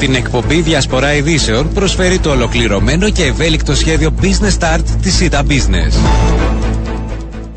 Την 0.00 0.14
εκπομπή 0.14 0.60
Διασπορά 0.60 1.14
Ειδήσεων 1.14 1.72
προσφέρει 1.72 2.18
το 2.18 2.30
ολοκληρωμένο 2.30 3.10
και 3.10 3.22
ευέλικτο 3.24 3.74
σχέδιο 3.74 4.14
Business 4.22 4.58
Start 4.58 4.80
της 5.02 5.14
ΣΥΤΑ 5.16 5.42
Business. 5.48 5.92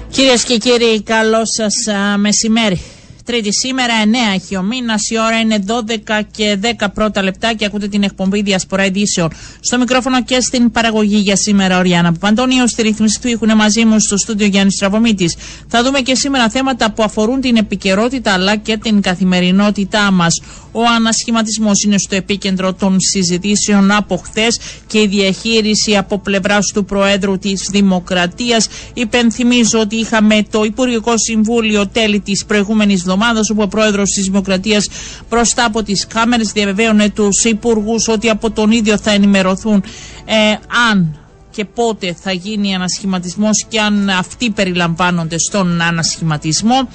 Κυρίες 0.09 0.43
και 0.43 0.57
κύριοι, 0.57 1.01
καλό 1.01 1.41
σας 1.45 1.73
μεσημέρι. 2.17 2.81
Τρίτη 3.25 3.53
σήμερα, 3.53 3.93
9 4.03 4.33
έχει 4.35 4.55
ο 4.55 4.61
μήνας. 4.61 5.09
Η 5.09 5.19
ώρα 5.19 5.39
είναι 5.39 5.63
12 5.67 6.21
και 6.31 6.57
10 6.79 6.87
πρώτα 6.93 7.23
λεπτά 7.23 7.53
και 7.53 7.65
ακούτε 7.65 7.87
την 7.87 8.03
εκπομπή 8.03 8.41
Διασπορά 8.41 8.85
Ειδήσεων. 8.85 9.29
Στο 9.59 9.77
μικρόφωνο 9.77 10.23
και 10.23 10.41
στην 10.41 10.71
παραγωγή 10.71 11.17
για 11.17 11.35
σήμερα, 11.35 11.77
ο 11.77 11.81
Ριάννα 11.81 12.11
Παπαντώνιος. 12.11 12.71
Στη 12.71 12.81
ρύθμιση 12.81 13.21
του 13.21 13.27
έχουν 13.27 13.55
μαζί 13.55 13.85
μου 13.85 13.99
στο 13.99 14.17
στούντιο 14.17 14.47
Γιάννης 14.47 14.73
Στραβωμίτη. 14.73 15.35
Θα 15.67 15.83
δούμε 15.83 15.99
και 15.99 16.15
σήμερα 16.15 16.49
θέματα 16.49 16.91
που 16.91 17.03
αφορούν 17.03 17.41
την 17.41 17.55
επικαιρότητα 17.55 18.33
αλλά 18.33 18.55
και 18.55 18.77
την 18.77 19.01
καθημερινότητά 19.01 20.11
μας. 20.11 20.41
Ο 20.71 20.81
ανασχηματισμός 20.95 21.83
είναι 21.83 21.97
στο 21.97 22.15
επίκεντρο 22.15 22.73
των 22.73 22.99
συζητήσεων 22.99 23.91
από 23.91 24.17
χθες 24.17 24.59
και 24.87 24.99
η 24.99 25.07
διαχείριση 25.07 25.97
από 25.97 26.19
πλευράς 26.19 26.71
του 26.73 26.85
Προέδρου 26.85 27.37
της 27.37 27.69
Δημοκρατίας. 27.71 28.67
Υπενθυμίζω 28.93 29.79
ότι 29.79 29.95
είχαμε 29.95 30.45
το 30.49 30.63
Υπουργικό 30.63 31.13
Συμβούλιο 31.17 31.87
τέλη 31.87 32.19
της 32.19 32.45
προηγούμενης 32.45 32.99
εβδομάδα, 32.99 33.12
όπου 33.51 33.61
ο 33.61 33.67
Πρόεδρος 33.67 34.09
της 34.09 34.23
Δημοκρατίας 34.25 34.87
μπροστά 35.29 35.65
από 35.65 35.83
τις 35.83 36.07
κάμερες 36.07 36.51
διαβεβαίωνε 36.51 37.09
τους 37.09 37.43
υπουργούς 37.43 38.07
ότι 38.07 38.29
από 38.29 38.51
τον 38.51 38.71
ίδιο 38.71 38.97
θα 38.97 39.11
ενημερωθούν 39.11 39.83
ε, 40.25 40.33
αν 40.91 41.17
και 41.51 41.65
πότε 41.65 42.15
θα 42.21 42.31
γίνει 42.31 42.75
ανασχηματισμός 42.75 43.65
και 43.69 43.79
αν 43.79 44.09
αυτοί 44.09 44.49
περιλαμβάνονται 44.51 45.37
στον 45.37 45.81
ανασχηματισμό. 45.81 46.87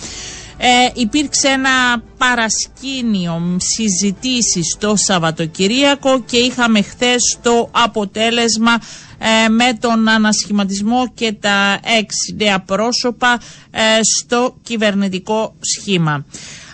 Ε, 0.60 0.66
υπήρξε 0.94 1.48
ένα 1.48 2.02
παρασκήνιο 2.18 3.56
συζητήσεις 3.58 4.76
το 4.78 4.96
Σαββατοκυριακό 4.96 6.20
και 6.20 6.36
είχαμε 6.36 6.82
χθες 6.82 7.38
το 7.42 7.68
αποτέλεσμα 7.72 8.78
ε, 9.18 9.48
με 9.48 9.72
τον 9.80 10.08
ανασχηματισμό 10.08 11.10
και 11.14 11.32
τα 11.32 11.80
έξι 11.98 12.34
νέα 12.38 12.60
πρόσωπα 12.60 13.40
ε, 13.70 13.80
στο 14.02 14.56
κυβερνητικό 14.62 15.54
σχήμα. 15.60 16.24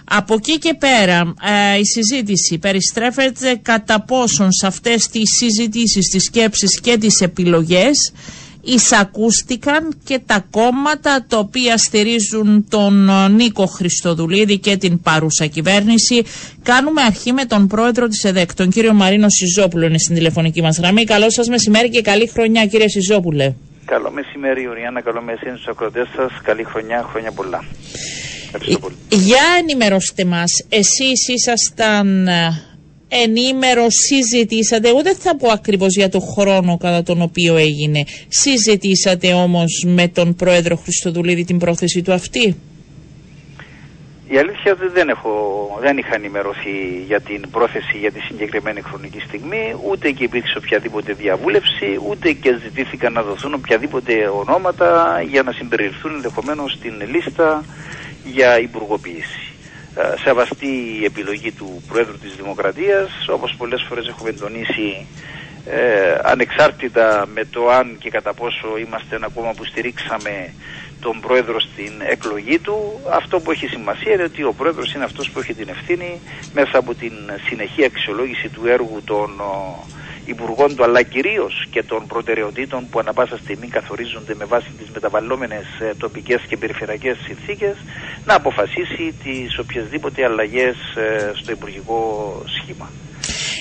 Από 0.05 0.35
εκεί 0.35 0.59
και 0.59 0.75
πέρα 0.75 1.35
ε, 1.75 1.79
η 1.79 1.85
συζήτηση 1.85 2.59
περιστρέφεται 2.59 3.59
κατά 3.63 4.01
πόσον 4.01 4.53
σε 4.53 4.67
αυτές 4.67 5.09
τις 5.09 5.31
συζητήσεις, 5.39 6.09
τις 6.09 6.25
σκέψεις 6.25 6.81
και 6.81 6.97
τις 6.99 7.21
επιλογές 7.21 8.13
εισακούστηκαν 8.65 9.95
και 10.05 10.21
τα 10.27 10.45
κόμματα 10.51 11.25
τα 11.29 11.39
οποία 11.39 11.77
στηρίζουν 11.79 12.67
τον 12.71 13.09
ε, 13.09 13.29
Νίκο 13.29 13.67
Χριστοδουλίδη 13.67 14.59
και 14.59 14.77
την 14.77 15.01
παρούσα 15.01 15.47
κυβέρνηση. 15.47 16.23
Κάνουμε 16.63 17.03
αρχή 17.03 17.33
με 17.33 17.45
τον 17.45 17.67
πρόεδρο 17.67 18.09
της 18.09 18.25
ΕΔΕΚ, 18.25 18.55
τον 18.55 18.71
κύριο 18.71 18.93
Μαρίνο 18.93 19.29
Σιζόπουλο 19.29 19.87
είναι 19.87 19.99
στην 19.99 20.15
τηλεφωνική 20.15 20.63
μας 20.63 20.79
γραμμή. 20.79 21.05
Καλό 21.05 21.31
σας 21.31 21.49
μεσημέρι 21.49 21.91
και 21.91 22.01
καλή 22.01 22.27
χρονιά 22.27 22.67
κύριε 22.67 22.89
Σιζόπουλε. 22.89 23.55
Καλό 23.85 24.11
μεσημέρι 24.11 24.69
Οριάννα, 24.69 25.01
καλό 25.01 25.23
μεσημέρι 25.23 25.57
στους 25.57 25.69
ακροτές 25.69 26.09
σας, 26.17 26.33
καλή 26.43 26.65
χρονιά, 26.65 27.07
χρόνια 27.11 27.33
πολλά. 27.33 27.65
Για 29.09 29.43
ενημερώστε 29.61 30.25
μας, 30.25 30.65
εσείς 30.69 31.29
ήσασταν 31.29 32.29
ε, 32.29 32.63
ενήμερο 33.23 33.87
συζητήσατε, 33.89 34.89
εγώ 34.89 35.03
δεν 35.03 35.17
θα 35.17 35.37
πω 35.37 35.49
ακριβώς 35.51 35.97
για 35.97 36.09
το 36.09 36.21
χρόνο 36.21 36.77
κατά 36.77 37.03
τον 37.03 37.23
οποίο 37.23 37.57
έγινε, 37.57 38.05
συζητήσατε 38.29 39.33
όμως 39.33 39.85
με 39.87 40.09
τον 40.09 40.35
πρόεδρο 40.35 40.77
Χριστοδουλίδη 40.77 41.45
την 41.45 41.59
πρόθεση 41.59 42.03
του 42.03 42.13
αυτή; 42.13 42.57
Η 44.29 44.39
αλήθεια 44.39 44.77
δεν, 44.95 45.09
έχω, 45.09 45.33
δεν 45.81 45.99
είχα 45.99 46.15
ενημερωθεί 46.15 47.05
για 47.07 47.21
την 47.21 47.51
πρόθεση 47.51 47.99
για 47.99 48.13
τη 48.13 48.21
συγκεκριμένη 48.21 48.81
χρονική 48.81 49.21
στιγμή, 49.21 49.77
ούτε 49.91 50.11
και 50.11 50.25
υπήρξε 50.25 50.59
οποιαδήποτε 50.59 51.13
διαβούλευση, 51.13 51.99
ούτε 52.09 52.33
και 52.33 52.59
ζητήθηκαν 52.63 53.13
να 53.13 53.23
δοθούν 53.23 53.55
οποιαδήποτε 53.55 54.13
ονόματα 54.29 55.21
για 55.31 55.43
να 55.43 55.53
συμπεριληφθούν 55.53 56.15
ενδεχομένως 56.15 56.73
στην 56.73 56.95
λίστα 57.13 57.65
για 58.25 58.61
υπουργοποίηση. 58.61 59.54
Ε, 59.97 60.19
σεβαστή 60.19 60.99
η 61.01 61.05
επιλογή 61.05 61.53
του 61.53 61.83
Πρόεδρου 61.89 62.19
της 62.19 62.37
Δημοκρατίας, 62.37 63.11
όπως 63.29 63.55
πολλές 63.59 63.85
φορές 63.89 64.09
έχουμε 64.09 64.33
τονίσει 64.33 65.07
ε, 65.67 66.19
ανεξάρτητα 66.23 67.27
με 67.35 67.45
το 67.45 67.69
αν 67.69 67.97
και 67.99 68.11
κατά 68.11 68.35
πόσο 68.35 68.77
είμαστε 68.79 69.17
ένα 69.17 69.29
κόμμα 69.35 69.53
που 69.57 69.65
στηρίξαμε 69.65 70.55
τον 71.01 71.21
Πρόεδρο 71.21 71.61
στην 71.61 71.93
εκλογή 72.09 72.59
του, 72.59 73.01
αυτό 73.11 73.41
που 73.41 73.51
έχει 73.51 73.67
σημασία 73.67 74.13
είναι 74.13 74.23
ότι 74.23 74.43
ο 74.43 74.53
Πρόεδρος 74.53 74.93
είναι 74.95 75.05
αυτός 75.05 75.31
που 75.31 75.39
έχει 75.39 75.55
την 75.55 75.69
ευθύνη 75.69 76.21
μέσα 76.55 76.79
από 76.79 76.95
την 76.95 77.13
συνεχή 77.49 77.85
αξιολόγηση 77.85 78.49
του 78.49 78.67
έργου 78.67 79.03
των 79.05 79.31
υπουργών 80.25 80.77
του 80.77 80.85
αλλά 80.85 81.03
κυρίως 81.03 81.67
και 81.71 81.83
των 81.83 82.07
προτεραιοτήτων 82.07 82.89
που 82.91 82.99
ανα 82.99 83.13
πάσα 83.13 83.39
στιγμή 83.43 83.69
καθορίζονται 83.69 84.35
με 84.35 84.45
βάση 84.45 84.71
τις 84.79 84.89
μεταβαλλόμενες 84.95 85.65
τοπικές 85.99 86.41
και 86.49 86.57
περιφερειακές 86.57 87.17
συνθήκες 87.27 87.77
να 88.25 88.35
αποφασίσει 88.35 89.15
τις 89.25 89.59
οποιασδήποτε 89.59 90.25
αλλαγές 90.25 90.77
ε, 90.97 91.33
στο 91.35 91.53
υπουργικό 91.53 91.99
σχήμα. 92.47 92.91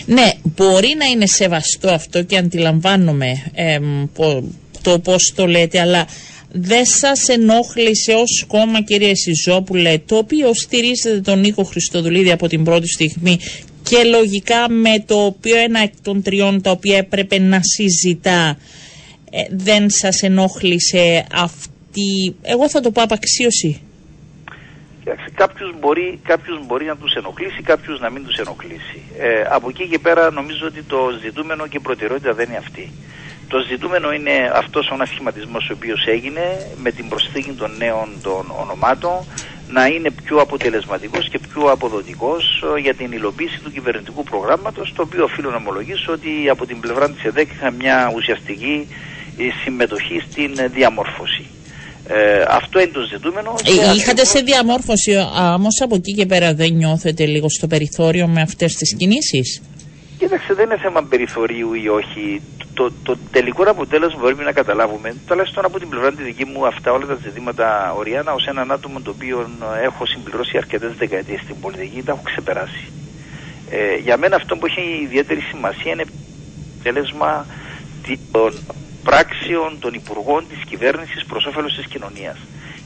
Ναι, 0.06 0.31
μπορεί 0.56 0.96
να 0.97 1.06
είναι 1.06 1.28
σεβαστό 1.28 1.90
αυτό 1.90 2.24
και 2.24 2.38
αντιλαμβάνομαι 2.38 3.31
ε, 3.53 3.80
το 4.81 5.00
πώς 5.00 5.34
το 5.35 5.47
λέτε, 5.47 5.80
αλλά 5.80 6.07
δεν 6.56 6.85
σας 6.85 7.28
ενόχλησε 7.28 8.13
ως 8.13 8.45
κόμμα 8.47 8.81
κύριε 8.81 9.16
Σιζόπουλε, 9.16 9.97
το 10.06 10.18
οποίο 10.18 10.53
στηρίζεται 10.53 11.22
τον 11.22 11.40
Νίκο 11.40 11.63
Χριστοδουλίδη 11.63 12.31
από 12.31 12.47
την 12.47 12.63
πρώτη 12.63 12.88
στιγμή 12.88 13.40
και 13.83 14.03
λογικά 14.03 14.69
με 14.69 15.03
το 15.05 15.25
οποίο 15.25 15.57
ένα 15.57 15.79
εκ 15.79 15.94
των 16.01 16.21
τριών 16.21 16.61
τα 16.61 16.71
οποία 16.71 16.97
έπρεπε 16.97 17.39
να 17.39 17.59
συζητά 17.61 18.57
ε, 19.31 19.44
δεν 19.49 19.89
σας 19.89 20.21
ενόχλησε 20.21 21.25
αυτή, 21.33 22.35
εγώ 22.41 22.69
θα 22.69 22.79
το 22.79 22.91
πω 22.91 23.01
απαξίωση. 23.01 23.81
Κάποιους 25.35 25.73
μπορεί, 25.79 26.19
κάποιους 26.23 26.66
μπορεί 26.66 26.85
να 26.85 26.95
τους 26.97 27.13
ενοχλήσει, 27.13 27.61
κάποιους 27.61 27.99
να 27.99 28.09
μην 28.09 28.25
τους 28.25 28.38
ενοχλήσει. 28.38 29.01
Ε, 29.19 29.44
από 29.49 29.69
εκεί 29.69 29.88
και 29.88 30.00
πέρα 30.00 30.31
νομίζω 30.31 30.67
ότι 30.67 30.83
το 30.83 30.97
ζητούμενο 31.21 31.67
και 31.67 31.77
η 31.77 31.79
προτεραιότητα 31.79 32.33
δεν 32.33 32.47
είναι 32.50 32.57
αυτή. 32.57 32.91
Το 33.47 33.59
ζητούμενο 33.59 34.11
είναι 34.11 34.51
αυτός 34.53 34.89
ο 34.89 34.94
ανασχηματισμός 34.94 35.69
ο 35.69 35.73
οποίος 35.73 36.05
έγινε 36.05 36.67
με 36.77 36.91
την 36.91 37.09
προσθήκη 37.09 37.51
των 37.51 37.71
νέων 37.77 38.07
των 38.23 38.53
ονομάτων 38.61 39.25
να 39.73 39.85
είναι 39.88 40.09
πιο 40.23 40.38
αποτελεσματικός 40.38 41.29
και 41.29 41.39
πιο 41.39 41.61
αποδοτικός 41.72 42.63
ε, 42.75 42.79
για 42.79 42.94
την 42.94 43.11
υλοποίηση 43.11 43.59
του 43.63 43.72
κυβερνητικού 43.72 44.23
προγράμματος 44.23 44.94
το 44.95 45.01
οποίο 45.01 45.23
οφείλω 45.23 45.50
να 45.50 45.56
ομολογήσω 45.56 46.11
ότι 46.11 46.50
από 46.50 46.66
την 46.66 46.79
πλευρά 46.79 47.09
της 47.09 47.23
ΕΔΕΚ 47.23 47.50
είχα 47.51 47.72
μια 47.72 48.12
ουσιαστική 48.16 48.88
ε, 49.38 49.44
συμμετοχή 49.63 50.23
στην 50.29 50.51
διαμόρφωση. 50.73 51.45
Ε, 52.07 52.44
αυτό 52.47 52.79
είναι 52.79 52.91
το 52.91 53.01
ζητούμενο. 53.01 53.56
Ε, 53.63 53.95
είχατε 53.95 54.25
σε 54.25 54.39
διαμόρφωση, 54.39 55.12
όμω 55.56 55.67
από 55.83 55.95
εκεί 55.95 56.13
και 56.13 56.25
πέρα 56.25 56.53
δεν 56.53 56.73
νιώθετε 56.73 57.25
λίγο 57.25 57.50
στο 57.50 57.67
περιθώριο 57.67 58.28
με 58.28 58.41
αυτές 58.41 58.73
τις 58.73 58.95
κινήσεις; 58.95 59.62
Κοίταξε, 60.17 60.53
δεν 60.53 60.66
είναι 60.66 60.78
θέμα 60.78 61.03
περιθωρίου 61.03 61.73
ή 61.73 61.88
όχι. 61.88 62.41
Το, 62.73 62.91
το 63.03 63.17
τελικό 63.31 63.63
αποτέλεσμα 63.63 64.19
που 64.19 64.25
πρέπει 64.25 64.44
να 64.44 64.51
καταλάβουμε, 64.51 65.16
τουλάχιστον 65.28 65.66
από 65.66 65.79
την 65.79 65.89
πλευρά 65.89 66.11
τη 66.11 66.23
δική 66.23 66.45
μου, 66.45 66.66
αυτά 66.66 66.91
όλα 66.91 67.06
τα 67.06 67.17
ζητήματα 67.23 67.94
Οριάννα, 67.94 68.34
ως 68.34 68.47
έναν 68.47 68.72
άτομο 68.72 69.01
το 69.01 69.09
οποίο 69.09 69.50
έχω 69.84 70.06
συμπληρώσει 70.06 70.57
αρκετές 70.57 70.94
δεκαετίες 70.97 71.39
στην 71.39 71.59
πολιτική, 71.59 72.03
τα 72.03 72.12
έχω 72.12 72.22
ξεπεράσει. 72.23 72.91
Ε, 73.69 73.95
για 73.95 74.17
μένα 74.17 74.35
αυτό 74.35 74.57
που 74.57 74.66
έχει 74.66 75.00
ιδιαίτερη 75.03 75.39
σημασία 75.39 75.91
είναι 75.91 76.06
αποτέλεσμα 76.73 77.45
των 78.31 78.53
πράξεων 79.03 79.79
των 79.79 79.94
υπουργών 79.94 80.45
της 80.50 80.63
κυβέρνησης 80.69 81.25
προς 81.25 81.45
όφελος 81.45 81.75
της 81.75 81.85
κοινωνίας 81.88 82.38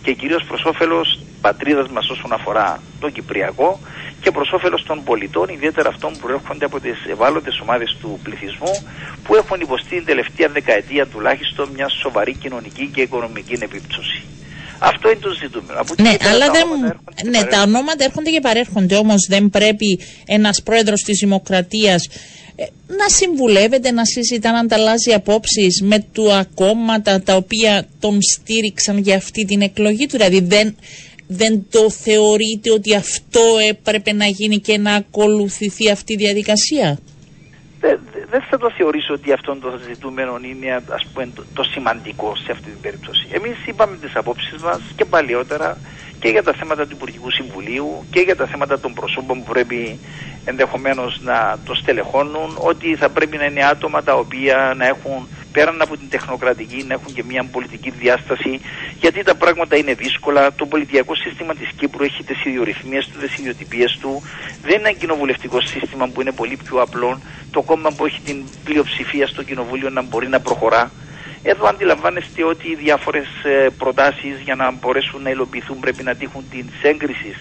και 0.03 0.14
κυρίως 0.14 0.44
προς 0.44 0.64
όφελος 0.66 1.20
πατρίδας 1.42 1.88
μας 1.90 2.09
όσον 2.09 2.34
αφορά 2.34 2.81
το 3.00 3.09
Κυπριακό 3.09 3.80
και 4.22 4.31
προς 4.31 4.52
όφελος 4.52 4.84
των 4.84 5.03
πολιτών, 5.03 5.50
ιδιαίτερα 5.50 5.90
αυτών 5.90 6.14
που 6.14 6.20
προέρχονται 6.20 6.66
από 6.66 6.79
τις 6.79 7.06
ευάλωτες 7.09 7.59
ομάδες 7.59 7.97
του 8.02 8.20
πληθυσμού 8.23 8.73
που 9.23 9.35
έχουν 9.35 9.59
υποστεί 9.61 9.96
την 9.96 10.06
τελευταία 10.06 10.47
δεκαετία 10.47 11.08
τουλάχιστον 11.08 11.70
μια 11.73 11.90
σοβαρή 11.90 12.34
κοινωνική 12.35 12.90
και 12.94 13.02
οικονομική 13.02 13.58
επίπτωση. 13.61 14.23
Αυτό 14.79 15.09
είναι 15.09 15.20
το 15.20 15.34
ζητούμενο. 15.41 15.84
ναι, 15.97 16.16
αλλά 16.32 16.46
τα 16.46 16.52
δεν... 16.52 16.67
ναι, 17.29 17.44
τα 17.44 17.61
ονόματα 17.61 18.03
έρχονται 18.03 18.29
και 18.29 18.40
παρέρχονται. 18.40 18.96
Όμως 18.96 19.28
δεν 19.29 19.50
πρέπει 19.50 20.00
ένας 20.26 20.61
πρόεδρος 20.64 21.02
της 21.02 21.20
Δημοκρατίας 21.20 22.08
ε, 22.56 22.64
να 22.88 23.09
συμβουλεύεται, 23.09 23.91
να 23.91 24.06
συζητά, 24.06 24.52
να 24.52 24.59
ανταλλάζει 24.59 25.14
απόψεις 25.14 25.82
με 25.82 26.06
του 26.11 26.47
κόμματα 26.56 27.22
τα 27.22 27.35
οποία 27.35 27.88
τον 28.00 28.17
στήριξαν 28.22 28.97
για 28.97 29.16
αυτή 29.16 29.46
την 29.46 29.61
εκλογή 29.61 30.06
του. 30.06 30.17
Δηλαδή 30.17 30.41
δεν, 30.41 30.76
δεν 31.28 31.66
το 31.72 31.90
θεωρείτε 31.90 32.72
ότι 32.72 32.96
αυτό 32.96 33.41
έπρεπε 33.70 34.14
να 34.14 34.26
γίνει 34.26 34.58
και 34.58 34.78
να 34.78 34.94
ακολουθηθεί 34.96 35.91
αυτή 35.91 36.14
η 36.14 36.16
διαδικασία; 36.16 37.00
Δεν 38.29 38.41
θα 38.50 38.58
το 38.58 38.72
θεωρήσω 38.78 39.14
ότι 39.14 39.32
αυτό 39.34 39.56
το 39.56 39.79
ζητούμενο 39.88 40.40
είναι 40.41 40.84
ας 40.90 41.06
πούμε, 41.14 41.29
το, 41.53 41.64
σημαντικό 41.64 42.35
σε 42.35 42.52
αυτή 42.52 42.70
την 42.70 42.82
περίπτωση. 42.82 43.28
Εμείς 43.32 43.58
είπαμε 43.66 43.97
τις 43.97 44.16
απόψεις 44.16 44.62
μας 44.62 44.82
και 44.96 45.06
παλιότερα 45.06 45.78
και 46.20 46.29
για 46.29 46.44
τα 46.44 46.53
θέματα 46.53 46.84
του 46.88 46.96
Υπουργικού 46.96 47.32
Συμβουλίου 47.32 48.06
και 48.12 48.20
για 48.20 48.35
τα 48.35 48.46
θέματα 48.46 48.80
των 48.80 48.94
προσώπων 48.94 49.44
που 49.44 49.52
πρέπει 49.52 50.00
ενδεχομένως 50.46 51.20
να 51.22 51.58
το 51.66 51.76
στελεχώνουν 51.76 52.58
ότι 52.58 52.96
θα 52.96 53.09
πρέπει 53.09 53.38
να 53.38 53.46
είναι 53.46 53.64
άτομα 53.66 54.03
τα 54.03 54.14
οποία 54.14 54.73
να 54.78 54.85
έχουν 54.88 55.28
πέραν 55.58 55.82
από 55.82 55.98
την 55.98 56.09
τεχνοκρατική 56.09 56.84
να 56.88 56.94
έχουν 56.94 57.14
και 57.14 57.24
μια 57.24 57.44
πολιτική 57.52 57.90
διάσταση 57.90 58.62
γιατί 59.00 59.24
τα 59.24 59.36
πράγματα 59.36 59.76
είναι 59.78 59.94
δύσκολα. 59.94 60.54
Το 60.54 60.66
πολιτιακό 60.66 61.16
σύστημα 61.16 61.54
της 61.56 61.70
Κύπρου 61.78 62.04
έχει 62.04 62.24
τις 62.24 62.46
ιδιορυθμίες 62.46 63.08
του, 63.08 63.20
τις 63.20 63.38
ιδιοτυπίες 63.38 63.98
του. 64.02 64.22
Δεν 64.62 64.80
είναι 64.80 64.90
ένα 64.90 64.98
κοινοβουλευτικό 64.98 65.62
σύστημα 65.62 66.08
που 66.08 66.22
είναι 66.22 66.32
πολύ 66.32 66.58
πιο 66.66 66.82
απλό. 66.82 67.22
Το 67.52 67.62
κόμμα 67.62 67.90
που 67.96 68.06
έχει 68.06 68.22
την 68.22 68.44
πλειοψηφία 68.64 69.28
στο 69.28 69.44
κοινοβούλιο 69.44 69.90
να 69.90 70.02
μπορεί 70.02 70.28
να 70.28 70.40
προχωρά. 70.40 70.92
Εδώ 71.44 71.68
αντιλαμβάνεστε 71.68 72.44
ότι 72.44 72.68
οι 72.72 72.76
διάφορες 72.76 73.28
ε, 73.44 73.68
προτάσεις 73.78 74.36
για 74.44 74.56
να 74.56 74.72
μπορέσουν 74.72 75.22
να 75.22 75.30
υλοποιηθούν 75.30 75.80
πρέπει 75.80 76.04
να 76.04 76.16
τύχουν 76.16 76.44
την 76.52 76.66
έγκριση 76.82 77.36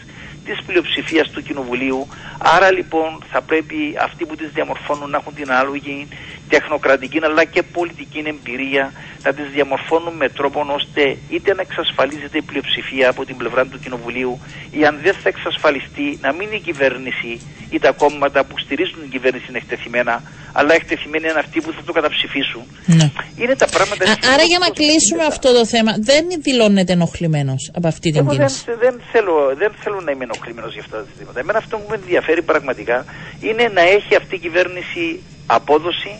της 0.47 0.63
πλειοψηφίας 0.67 1.31
του 1.31 1.43
Κοινοβουλίου. 1.43 2.09
Άρα 2.39 2.73
λοιπόν 2.73 3.23
θα 3.31 3.41
πρέπει 3.43 3.97
αυτοί 4.01 4.27
που 4.27 4.37
τις 4.37 4.51
διαμορφώνουν 4.55 5.11
να 5.11 5.17
έχουν 5.17 5.35
την 5.35 5.51
ανάλογη 5.51 6.09
τεχνοκρατική 6.48 7.19
αλλά 7.22 7.44
και 7.44 7.62
πολιτική 7.62 8.22
εμπειρία 8.26 8.93
να 9.22 9.32
τις 9.34 9.46
διαμορφώνουν 9.54 10.14
με 10.16 10.28
τρόπο 10.28 10.66
ώστε 10.78 11.16
είτε 11.31 11.54
να 11.54 11.62
εξασφαλίζεται 11.69 12.38
η 12.38 12.43
πλειοψηφία 12.43 13.08
από 13.08 13.25
την 13.25 13.37
πλευρά 13.37 13.66
του 13.66 13.78
Κοινοβουλίου 13.78 14.40
ή 14.70 14.84
αν 14.84 14.98
δεν 15.02 15.14
θα 15.22 15.28
εξασφαλιστεί 15.28 16.19
να 16.20 16.32
μην 16.32 16.46
είναι 16.46 16.56
η 16.56 16.60
κυβέρνηση 16.60 17.32
ή 17.70 17.78
τα 17.78 17.93
κόμματα 17.93 18.44
που 18.44 18.58
στηρίζουν 18.58 19.00
την 19.00 19.10
κυβέρνηση 19.10 19.46
είναι 19.48 19.58
εκτεθειμένα 19.58 20.22
αλλά 20.58 20.72
εκτεθειμένοι 20.75 21.25
είναι 21.31 21.38
αυτοί 21.46 21.60
που 21.60 21.72
θα 21.76 21.82
το 21.88 21.93
καταψηφίσουν. 21.93 22.62
Ναι. 22.87 23.10
Είναι 23.40 23.54
τα 23.62 23.66
πράγματα... 23.75 24.02
Α, 24.10 24.14
άρα 24.32 24.44
για 24.52 24.58
να 24.64 24.69
κλείσουμε 24.78 25.25
αυτό 25.32 25.48
το 25.58 25.66
θέμα, 25.66 25.93
δεν 26.10 26.25
δηλώνεται 26.46 26.93
ενοχλημένος 26.93 27.70
από 27.78 27.88
αυτή 27.88 28.10
την 28.10 28.20
Εγώ 28.20 28.31
κίνηση; 28.31 28.64
δεν, 28.66 28.78
δεν, 28.78 28.94
θέλω, 29.12 29.34
δεν 29.62 29.72
θέλω 29.82 30.00
να 30.00 30.10
είμαι 30.12 30.25
ενοχλημένος 30.25 30.72
για 30.72 30.82
αυτά 30.84 30.96
τα 30.96 31.04
ζητήματα. 31.10 31.40
Εμένα 31.40 31.58
αυτό 31.58 31.75
που 31.78 31.87
με 31.90 31.96
ενδιαφέρει 32.02 32.43
πραγματικά 32.43 33.04
είναι 33.40 33.64
να 33.78 33.82
έχει 33.96 34.12
αυτή 34.20 34.34
η 34.34 34.38
κυβέρνηση 34.38 35.04
απόδοση, 35.46 36.12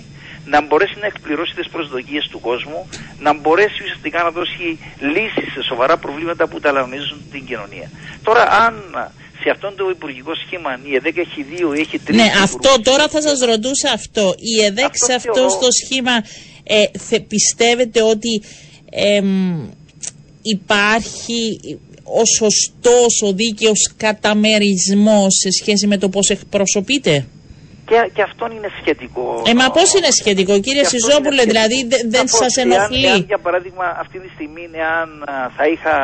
να 0.53 0.59
μπορέσει 0.67 0.97
να 1.01 1.07
εκπληρώσει 1.07 1.55
τις 1.55 1.69
προσδοκίες 1.69 2.25
του 2.31 2.41
κόσμου, 2.41 2.89
να 3.19 3.31
μπορέσει 3.41 3.79
ουσιαστικά 3.83 4.23
να 4.23 4.31
δώσει 4.31 4.79
λύσεις 5.15 5.53
σε 5.55 5.63
σοβαρά 5.69 5.97
προβλήματα 5.99 6.49
που 6.49 6.61
ταλανίζουν 6.61 7.19
την 7.33 7.43
κοινωνία. 7.47 7.91
Τώρα 8.23 8.43
αν 8.65 8.75
σε 9.43 9.51
αυτόν 9.51 9.77
το 9.77 9.85
υπουργικό 9.91 10.33
σχήμα 10.47 10.71
η 10.91 10.95
ΕΔΕΚ 10.95 11.17
έχει 11.17 11.43
δύο 11.43 11.75
ή 11.75 11.81
έχει 11.81 11.99
τρεις 11.99 12.17
Ναι, 12.17 12.23
υπουργούς, 12.25 12.43
αυτό 12.51 12.81
τώρα 12.91 13.09
θα 13.09 13.21
σας 13.23 13.39
ρωτούσα 13.41 13.91
αυτό. 13.95 14.35
Η 14.39 14.65
ΕΔΕΚ 14.65 14.85
Αυτό 14.85 15.05
σε 15.07 15.13
αυτό 15.15 15.33
θεωρώ- 15.35 15.51
στο 15.51 15.69
σχήμα 15.85 16.15
ε, 16.65 16.85
θε- 16.99 17.27
πιστεύετε 17.35 18.03
ότι 18.03 18.43
εμ, 18.91 19.69
υπάρχει 20.43 21.59
ο 22.05 22.25
σωστός, 22.39 23.23
ο 23.23 23.33
δίκαιος 23.33 23.93
καταμερισμός 23.97 25.35
σε 25.43 25.51
σχέση 25.51 25.87
με 25.87 25.99
το 25.99 26.09
πώς 26.09 26.29
εκπροσωπείτε; 26.29 27.27
Και, 27.89 27.99
και 28.15 28.23
αυτό 28.29 28.45
είναι 28.57 28.71
σχετικό. 28.81 29.43
Ε, 29.51 29.55
μα 29.61 29.67
πώς 29.77 29.89
είναι 29.97 30.11
σχετικό 30.21 30.55
κύριε 30.67 30.81
Και 30.81 30.87
αυτό 30.87 30.99
Σιζόπουλε, 30.99 31.43
είναι 31.43 31.51
δηλαδή 31.53 31.75
σχετικό. 31.81 31.97
δε- 32.03 32.09
δεν 32.15 32.27
Σαφώς, 32.29 32.39
σας 32.43 32.57
εάν- 32.57 32.71
ενοχλεί. 32.73 33.07
εάν, 33.07 33.25
για 33.33 33.39
παράδειγμα 33.47 33.87
αυτή 34.05 34.17
τη 34.25 34.29
στιγμή 34.37 34.65
εάν 34.85 35.09
α, 35.33 35.35
θα 35.57 35.65
είχα 35.73 35.95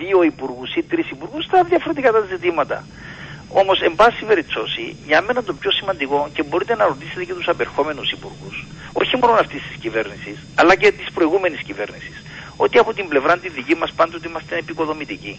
δύο 0.00 0.18
υπουργούς 0.32 0.70
ή 0.78 0.82
τρεις 0.90 1.06
υπουργούς 1.14 1.42
θα 1.50 1.58
διαφορετικά 1.72 2.10
τα 2.16 2.20
ζητήματα. 2.32 2.76
Όμως, 3.60 3.76
εν 3.88 3.94
πάση 4.00 4.24
περιπτώσει, 4.30 4.84
για 5.06 5.20
μένα 5.26 5.40
το 5.48 5.52
πιο 5.60 5.70
σημαντικό 5.78 6.18
και 6.34 6.42
μπορείτε 6.48 6.74
να 6.80 6.84
ρωτήσετε 6.92 7.24
και 7.24 7.34
τους 7.38 7.48
απερχόμενους 7.48 8.08
υπουργούς, 8.16 8.56
όχι 8.92 9.14
μόνο 9.20 9.32
αυτής 9.44 9.62
της 9.68 9.76
κυβέρνησης, 9.84 10.36
αλλά 10.60 10.74
και 10.76 10.88
της 10.98 11.06
προηγούμενης 11.16 11.60
κυβέρνησης, 11.68 12.16
ότι 12.56 12.78
από 12.78 12.90
την 12.94 13.08
πλευρά 13.08 13.38
τη 13.38 13.48
δική 13.48 13.74
μας 13.74 13.90
πάντοτε 13.98 14.28
είμαστε 14.28 14.56
επικοδομητικοί. 14.64 15.34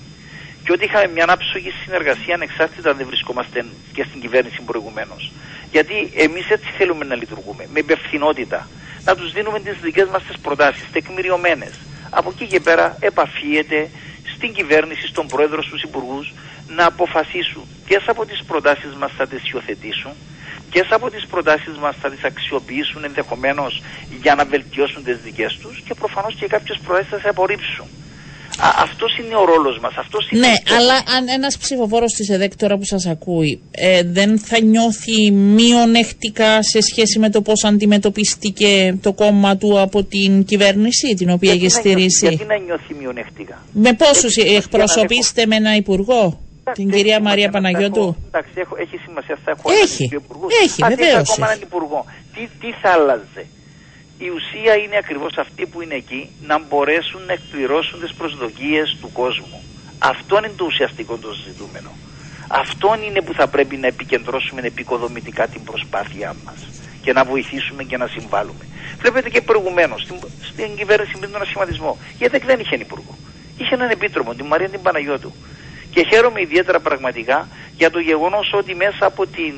Και 0.66 0.72
ότι 0.72 0.84
είχαμε 0.86 1.08
μια 1.08 1.26
άψογη 1.28 1.72
συνεργασία 1.84 2.34
ανεξάρτητα 2.36 2.90
αν 2.90 2.98
δεν 2.98 3.06
βρισκόμαστε 3.08 3.66
και 3.94 4.06
στην 4.10 4.22
κυβέρνηση 4.22 4.62
προηγουμένως. 4.66 5.32
Γιατί 5.72 6.12
εμείς 6.16 6.50
έτσι 6.50 6.70
θέλουμε 6.78 7.06
να 7.06 7.16
λειτουργούμε, 7.16 7.68
με 7.74 7.80
υπευθυνότητα. 7.80 8.68
Να 9.04 9.16
τους 9.16 9.32
δίνουμε 9.32 9.60
τις 9.60 9.78
δικές 9.82 10.08
μας 10.10 10.24
τις 10.24 10.38
προτάσεις, 10.38 10.92
τεκμηριωμένες. 10.92 11.80
Από 12.10 12.30
εκεί 12.34 12.48
και 12.48 12.60
πέρα 12.60 12.98
επαφίεται 13.00 13.90
στην 14.36 14.54
κυβέρνηση, 14.54 15.08
στον 15.08 15.28
πρόεδρο, 15.28 15.62
στους 15.64 15.82
υπουργούς 15.82 16.34
να 16.68 16.86
αποφασίσουν 16.86 17.64
ποιες 17.86 18.04
από 18.08 18.26
τις 18.26 18.44
προτάσεις 18.44 18.94
μας 19.00 19.12
θα 19.18 19.28
τις 19.28 19.52
υιοθετήσουν, 19.52 20.12
ποιες 20.72 20.88
από 20.90 21.10
τις 21.10 21.26
προτάσεις 21.26 21.78
μας 21.78 21.96
θα 22.02 22.10
τις 22.10 22.24
αξιοποιήσουν 22.24 23.04
ενδεχομένως 23.04 23.82
για 24.22 24.36
να 24.36 24.46
βελτιώσουν 24.46 25.04
τις 25.04 25.18
δικές 25.24 25.58
τους 25.58 25.82
και 25.86 25.94
προφανώς 25.94 26.36
και 26.36 26.48
κάποιες 26.48 26.80
προτάσει 26.86 27.10
θα 27.10 27.20
σε 27.20 27.30
απορρίψουν. 27.30 27.88
Α, 28.60 28.70
αυτός 28.84 29.18
είναι 29.18 29.36
ο 29.36 29.46
ρόλος 29.46 29.80
μας. 29.80 29.94
Αυτός 29.98 30.30
είναι 30.30 30.48
Ναι, 30.48 30.54
ο 30.54 30.56
στόχος. 30.56 30.82
αλλά 30.82 30.94
αν 31.18 31.28
ένας 31.28 31.58
ψηφοφόρος 31.58 32.14
της 32.14 32.30
ΕΔΕΚ 32.30 32.56
τώρα 32.56 32.78
που 32.78 32.84
σας 32.86 33.06
ακούει 33.06 33.62
ε, 33.72 34.04
δεν 34.04 34.40
θα 34.40 34.60
νιώθει 34.62 35.32
μειονεκτικά 35.32 36.64
σε 36.64 36.82
σχέση 36.82 37.20
με 37.20 37.30
το 37.30 37.42
πώς 37.42 37.64
αντιμετωπίστηκε 37.64 38.98
το 39.02 39.14
κόμμα 39.14 39.58
του 39.58 39.80
από 39.80 40.04
την 40.04 40.44
κυβέρνηση 40.46 41.14
την 41.14 41.30
οποία 41.30 41.54
Γιατί 41.54 41.66
έχει 41.66 41.76
να 41.76 41.82
νιώθει- 41.84 42.12
στηρίσει; 42.12 42.28
Γιατί 42.36 42.46
να 42.46 42.58
νιώθει 42.66 42.94
μειονεκτικά; 43.00 43.62
Με 43.72 43.94
πόσους 43.94 44.36
Έτσι, 44.38 44.54
εκπροσωπήσετε 44.56 45.46
με 45.46 45.56
ένα 45.56 45.76
υπουργό, 45.76 46.40
Εντάξει, 46.68 46.82
την 46.84 46.90
έχει 46.94 46.98
κυρία 46.98 47.16
σημασία 47.16 47.20
Μαρία 47.30 47.46
να 47.46 47.52
θα 47.52 47.58
Παναγιώτου; 47.62 48.00
έχω- 48.00 48.16
Εντάξει, 48.28 48.52
έχω, 48.56 48.76
έχει 48.84 48.98
σημασία. 49.06 49.38
Θα 49.46 49.52
έχω 49.52 49.70
Έχει. 49.84 50.04
έναν 50.04 50.10
δύο 50.10 50.20
υπουργούς. 50.26 50.50
Έχει, 50.64 50.84
Αν 50.84 50.90
βεβαίως 50.90 51.10
είχα 51.12 51.20
ακόμα 51.20 51.46
έχει. 51.48 51.54
έναν 51.56 51.60
υπουργό; 51.70 52.00
Τι, 52.34 52.42
τι 52.62 52.70
θα 52.82 52.90
άλλαζε; 52.98 53.42
Η 54.18 54.30
ουσία 54.30 54.76
είναι 54.76 54.98
ακριβώς 54.98 55.38
αυτοί 55.38 55.66
που 55.66 55.82
είναι 55.82 55.96
εκεί 55.96 56.30
να 56.42 56.60
μπορέσουν 56.60 57.22
να 57.26 57.34
εκπληρώσουν 57.34 58.00
τις 58.00 58.14
προσδοκίες 58.14 58.98
του 59.02 59.12
κόσμου. 59.12 59.64
Αυτό 60.00 60.38
είναι 60.38 60.52
το 60.56 60.66
ουσιαστικό 60.66 61.18
το 61.18 61.32
ζητούμενο. 61.32 61.90
Αυτό 62.48 62.96
είναι 63.08 63.22
που 63.22 63.34
θα 63.34 63.48
πρέπει 63.48 63.76
να 63.76 63.88
επικεντρώσουμε 63.88 64.62
επικοδομητικά 64.62 65.48
την 65.48 65.64
προσπάθειά 65.64 66.36
μας 66.46 66.68
και 67.02 67.14
να 67.14 67.24
βοηθήσουμε 67.24 67.84
και 67.84 67.98
να 67.98 68.08
συμβάλλουμε. 68.08 68.66
Βλέπετε 69.00 69.30
και 69.30 69.42
προηγουμένως 69.42 70.02
στην, 70.02 70.16
στην 70.42 70.76
κυβέρνηση 70.76 71.18
με 71.20 71.28
τον 71.28 71.42
ασχηματισμό. 71.42 71.98
Γιατί 72.18 72.38
δεν 72.38 72.60
είχε 72.60 72.76
υπουργό. 72.76 73.18
Είχε 73.58 73.74
έναν 73.74 73.90
επίτροπο, 73.90 74.36
την 74.36 74.46
Μαρία 74.46 74.70
την 74.70 74.82
Παναγιώτου. 74.82 75.34
Και 75.92 76.06
χαίρομαι 76.10 76.42
ιδιαίτερα 76.42 76.80
πραγματικά 76.80 77.48
για 77.78 77.90
το 77.92 78.00
γεγονός 78.00 78.54
ότι 78.54 78.76
μέσα 78.76 79.06
από 79.06 79.28
την 79.28 79.54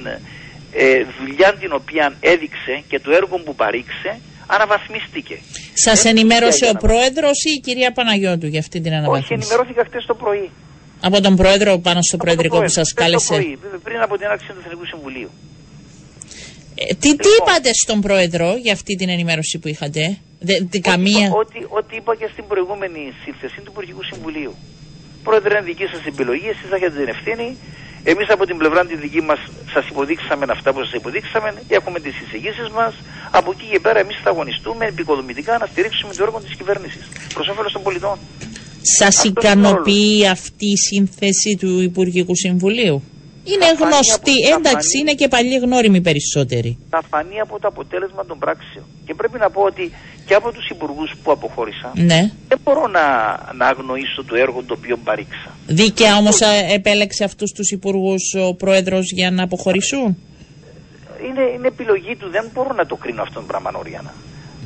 ε, 0.72 1.06
δουλειά 1.20 1.54
την 1.54 1.72
οποία 1.74 2.14
έδειξε 2.20 2.84
και 2.88 3.00
το 3.00 3.12
έργο 3.12 3.38
που 3.38 3.56
παρήξε 3.56 4.20
αναβαθμίστηκε. 4.48 5.36
Σας 5.74 5.94
Έτσι, 5.94 6.08
ενημέρωσε 6.10 6.58
για 6.58 6.70
ο 6.70 6.74
να- 6.74 6.80
πρόεδρος 6.80 7.38
ή 7.44 7.52
η 7.58 7.60
κυρία 7.60 7.92
Παναγιώτου 7.92 8.48
για 8.48 8.60
αυτή 8.60 8.78
την 8.82 8.92
Όχι, 8.92 9.00
αναβάθμιση; 9.00 9.34
ενημερώθηκα 9.34 9.84
χτες 9.86 10.06
το 10.06 10.16
πρωί. 10.16 10.50
Από 11.02 11.22
τον 11.22 11.36
πρόεδρο 11.36 11.72
πάνω 11.88 12.02
στο 12.02 12.16
Από 12.16 12.18
το 12.18 12.24
προεδρικό 12.24 12.56
που 12.56 12.62
πρόεδρο, 12.64 12.84
σας 12.84 12.90
χτες 12.92 12.94
το 12.94 13.02
κάλεσε; 13.04 13.34
πρωί, 13.36 13.80
πριν 13.84 14.00
από 14.02 14.14
την 14.18 14.26
έναρξη 14.26 14.48
του 14.48 14.62
Εθνικού 14.66 14.86
Συμβουλίου. 14.86 15.30
Ε, 16.76 16.86
τι, 16.94 16.96
τι 17.00 17.08
Λοιπόν. 17.10 17.32
είπατε 17.38 17.70
στον 17.84 18.02
πρόεδρο 18.02 18.48
για 18.66 18.74
αυτή 18.74 18.96
την 18.96 19.10
ενημέρωση 19.10 19.60
που 19.60 19.68
είχατε; 19.68 20.18
Δε, 20.40 20.54
τι, 20.72 20.80
καμία. 20.80 21.28
Ό,τι, 21.42 21.60
ό,τι 21.80 21.96
είπα 21.96 22.16
και 22.16 22.28
στην 22.34 22.46
προηγούμενη 22.48 23.02
σύνθεση 23.24 23.56
του 23.64 23.70
Υπουργικού 23.74 24.04
Συμβουλίου. 24.12 24.54
Πρόεδρε, 25.24 25.52
είναι 25.58 25.62
δική 25.72 25.86
σας 25.94 26.06
επιλογή, 26.06 26.48
εσείς 26.54 26.68
θα 26.70 26.76
έχετε 26.76 26.96
την 27.04 27.08
ευθύνη. 27.16 27.48
Εμείς 28.04 28.28
από 28.30 28.46
την 28.46 28.58
πλευρά 28.58 28.86
τη 28.86 28.96
δική 28.96 29.22
μας 29.22 29.40
σας 29.74 29.86
υποδείξαμε 29.92 30.46
αυτά 30.50 30.74
που 30.74 30.80
σας 30.84 30.94
υποδείξαμε, 30.94 31.50
έχουμε 31.68 32.00
τις 32.00 32.14
εισηγήσεις 32.22 32.70
μας. 32.78 32.94
Από 33.32 33.52
εκεί 33.52 33.66
και 33.72 33.80
πέρα 33.80 34.00
εμείς 34.00 34.18
θα 34.24 34.30
αγωνιστούμε 34.30 34.86
επικοδομητικά 34.86 35.58
να 35.58 35.66
στηρίξουμε 35.66 36.14
το 36.14 36.24
έργο 36.24 36.40
της 36.40 36.56
κυβέρνησης 36.56 37.08
προς 37.34 37.48
όφελος 37.48 37.72
των 37.72 37.82
πολιτών. 37.84 38.18
Σας 38.82 39.08
αυτός 39.08 39.24
είναι 39.26 39.34
ο 39.38 39.42
ικανοποιεί 39.42 40.28
αυτή 40.28 40.66
η 40.66 40.78
σύνθεση 40.78 41.56
του 41.60 41.82
Υπουργικού 41.82 42.36
Συμβουλίου; 42.36 43.04
Είναι 43.44 43.66
Θα 43.66 43.76
φανεί 43.76 43.92
γνωστή, 43.94 44.32
από- 44.32 44.50
θα 44.52 44.56
εντάξει, 44.60 44.88
φανεί. 44.98 45.00
είναι 45.02 45.14
και 45.14 45.28
παλιοί 45.28 45.60
γνώριμοι 45.62 46.02
περισσότεροι. 46.02 46.78
Θα 46.90 47.02
φανεί 47.10 47.40
από 47.40 47.60
το 47.60 47.68
αποτέλεσμα 47.68 48.26
των 48.26 48.40
πράξεων. 48.40 48.86
Και 49.06 49.14
πρέπει 49.14 49.38
να 49.40 49.50
πω 49.50 49.62
ότι 49.62 49.92
και 50.26 50.34
από 50.34 50.52
τους 50.52 50.70
υπουργούς 50.70 51.12
που 51.24 51.32
αποχώρησαν, 51.32 51.92
Ναι. 51.96 52.32
δεν 52.48 52.60
μπορώ 52.64 52.88
να, 52.88 53.02
να 53.58 53.68
αγνοήσω 53.68 54.24
το 54.24 54.36
έργο 54.36 54.64
το 54.68 54.74
οποίο 54.78 54.98
παρήξα. 54.98 55.56
Δίκαια 55.68 56.18
όμως 56.18 56.40
ε, 56.42 56.74
επέλεξε 56.74 57.24
αυτούς 57.24 57.52
τους 57.52 57.72
υπουργούς 57.72 58.34
ο 58.48 58.54
πρόεδρος 58.54 59.12
για 59.12 59.32
να 59.32 59.44
αποχωρήσουν; 59.44 60.18
Είναι, 61.28 61.44
είναι 61.56 61.68
επιλογή 61.76 62.14
του. 62.20 62.28
Δεν 62.36 62.46
μπορώ 62.54 62.72
να 62.80 62.86
το 62.86 62.96
κρίνω 62.96 63.22
αυτόν 63.22 63.36
τον 63.42 63.46
πράγμα, 63.52 63.70
Νόριανα. 63.72 64.14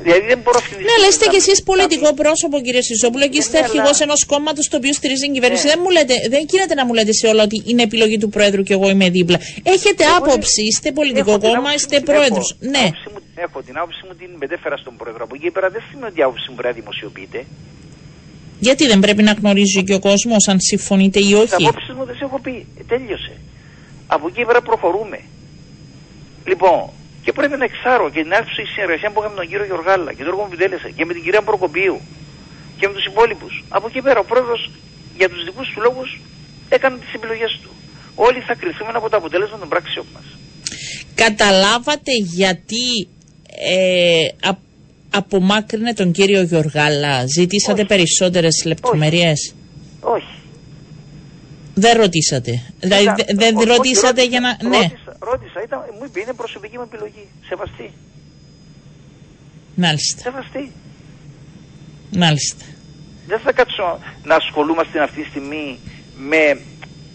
Δηλαδή 0.06 0.24
δεν 0.32 0.38
μπορώ 0.42 0.56
αυτή 0.62 0.74
τη 0.74 0.74
Ναι, 0.74 0.80
στιγμή 0.82 0.96
αλλά 0.98 1.08
είστε 1.12 1.24
να- 1.26 1.30
κι 1.32 1.38
εσείς 1.42 1.58
να 1.58 1.64
πολιτικό 1.70 2.08
μην- 2.10 2.20
πρόσωπο, 2.22 2.56
κύριε 2.66 2.82
Σιζόπουλο, 2.88 3.24
και 3.32 3.38
είστε 3.42 3.56
Ναι, 3.58 3.64
αρχηγός 3.64 3.96
αλλά- 3.96 4.06
ενός 4.06 4.20
κόμματος 4.32 4.64
το 4.70 4.76
οποίο 4.80 4.92
στηρίζει 5.00 5.24
την 5.28 5.32
κυβέρνηση. 5.36 5.64
Ναι. 5.66 5.70
Δεν, 5.72 5.78
μου 5.84 5.90
λέτε, 5.96 6.14
δεν 6.34 6.42
γίνεται 6.50 6.74
να 6.80 6.84
μου 6.86 6.92
λέτε 6.98 7.12
σε 7.20 7.26
όλα 7.32 7.42
ότι 7.48 7.56
είναι 7.70 7.82
επιλογή 7.88 8.16
του 8.22 8.28
Πρόεδρου 8.34 8.62
και 8.68 8.74
εγώ 8.78 8.86
είμαι 8.94 9.08
δίπλα. 9.16 9.38
Έχετε 9.74 10.02
Εγώ 10.04 10.14
άποψη, 10.16 10.60
είστε 10.70 10.88
πολιτικό 11.00 11.30
έχω 11.30 11.38
την 11.38 11.48
κόμμα, 11.48 11.58
άποψη 11.68 11.76
είστε 11.78 11.94
μου 11.98 12.02
την 12.04 12.12
πρόεδρος. 12.12 12.46
έχω. 12.50 12.70
Ναι. 12.74 12.84
Την 12.86 12.94
άποψη 12.94 13.08
μου 13.14 13.20
την 13.26 13.42
έχω. 13.46 13.58
Την 13.68 13.76
άποψη 13.80 14.00
μου 14.06 14.14
την 14.20 14.30
μετέφερα 14.42 14.76
στον 14.82 14.94
πρόεδρο. 15.00 15.22
Από 15.26 15.34
εκεί 15.36 15.44
και 15.44 15.50
πέρα 15.56 15.68
δεν 15.74 15.82
σημαίνει 15.88 16.08
ότι 16.12 16.20
η 16.20 16.22
άποψη 16.26 16.46
μου 16.50 16.56
πρέπει 16.60 16.74
να 16.74 16.80
δημοσιοποιείται. 16.80 17.40
Γιατί 18.66 18.82
δεν 18.92 18.98
πρέπει 19.04 19.22
να 19.22 19.32
γνωρίζει 19.40 19.80
και 19.84 19.94
ο 19.94 20.00
κόσμος 20.08 20.48
αν 20.48 20.58
συμφωνείτε 20.60 21.18
ή 21.18 21.22
Τις 21.22 21.32
όχι; 21.42 21.54
απόψεις 21.66 21.92
μου 21.96 22.04
δεν 22.08 22.16
σε 22.18 22.24
έχω 22.24 22.38
πει. 22.40 22.54
Ε, 22.80 22.82
Τέλειωσε. 22.92 23.32
Από 24.06 24.24
εκεί 24.28 24.36
και 24.38 24.46
πέρα 24.46 24.60
προχωρούμε. 24.62 25.18
Λοιπόν, 26.50 26.80
και 27.24 27.32
πρέπει 27.32 27.56
να 27.56 27.64
εξάρω 27.70 28.10
και 28.10 28.22
την 28.22 28.32
άρχιση 28.40 28.62
συνεργασία 28.74 29.08
που 29.10 29.18
είχαμε 29.20 29.34
με 29.34 29.40
τον 29.40 29.48
κύριο 29.50 29.66
Γιωργάλα 29.70 30.10
και 30.12 30.22
τον 30.24 30.30
έργο 30.32 30.40
που 30.42 30.50
επιτέλεσε 30.52 30.88
και 30.96 31.04
με 31.04 31.12
την 31.16 31.22
κυρία 31.24 31.42
Προκοπίου 31.42 31.96
και 32.78 32.86
με 32.88 32.94
τους 32.96 33.04
υπόλοιπους. 33.04 33.64
Από 33.76 33.84
εκεί 33.86 33.94
και 33.94 34.02
πέρα 34.02 34.18
ο 34.20 34.24
πρόεδρος 34.24 34.70
για 35.16 35.28
τους 35.28 35.44
δικούς 35.44 35.66
του 35.72 35.80
λόγους 35.86 36.20
έκανε 36.68 36.96
τις 37.02 37.12
επιλογές 37.18 37.52
του. 37.62 37.70
Όλοι 38.14 38.40
θα 38.48 38.54
κρυθούμε 38.54 38.92
από 38.94 39.08
το 39.10 39.16
αποτέλεσμα 39.16 39.58
των 39.58 39.68
πράξεων 39.68 40.06
μας. 40.14 40.24
Καταλάβατε 41.14 42.12
γιατί 42.38 42.86
ε, 43.74 44.48
α, 44.48 44.50
απομάκρυνε 45.10 45.92
τον 45.94 46.12
κύριο 46.12 46.42
Γιωργάλα. 46.42 47.26
Ζητήσατε 47.26 47.80
Όχι. 47.80 47.88
περισσότερες 47.92 48.62
λεπτομέρειες; 48.66 49.54
Όχι. 50.00 50.34
Δεν 51.74 51.96
ρωτήσατε. 51.96 52.62
Δηλαδή 52.80 53.02
Ήταν- 53.02 53.16
δε- 53.16 53.34
δεν 53.34 53.56
όχι, 53.56 53.66
ρωτήσατε 53.66 54.06
ρώτησα- 54.06 54.28
για 54.28 54.40
να... 54.40 54.68
Ναι, 54.68 54.76
Ρώτησα, 54.76 55.16
ρώτησα 55.18 55.62
ήταν, 55.64 55.78
μου 55.98 56.04
είπε 56.06 56.20
είναι 56.20 56.32
προσωπική 56.32 56.76
μου 56.76 56.82
επιλογή. 56.92 57.24
Σεβαστή. 57.48 57.90
μάλιστα. 59.76 60.20
Σεβαστή. 60.22 60.72
Μάλιστα. 62.16 62.64
Δεν 63.26 63.38
θα 63.38 63.52
κάτσω 63.52 63.98
να 64.24 64.34
ασχολούμαστε 64.34 65.02
αυτή 65.02 65.22
τη 65.22 65.28
στιγμή 65.28 65.78
με 66.16 66.60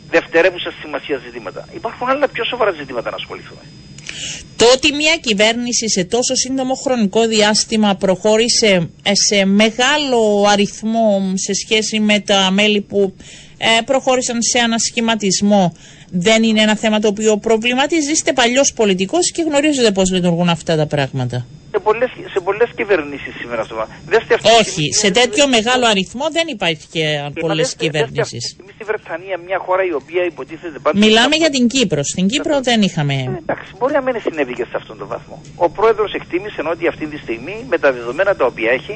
δευτερεύουσα 0.09 0.71
σημασία 0.81 1.17
ζητήματα. 1.25 1.67
Υπάρχουν 1.75 2.09
άλλα 2.09 2.27
πιο 2.27 2.43
σοβαρά 2.45 2.71
ζητήματα 2.71 3.09
να 3.09 3.15
ασχοληθούμε. 3.15 3.61
Το 4.55 4.65
ότι 4.75 4.93
μια 4.93 5.15
κυβέρνηση 5.17 5.89
σε 5.89 6.03
τόσο 6.03 6.35
σύντομο 6.35 6.73
χρονικό 6.73 7.27
διάστημα 7.27 7.95
προχώρησε 7.95 8.89
ε, 9.03 9.11
σε 9.13 9.45
μεγάλο 9.45 10.45
αριθμό 10.47 11.33
σε 11.35 11.53
σχέση 11.53 11.99
με 11.99 12.19
τα 12.19 12.51
μέλη 12.51 12.81
που 12.81 13.15
ε, 13.57 13.81
προχώρησαν 13.85 14.37
σε 14.41 14.59
ανασχηματισμό 14.59 15.73
δεν 16.11 16.43
είναι 16.43 16.61
ένα 16.61 16.75
θέμα 16.75 16.99
το 16.99 17.07
οποίο 17.07 17.37
προβληματίζει. 17.37 18.11
Είστε 18.11 18.33
παλιός 18.33 18.73
πολιτικός 18.73 19.31
και 19.31 19.41
γνωρίζετε 19.41 19.91
πώς 19.91 20.11
λειτουργούν 20.11 20.49
αυτά 20.49 20.75
τα 20.75 20.85
πράγματα. 20.85 21.45
Σε 21.71 21.79
πολλές, 21.83 22.09
σε 22.33 22.39
πολλές 22.47 22.69
κυβερνήσεις 22.75 23.33
σήμερα 23.41 23.61
αυτό. 23.61 23.75
Δέστε 24.07 24.33
αυτή 24.33 24.47
τη 24.49 24.53
Όχι, 24.59 24.69
στιγμή- 24.69 24.93
σε 24.95 25.11
τέτοιο 25.11 25.47
μεγάλο 25.47 25.85
αριθμό 25.87 26.25
δεν 26.31 26.45
υπάρχει 26.47 26.85
και 26.91 27.03
Ε, 27.03 27.21
μα 27.21 27.29
πολλές 27.45 27.57
δέστε- 27.67 27.79
δέστε 27.81 27.99
αυτή 27.99 28.11
τη 28.11 28.21
κυβερνήσεις. 28.21 28.43
στιγμή 28.51 28.71
στη 28.77 28.83
Βρετανία, 28.89 29.35
μια 29.47 29.57
χώρα 29.65 29.83
η 29.91 29.93
οποία 30.01 30.21
υποτίθεται 30.31 30.79
πάντα. 30.83 30.97
Μιλάμε 31.05 31.35
για 31.35 31.49
την 31.55 31.67
Κύπρο. 31.67 32.01
Στην 32.03 32.25
Κύπρο 32.27 32.55
δεν 32.69 32.79
Ε, 32.81 32.85
είχαμε... 32.87 33.13
εντάξει, 33.43 33.69
μπορεί 33.77 33.93
να 33.99 34.01
μην 34.05 34.13
συνέβη 34.25 34.53
και 34.59 34.65
σε 34.71 34.75
αυτόν 34.81 34.97
τον 35.01 35.07
βαθμό. 35.13 35.41
Ο 35.55 35.69
πρόεδρος 35.77 36.11
εκτίμησε 36.19 36.61
ότι 36.73 36.83
αυτή 36.87 37.05
τη 37.11 37.17
στιγμή, 37.17 37.55
με 37.71 37.77
τα 37.83 37.89
δεδομένα 37.97 38.31
τα 38.35 38.45
οποία 38.45 38.71
έχει, 38.79 38.95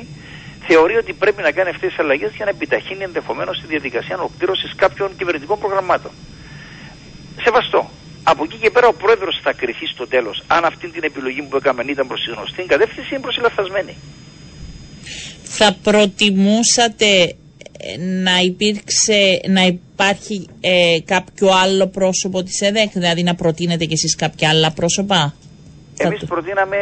θεωρεί 0.68 0.96
ότι 0.96 1.14
πρέπει 1.14 1.42
να 1.42 1.52
κάνει 1.52 1.70
αυτές 1.70 1.90
τις 1.90 2.00
αλλαγές 2.00 2.32
για 2.36 2.46
να 2.46 2.52
επιταχύνει 2.52 3.04
ενδεχομένως 3.04 3.60
τη 3.62 3.68
διαδικασία 3.68 4.16
ολοκλήρωσης 4.18 4.76
κάποιων 4.76 5.10
κυβερνητικών 5.18 5.60
προγραμμάτων. 5.60 6.12
Σεβαστό. 7.44 7.90
Από 8.24 8.44
εκεί 8.44 8.58
και 8.58 8.70
πέρα 8.70 8.88
ο 8.88 8.94
πρόεδρος 8.94 9.40
θα 9.44 9.54
κρυθεί 9.54 9.86
στο 9.86 10.08
τέλος 10.08 10.44
αν 10.48 10.66
αυτή 10.66 10.88
την 10.90 11.04
επιλογή 11.04 11.42
που 11.42 11.56
έκαμε 11.56 11.84
ήταν 11.88 12.08
προς 12.08 12.22
τη 12.24 12.32
γνωστή 12.32 12.62
κατεύθυνση 12.64 13.16
ή 13.16 13.20
προς 13.20 13.36
τη 13.36 13.42
λαθασμένη. 13.42 13.94
θα 15.44 15.76
προτιμούσατε 15.84 17.36
ε, 17.84 17.98
να 17.98 18.38
υπήρξε, 18.40 19.40
να 19.48 19.62
υπάρχει 19.66 20.48
ε, 20.62 20.98
κάποιο 21.06 21.50
άλλο 21.64 21.88
πρόσωπο 21.88 22.44
της 22.44 22.62
ΕΔΕΚ, 22.62 22.92
δηλαδή 22.92 23.24
να 23.24 23.36
προτείνετε 23.36 23.86
κι 23.86 23.94
εσείς 23.94 24.16
κάποια 24.16 24.50
άλλα 24.50 24.72
πρόσωπα; 24.72 25.34
Θα 25.96 26.08
Εμεί 26.08 26.18
το- 26.18 26.26
προτείναμε 26.26 26.78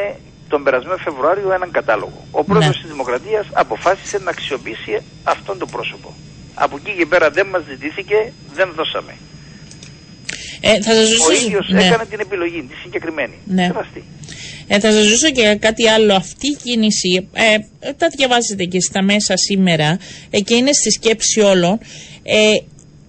τον 0.49 0.63
περασμένο 0.63 0.97
Φεβρουάριο 0.97 1.53
έναν 1.53 1.71
κατάλογο. 1.71 2.19
Ο 2.31 2.43
πρόεδρος 2.43 2.75
Ναι. 2.75 2.81
της 2.81 2.91
Δημοκρατίας 2.91 3.45
αποφάσισε 3.53 4.17
να 4.25 4.29
αξιοποιήσει 4.29 4.93
αυτόν 5.23 5.57
τον 5.57 5.69
πρόσωπο. 5.69 6.09
Από 6.53 6.75
εκεί 6.79 6.91
και 6.97 7.05
πέρα 7.05 7.29
δεν 7.29 7.47
μας 7.47 7.63
ζητήθηκε, 7.69 8.17
δεν 8.53 8.67
δώσαμε. 8.75 9.13
Ε, 10.61 10.81
θα 10.81 10.91
σας 10.93 11.09
Ο 11.19 11.23
ρωτήσω, 11.23 11.45
ίδιος 11.45 11.69
ναι. 11.69 11.83
έκανε 11.85 12.05
την 12.05 12.19
επιλογή, 12.19 12.61
τη 12.69 12.75
συγκεκριμένη. 12.83 13.37
Ναι. 13.45 13.65
Σεβαστή. 13.65 14.03
Ε, 14.67 14.79
θα 14.79 14.91
σας 14.91 15.03
ρωτήσω 15.03 15.31
και 15.31 15.57
κάτι 15.59 15.87
άλλο. 15.87 16.13
Αυτή 16.15 16.47
η 16.47 16.55
κίνηση, 16.63 17.29
ε, 17.33 17.43
ε, 17.87 17.93
τα 17.93 18.07
διαβάζετε 18.17 18.63
και 18.63 18.81
στα 18.81 19.03
μέσα 19.03 19.37
σήμερα 19.37 19.97
ε, 20.29 20.39
και 20.39 20.55
είναι 20.55 20.73
στη 20.73 20.91
σκέψη 20.91 21.39
όλων. 21.39 21.79
Ε, 22.23 22.37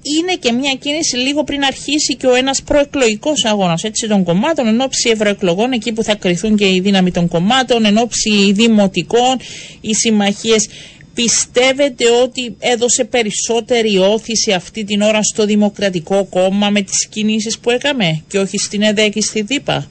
είναι 0.02 0.34
και 0.34 0.52
μια 0.52 0.74
κίνηση 0.74 1.16
λίγο 1.16 1.44
πριν 1.44 1.64
αρχίσει 1.64 2.16
και 2.16 2.26
ο 2.26 2.34
ένας 2.34 2.62
προεκλογικός 2.62 3.44
αγώνας 3.44 3.84
έτσι, 3.84 4.08
των 4.08 4.24
κομμάτων 4.24 4.66
εν 4.66 4.80
ώψη 4.80 5.10
ευρωεκλογών, 5.10 5.72
εκεί 5.72 5.92
που 5.92 6.02
θα 6.02 6.14
κρυθούν 6.14 6.56
και 6.56 6.74
η 6.74 6.80
δύναμη 6.80 7.10
των 7.10 7.28
κομμάτων, 7.28 7.84
εν 7.84 7.98
ώψη 7.98 8.52
δημοτικών, 8.52 9.36
οι 9.80 9.94
συμμαχίες. 9.94 10.68
Πιστεύετε 11.14 12.04
ότι 12.22 12.56
έδωσε 12.58 13.04
περισσότερη 13.04 13.98
όθηση 13.98 14.52
αυτή 14.52 14.84
την 14.84 15.00
ώρα 15.00 15.22
στο 15.22 15.44
Δημοκρατικό 15.44 16.24
Κόμμα 16.24 16.70
με 16.70 16.82
τις 16.82 17.08
κινήσεις 17.08 17.58
που 17.58 17.70
έκαμε 17.70 18.22
και 18.28 18.38
όχι 18.38 18.58
στην 18.58 18.82
ΕΔΕ 18.82 19.08
και 19.08 19.20
στη 19.20 19.42
ΔΥΠΑ; 19.42 19.86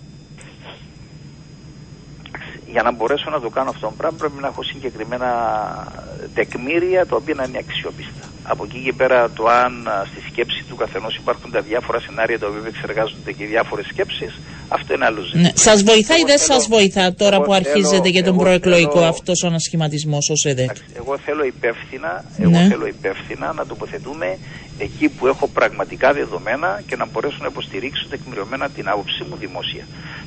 Για 2.71 2.83
να 2.83 2.91
μπορέσω 2.91 3.29
να 3.29 3.39
το 3.39 3.49
κάνω 3.49 3.69
αυτό 3.69 3.87
το 3.87 3.93
πράγμα 3.97 4.17
πρέπει 4.17 4.41
να 4.41 4.47
έχω 4.47 4.63
συγκεκριμένα 4.63 5.27
τεκμήρια 6.33 7.05
τα 7.05 7.15
οποία 7.15 7.33
να 7.33 7.43
είναι 7.43 7.57
αξιόπιστα. 7.57 8.28
Από 8.53 8.63
εκεί 8.67 8.79
και 8.85 8.93
πέρα 9.01 9.29
το 9.37 9.43
αν 9.63 9.73
α, 9.87 10.05
στη 10.11 10.19
σκέψη 10.29 10.61
του 10.69 10.75
καθενός 10.75 11.15
υπάρχουν 11.15 11.51
τα 11.51 11.61
διάφορα 11.61 11.99
σενάρια 11.99 12.39
τα 12.39 12.47
οποία 12.47 12.61
εξεργάζονται 12.73 13.31
και 13.31 13.43
οι 13.43 13.49
διάφορες 13.53 13.85
σκέψεις, 13.91 14.31
αυτό 14.77 14.89
είναι 14.93 15.05
άλλο 15.05 15.21
ζήτημα. 15.21 15.41
Ναι. 15.43 15.51
Σας 15.67 15.83
βοηθάει 15.83 16.17
ή 16.17 16.21
Εγώ 16.25 16.29
δεν 16.31 16.39
θέλω- 16.39 16.53
σας 16.59 16.67
βοηθά 16.75 17.05
τώρα 17.13 17.35
εγώ 17.35 17.43
που 17.45 17.53
αρχίζετε 17.53 17.95
θέλω- 17.95 18.15
για 18.15 18.23
τον 18.23 18.33
εγώ 18.33 18.43
προεκλογικό 18.43 18.99
θέλω- 18.99 19.13
αυτός 19.15 19.37
ο 19.43 19.47
ανασχηματισμός 19.47 20.29
ως 20.35 20.41
ΕΔΕΚ; 20.51 20.69
Εντάξει, 20.69 20.83
Εγώ 21.01 21.13
θέλω 21.25 21.43
υπεύθυνα, 21.55 22.11
εγώ 22.43 22.49
Ναι. 22.49 22.67
θέλω 22.71 22.85
υπεύθυνα 22.97 23.47
να 23.53 23.63
τοποθετούμε 23.71 24.27
εκεί 24.85 25.09
που 25.09 25.27
έχω 25.27 25.45
πραγματικά 25.47 26.07
δεδομένα 26.13 26.81
και 26.87 26.95
να 26.95 27.05
μπορέσω 27.11 27.37
να 27.39 27.47
υποστηρίξω 27.53 28.03
τεκμηριωμένα 28.09 28.69
την 28.69 28.85
άποψή 28.89 29.21
μου 29.29 29.35
δημόσια. 29.43 29.83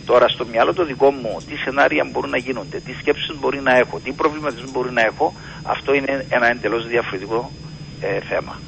Τώρα 0.06 0.26
στο 0.28 0.44
μυαλό 0.52 0.72
το 0.74 0.84
δικό 0.84 1.10
μου 1.10 1.32
τι 1.48 1.54
σενάρια 1.64 2.04
μπορούν 2.10 2.30
να 2.30 2.40
γίνονται, 2.46 2.78
τι 2.86 2.92
σκέψεις 3.00 3.30
μπορεί 3.40 3.60
να 3.68 3.72
έχω, 3.82 3.94
τι 4.04 4.10
προβληματισμό 4.12 4.70
μπορεί 4.74 4.90
να 4.98 5.02
έχω, 5.10 5.26
αυτό 5.62 5.94
είναι 5.94 6.26
ένα 6.36 6.46
εντελώς 6.50 6.86
διαφορετικό 6.86 7.50
ε, 8.02 8.20
θέμα. 8.28 8.60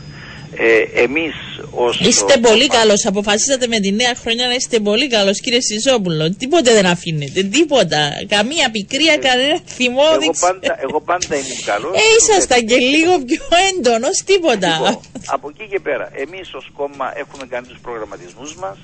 Ε, 0.56 1.02
εμείς 1.02 1.34
ως... 1.70 2.00
Είστε 2.00 2.32
το- 2.40 2.48
πολύ 2.48 2.66
καλός. 2.66 3.06
Αποφασίσατε 3.06 3.66
με 3.66 3.78
τη 3.80 3.92
νέα 3.92 4.14
χρονιά 4.22 4.46
να 4.46 4.54
είστε 4.54 4.78
πολύ 4.80 5.06
καλός, 5.08 5.40
κύριε 5.40 5.60
Σιζόπουλο. 5.60 6.34
Τίποτε 6.34 6.72
δεν 6.72 6.86
αφήνετε. 6.86 7.42
Τίποτα. 7.42 8.10
Καμία 8.28 8.70
πικρία, 8.70 9.16
κανένα 9.16 9.60
θυμό. 9.66 10.02
εγώ, 10.10 10.18
δεν 10.18 10.30
ξέρω. 10.30 10.52
πάντα, 10.52 10.78
εγώ 10.86 11.00
πάντα 11.00 11.34
ήμουν 11.36 11.60
καλός. 11.64 11.96
Ε, 11.96 12.02
ήσασταν 12.18 12.60
και 12.66 12.76
λίγο 12.76 13.12
πιο 13.18 13.46
έντονος. 13.70 14.16
Τίποτα. 14.30 14.72
Λοιπόν, 14.72 15.00
από 15.26 15.46
εκεί 15.52 15.66
και 15.70 15.80
πέρα, 15.80 16.06
εμείς 16.24 16.54
ως 16.54 16.66
κόμμα 16.76 17.06
έχουμε 17.22 17.44
κάνει 17.52 17.66
τους 17.66 17.78
προγραμματισμούς 17.82 18.54
μας, 18.62 18.78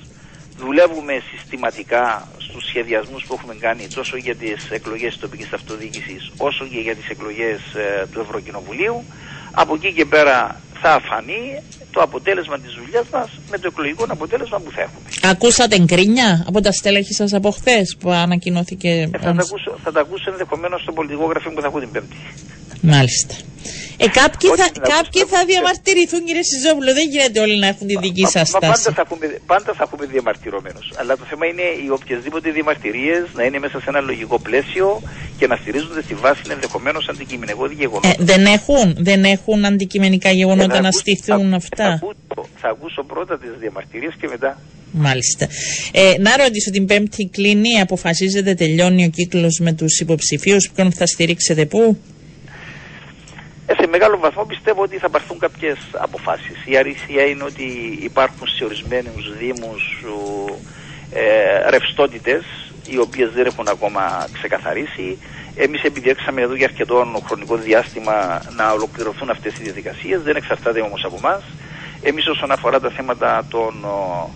δουλεύουμε 0.57 1.13
συστηματικά 1.29 2.27
στους 2.45 2.63
σχεδιασμούς 2.67 3.23
που 3.25 3.33
έχουμε 3.37 3.55
κάνει 3.59 3.87
τόσο 3.97 4.17
για 4.17 4.35
τις 4.35 4.69
εκλογές 4.71 5.11
της 5.11 5.19
τοπικής 5.21 5.51
αυτοδιοίκησης 5.53 6.31
όσο 6.37 6.63
και 6.71 6.79
για 6.79 6.95
τις 6.95 7.07
εκλογές 7.09 7.59
ε, 7.75 8.05
του 8.11 8.19
Ευρωκοινοβουλίου. 8.19 9.03
Από 9.51 9.75
εκεί 9.75 9.93
και 9.93 10.05
πέρα 10.05 10.61
θα 10.81 10.93
αφανεί 10.93 11.61
το 11.91 12.01
αποτέλεσμα 12.01 12.59
της 12.59 12.73
δουλειάς 12.73 13.05
μας 13.13 13.29
με 13.49 13.57
το 13.57 13.67
εκλογικό 13.71 14.05
αποτέλεσμα 14.07 14.59
που 14.59 14.71
θα 14.71 14.81
έχουμε. 14.81 15.31
Ακούσατε 15.31 15.79
γκρίνια 15.79 16.43
από 16.47 16.61
τα 16.61 16.71
στέλεχη 16.71 17.13
σας 17.13 17.33
από 17.33 17.51
χθες 17.51 17.97
που 17.99 18.11
ανακοινώθηκε. 18.11 18.89
Ε, 18.89 19.17
θα, 19.17 19.33
τα 19.33 19.43
ακούσω, 19.47 19.77
θα 19.83 19.91
τα 19.91 19.99
ακούσω 19.99 20.31
ενδεχομένως 20.31 20.81
στο 20.81 20.91
πολιτικό 20.91 21.25
γραφείο 21.25 21.51
που 21.51 21.61
θα 21.61 21.67
έχω 21.67 21.79
την 21.79 21.91
Πέμπτη. 21.91 22.15
Μάλιστα. 22.81 23.35
Ε, 24.03 24.07
κάποιοι 24.21 24.47
Όχι, 24.51 24.59
θα, 24.61 24.67
να 24.67 24.71
ακούσω, 24.75 24.91
κάποιοι 24.95 25.21
να 25.23 25.29
θα 25.33 25.39
ακούσω. 25.39 25.51
διαμαρτυρηθούν, 25.51 26.21
κύριε 26.27 26.45
Σιζόπουλο. 26.51 26.89
Δεν 26.99 27.05
γίνεται 27.13 27.39
όλοι 27.45 27.55
να 27.63 27.67
έχουν 27.73 27.85
τη 27.91 27.95
δική 28.05 28.23
Μα- 28.27 28.33
σας 28.35 28.47
μα 28.51 28.59
πάντα, 28.59 28.75
στάση. 28.81 28.95
θα 28.97 29.01
έχουμε, 29.05 29.25
πάντα 29.53 29.69
θα 29.77 29.83
έχουμε 29.87 30.03
διαμαρτυρωμένους. 30.13 30.85
Αλλά 30.99 31.11
το 31.21 31.25
θέμα 31.31 31.45
είναι 31.51 31.65
οι 31.83 31.87
οποιασδήποτε 31.97 32.47
διαμαρτυρίες 32.57 33.23
να 33.37 33.43
είναι 33.47 33.59
μέσα 33.65 33.77
σε 33.83 33.87
ένα 33.93 33.99
λογικό 34.09 34.35
πλαίσιο 34.47 34.87
και 35.39 35.45
να 35.51 35.55
στηρίζονται 35.61 36.01
στη 36.07 36.13
βάση 36.23 36.41
ενδεχομένως 36.55 37.03
αντικειμενικό 37.13 37.63
γεγονότα. 37.81 38.07
Ε, 38.09 38.15
δεν 38.31 38.43
έχουν, 38.57 38.87
δεν 39.09 39.21
έχουν 39.35 39.59
αντικειμενικά 39.71 40.29
Και 40.29 40.35
γεγονότα 40.41 40.75
θα 40.75 40.81
να 40.81 40.87
ακούσω- 40.91 41.01
στηθούν 41.05 41.49
θα- 41.49 41.55
αυτά. 41.61 41.85
Θα 41.85 41.93
ακούσω, 41.93 42.49
θα 42.61 42.69
ακούσω 42.75 43.01
πρώτα 43.11 43.33
τις 43.41 43.49
διαμαρτυρίες 43.63 44.13
και 44.21 44.27
μετά. 44.33 44.51
Μάλιστα. 44.93 45.47
Ε, 45.91 46.13
να 46.19 46.37
ρωτήσω 46.37 46.69
την 46.71 46.85
Πέμπτη 46.85 47.29
κλείνει, 47.31 47.79
αποφασίζετε, 47.81 48.53
τελειώνει 48.53 49.05
ο 49.05 49.09
κύκλος 49.09 49.59
με 49.59 49.73
τους 49.73 49.99
υποψηφίους, 49.99 50.69
ποιον 50.75 50.91
θα 50.91 51.05
στηρίξετε 51.05 51.65
πού; 51.65 51.97
Ε, 53.71 53.73
σε 53.81 53.87
μεγάλο 53.87 54.17
βαθμό 54.17 54.43
πιστεύω 54.45 54.81
ότι 54.81 54.97
θα 54.97 55.09
πάρθουν 55.09 55.39
κάποιες 55.39 55.77
αποφάσεις. 55.91 56.57
Η 56.65 56.77
αλήθεια 56.77 57.25
είναι 57.25 57.43
ότι 57.43 57.99
υπάρχουν 58.01 58.47
σε 58.47 58.63
ορισμένους 58.63 59.37
δήμους 59.37 60.03
ου, 60.05 60.59
ε, 61.13 61.69
ρευστότητες 61.69 62.43
οι 62.87 62.97
οποίες 62.97 63.29
δεν 63.31 63.45
έχουν 63.45 63.67
ακόμα 63.67 64.27
ξεκαθαρίσει. 64.33 65.17
Εμείς 65.55 65.83
επιδιέξαμε 65.83 66.41
εδώ 66.41 66.55
για 66.55 66.65
αρκετό 66.65 67.21
χρονικό 67.25 67.55
διάστημα 67.55 68.41
να 68.55 68.71
ολοκληρωθούν 68.71 69.29
αυτές 69.29 69.53
οι 69.53 69.63
διαδικασίες, 69.63 70.21
δεν 70.21 70.35
εξαρτάται 70.35 70.81
όμως 70.81 71.03
από 71.03 71.15
εμάς. 71.17 71.43
Εμείς 72.01 72.27
όσον 72.27 72.51
αφορά 72.51 72.79
τα 72.79 72.89
θέματα 72.89 73.45
των 73.49 73.83
ο, 73.83 74.29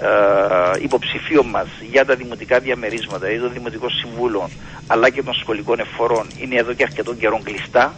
ε, 0.00 0.82
υποψηφίων 0.82 1.46
μας 1.46 1.68
για 1.90 2.04
τα 2.04 2.14
δημοτικά 2.14 2.58
διαμερίσματα 2.58 3.30
ή 3.30 3.38
των 3.38 3.52
δημοτικών 3.52 3.90
συμβούλων 3.90 4.50
αλλά 4.86 5.10
και 5.10 5.22
των 5.22 5.34
σχολικών 5.34 5.78
εφορών 5.80 6.26
είναι 6.38 6.56
εδώ 6.56 6.72
και 6.72 6.82
αρκετό 6.82 7.14
καιρό 7.14 7.40
κλειστά 7.42 7.94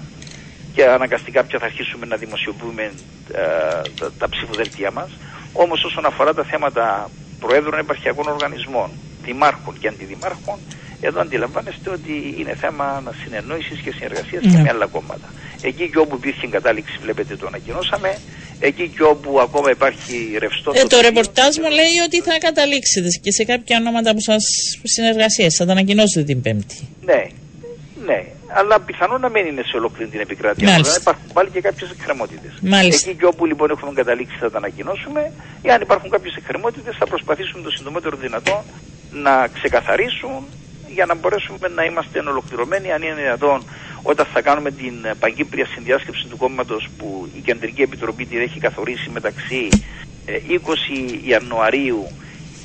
και 0.75 0.85
αναγκαστικά 0.85 1.45
πια 1.45 1.59
θα 1.59 1.65
αρχίσουμε 1.65 2.07
να 2.07 2.17
δημοσιοποιούμε 2.17 2.83
ε, 2.83 3.43
τα, 3.99 4.13
τα 4.19 4.29
ψηφοδέλτια 4.29 4.91
μας. 4.91 5.11
Όμως 5.53 5.85
όσον 5.85 6.05
αφορά 6.07 6.35
τα 6.35 6.45
θέματα 6.45 7.11
προέδρων 7.41 7.79
επαρχιακών 7.79 8.27
οργανισμών, 8.29 8.91
δημάρχων 9.25 9.75
και 9.81 9.89
αντιδημάρχων, 9.89 10.59
εδώ 11.01 11.21
αντιλαμβάνεστε 11.21 11.91
ότι 11.91 12.35
είναι 12.39 12.55
θέμα 12.55 13.03
συνεννόησης 13.25 13.79
και 13.81 13.93
συνεργασίας 13.93 14.43
και 14.43 14.49
Ναι. 14.57 14.63
με 14.63 14.69
άλλα 14.69 14.87
κόμματα. 14.87 15.29
Εκεί 15.63 15.91
και 15.91 15.99
όπου 15.99 16.15
υπήρχε 16.17 16.47
κατάληξη, 16.47 16.99
βλέπετε 17.03 17.37
το 17.37 17.47
ανακοινώσαμε, 17.47 18.19
εκεί 18.61 18.89
και 18.89 19.03
όπου 19.03 19.41
ακόμα 19.41 19.71
υπάρχει 19.71 20.37
ρευστό. 20.39 20.73
Ε, 20.75 20.83
το 20.85 21.01
ρεπορτάζ 21.01 21.57
μου 21.57 21.71
λέει 21.71 21.97
ότι 22.07 22.21
θα 22.21 22.39
καταλήξετε 22.39 23.09
και 23.23 23.33
σε 23.33 23.45
κάποια 23.45 23.77
ονόματα 23.81 24.15
που 24.15 24.21
σας 24.21 24.43
συνεργασίες, 24.83 25.55
θα 25.59 25.65
τα 25.67 25.73
ανακοινώσετε 25.73 26.25
την 26.25 26.41
Πέμπτη. 26.43 26.89
Ναι, 27.05 27.23
ναι. 28.07 28.25
Αλλά 28.55 28.81
πιθανόν 28.81 29.21
να 29.21 29.29
μην 29.29 29.47
είναι 29.47 29.63
σε 29.63 29.77
ολόκληρη 29.77 30.11
την 30.11 30.21
επικράτεια. 30.21 30.71
Μάλιστα. 30.71 31.01
Υπάρχουν 31.01 31.29
πάλι 31.33 31.51
και 31.51 31.61
κάποιες 31.61 31.91
εκκρεμότητες. 31.91 32.53
Μάλιστα. 32.63 33.11
Εκεί 33.11 33.19
και 33.19 33.27
όπου 33.27 33.47
λοιπόν 33.47 33.71
έχουμε 33.71 33.93
καταλήξει 33.93 34.37
θα 34.41 34.51
τα 34.51 34.59
ανακοινώσουμε. 34.59 35.33
Εάν 35.63 35.81
υπάρχουν 35.81 36.11
κάποιες 36.11 36.35
εκκρεμότητες, 36.35 36.97
θα 36.97 37.07
προσπαθήσουμε 37.07 37.63
το 37.63 37.71
συντομότερο 37.71 38.17
δυνατό 38.17 38.65
να 39.11 39.47
ξεκαθαρίσουν 39.47 40.47
για 40.95 41.07
να 41.07 41.15
μπορέσουμε 41.15 41.69
να 41.75 41.85
είμαστε 41.85 42.19
ολοκληρωμένοι, 42.19 42.93
αν 42.93 43.03
είναι 43.03 43.15
δυνατόν, 43.15 43.63
όταν 44.03 44.27
θα 44.33 44.41
κάνουμε 44.43 44.71
την 44.71 44.95
παγκύπρια 45.19 45.67
συνδιάσκεψη 45.67 46.27
του 46.27 46.37
κόμματος 46.37 46.89
που 46.99 47.29
η 47.37 47.41
Κεντρική 47.41 47.83
Επιτροπή 47.83 48.27
την 48.27 48.41
έχει 48.41 48.59
καθορίσει 48.61 49.11
μεταξύ 49.11 49.69
ε, 50.27 50.39
20 51.23 51.29
Ιανουαρίου 51.29 52.07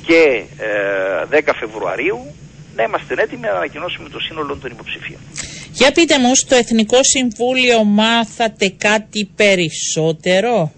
και 0.06 0.44
ε, 1.30 1.40
10 1.46 1.50
Φεβρουαρίου, 1.58 2.34
να 2.76 2.82
είμαστε 2.82 3.14
έτοιμοι 3.18 3.40
να 3.40 3.50
ανακοινώσουμε 3.50 4.08
το 4.08 4.20
σύνολο 4.20 4.56
των 4.56 4.70
υποψηφίων. 4.70 5.20
Για 5.76 5.92
πείτε 5.92 6.18
μου, 6.18 6.34
στο 6.34 6.54
Εθνικό 6.54 6.98
Συμβούλιο 7.02 7.84
μάθατε 7.84 8.68
κάτι 8.68 9.30
περισσότερο; 9.36 10.72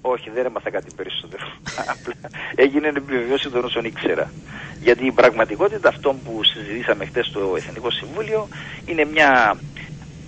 Όχι, 0.00 0.30
δεν 0.30 0.46
έμαθα 0.46 0.70
κάτι 0.70 0.90
περισσότερο. 0.96 1.42
Απλά 1.94 2.14
έγινε 2.54 2.88
επιβεβαίωση 2.88 3.50
των 3.50 3.64
όσων 3.64 3.84
ήξερα. 3.84 4.32
Γιατί 4.82 5.06
η 5.06 5.12
πραγματικότητα 5.12 5.88
αυτών 5.88 6.16
που 6.24 6.44
συζητήσαμε 6.44 7.04
χθες 7.06 7.26
στο 7.26 7.54
Εθνικό 7.56 7.90
Συμβούλιο 7.90 8.48
είναι 8.86 9.04
μια 9.04 9.58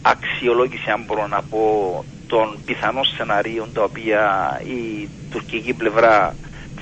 αξιολόγηση, 0.03 0.91
αν 0.91 1.05
μπορώ 1.07 1.27
να 1.27 1.43
πω, 1.43 2.05
των 2.27 2.59
πιθανών 2.65 3.05
σεναρίων 3.05 3.73
τα 3.73 3.83
οποία 3.83 4.23
η 4.65 5.09
τουρκική 5.31 5.73
πλευρά 5.73 6.37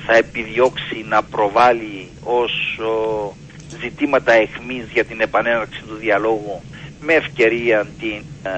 θα 0.05 0.15
επιδιώξει 0.15 1.05
να 1.09 1.23
προβάλλει 1.23 2.09
ως 2.23 2.79
ο, 2.79 3.33
ζητήματα 3.81 4.33
εχμής 4.33 4.85
για 4.93 5.05
την 5.05 5.21
επανέναρξη 5.21 5.81
του 5.87 5.95
διαλόγου 5.95 6.61
με 7.01 7.13
ευκαιρία 7.13 7.87
την, 7.99 8.23
ε, 8.43 8.49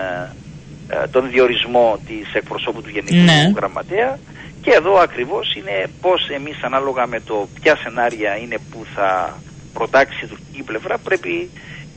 ε, 0.87 1.07
τον 1.07 1.29
διορισμό 1.29 1.99
της 2.07 2.33
εκπροσώπου 2.33 2.81
του 2.81 2.89
Γενικού 2.89 3.23
Ναι. 3.23 3.51
Γραμματέα 3.55 4.19
και 4.61 4.71
εδώ 4.71 4.93
ακριβώς 4.97 5.55
είναι 5.55 5.85
πώς 6.01 6.29
εμείς 6.29 6.57
ανάλογα 6.61 7.07
με 7.07 7.19
το 7.19 7.47
ποια 7.61 7.75
σενάρια 7.75 8.37
είναι 8.37 8.57
που 8.71 8.85
θα 8.95 9.39
προτάξει 9.73 10.25
η 10.25 10.27
τουρκική 10.27 10.63
πλευρά 10.63 10.97
πρέπει 10.97 11.49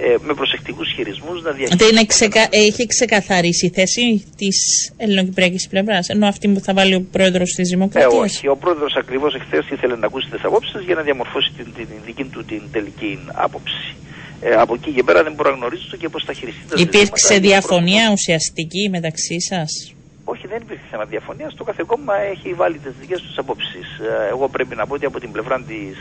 ε, 0.07 0.15
με 0.27 0.35
προσεκτικούς 0.35 0.89
χειρισμούς 0.95 1.37
να 1.43 1.51
Δεν 1.51 1.57
διαχειριστεί. 1.57 1.89
είναι 1.95 2.05
ξεκα... 2.05 2.49
Έχει 2.51 2.87
ξεκαθαρίσει 2.87 3.67
η 3.67 3.71
θέση 3.79 4.25
της 4.37 4.57
ελληνοκυπριακής 4.97 5.69
πλευράς, 5.69 6.09
ενώ 6.09 6.27
αυτή 6.27 6.49
που 6.49 6.61
θα 6.61 6.73
βάλει 6.75 6.95
ο 6.95 7.03
πρόεδρος 7.13 7.51
της 7.57 7.67
Ε, 7.71 7.75
Δημοκρατία. 7.75 8.09
όχι. 8.19 8.49
Ο 8.49 8.57
πρόεδρος 8.57 8.95
ακριβώς 8.97 9.35
εχθές 9.35 9.69
ήθελε 9.71 9.97
να 9.97 10.07
ακούσει 10.07 10.29
τις 10.31 10.45
απόψεις 10.45 10.73
σας 10.73 10.83
για 10.83 10.95
να 10.95 11.03
διαμορφώσει 11.03 11.51
την, 11.57 11.67
την, 11.77 11.87
δική 12.07 12.25
του 12.25 12.45
την 12.45 12.63
τελική 12.73 13.19
άποψη. 13.33 13.95
Ε, 14.43 14.51
από 14.55 14.75
εκεί 14.75 14.91
και 14.91 15.03
πέρα 15.03 15.23
δεν 15.23 15.33
μπορώ 15.33 15.51
να 15.51 15.57
γνωρίζω 15.57 15.97
και 15.99 16.09
πώς 16.09 16.25
θα 16.25 16.33
χειριστεί 16.33 16.61
τα 16.69 16.75
Υπήρξε 16.81 17.27
ζητήματα. 17.35 17.47
διαφωνία 17.49 18.11
ουσιαστική 18.13 18.89
μεταξύ 18.91 19.41
σας; 19.41 19.95
Όχι, 20.25 20.47
δεν 20.47 20.59
υπήρχε 20.63 20.83
θέμα 20.91 21.05
διαφωνίας. 21.05 21.55
Το 21.55 21.65
κάθε 21.65 21.83
κόμμα 21.87 22.15
έχει 22.33 22.53
βάλει 22.55 22.79
τις 22.79 22.93
δικές 23.01 23.21
τους 23.23 23.39
απόψεις. 23.39 23.87
Εγώ 24.31 24.49
πρέπει 24.49 24.75
να 24.77 24.87
πω 24.87 24.95
ότι 24.95 25.05
από 25.07 25.21
την 25.21 25.31
πλευρά 25.33 25.57
της 25.69 25.97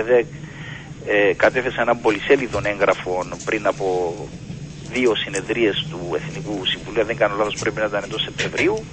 ΕΔΕΚ 0.00 0.26
ε, 1.06 1.34
κατέθεσα 1.34 1.80
ένα 1.80 1.96
πολυσέλιδων 1.96 2.66
έγγραφο 2.66 3.26
πριν 3.44 3.66
από 3.66 4.14
δύο 4.92 5.14
συνεδρίες 5.14 5.86
του 5.90 6.00
Εθνικού 6.14 6.66
Συμβουλίου, 6.66 7.00
αν 7.00 7.06
δεν 7.06 7.16
κάνω 7.16 7.36
λάθος 7.36 7.54
πρέπει 7.60 7.78
να 7.80 7.84
ήταν 7.84 8.02
εντός 8.04 8.22
Σεπτεμβρίου, 8.22 8.84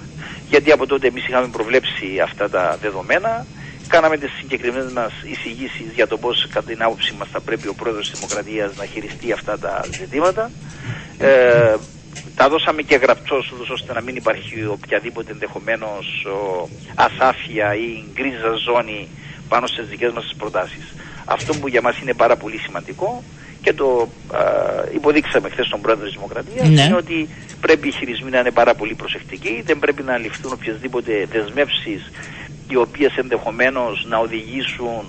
γιατί 0.48 0.72
από 0.72 0.86
τότε 0.86 1.06
εμείς 1.06 1.26
είχαμε 1.26 1.48
προβλέψει 1.48 2.20
αυτά 2.22 2.50
τα 2.50 2.78
δεδομένα, 2.80 3.46
κάναμε 3.88 4.16
τις 4.16 4.30
συγκεκριμένες 4.38 4.92
μας 4.92 5.12
εισηγήσεις 5.24 5.92
για 5.94 6.06
το 6.06 6.18
πώς 6.18 6.46
κατά 6.52 6.66
την 6.66 6.82
άποψή 6.82 7.14
μας 7.18 7.28
θα 7.32 7.40
πρέπει 7.40 7.68
ο 7.68 7.74
πρόεδρος 7.74 8.10
της 8.10 8.18
Δημοκρατίας 8.18 8.76
να 8.76 8.84
χειριστεί 8.84 9.32
αυτά 9.32 9.58
τα 9.58 9.84
ζητήματα. 9.98 10.50
Ε, 11.18 11.74
τα 12.34 12.48
δώσαμε 12.48 12.82
και 12.82 12.96
γραπτός 12.96 13.52
ούτως 13.52 13.70
ώστε 13.70 13.92
να 13.92 14.00
μην 14.00 14.16
υπάρχει 14.16 14.66
οποιαδήποτε 14.66 15.32
ενδεχομένως 15.32 16.24
ο, 16.24 16.68
ασάφεια 16.94 17.74
ή 17.74 18.04
γκρίζα 18.12 18.52
ζώνη 18.64 19.08
πάνω 19.48 19.66
στις 19.66 19.88
δικές 19.88 20.12
μας 20.12 20.24
τις 20.24 20.34
προτάσεις. 20.36 20.94
Αυτό 21.28 21.54
που 21.54 21.68
για 21.68 21.82
μας 21.82 21.98
είναι 22.00 22.14
πάρα 22.14 22.36
πολύ 22.36 22.58
σημαντικό 22.58 23.22
και 23.62 23.72
το 23.72 24.08
α, 24.32 24.40
υποδείξαμε 24.94 25.48
χθες 25.48 25.66
στον 25.66 25.80
πρόεδρο 25.80 26.04
της 26.04 26.14
Δημοκρατίας 26.14 26.68
Ναι. 26.68 26.82
είναι 26.82 26.94
ότι 26.96 27.28
πρέπει 27.60 27.88
οι 27.88 27.92
χειρισμοί 27.92 28.30
να 28.30 28.38
είναι 28.38 28.50
πάρα 28.50 28.74
πολύ 28.74 28.94
προσεκτικοί, 28.94 29.62
δεν 29.64 29.78
πρέπει 29.78 30.02
να 30.02 30.16
ληφθούν 30.18 30.52
οποιασδήποτε 30.52 31.26
δεσμεύσεις 31.32 32.10
οι 32.68 32.76
οποίες 32.76 33.16
ενδεχομένως 33.16 34.06
να 34.08 34.18
οδηγήσουν 34.18 35.02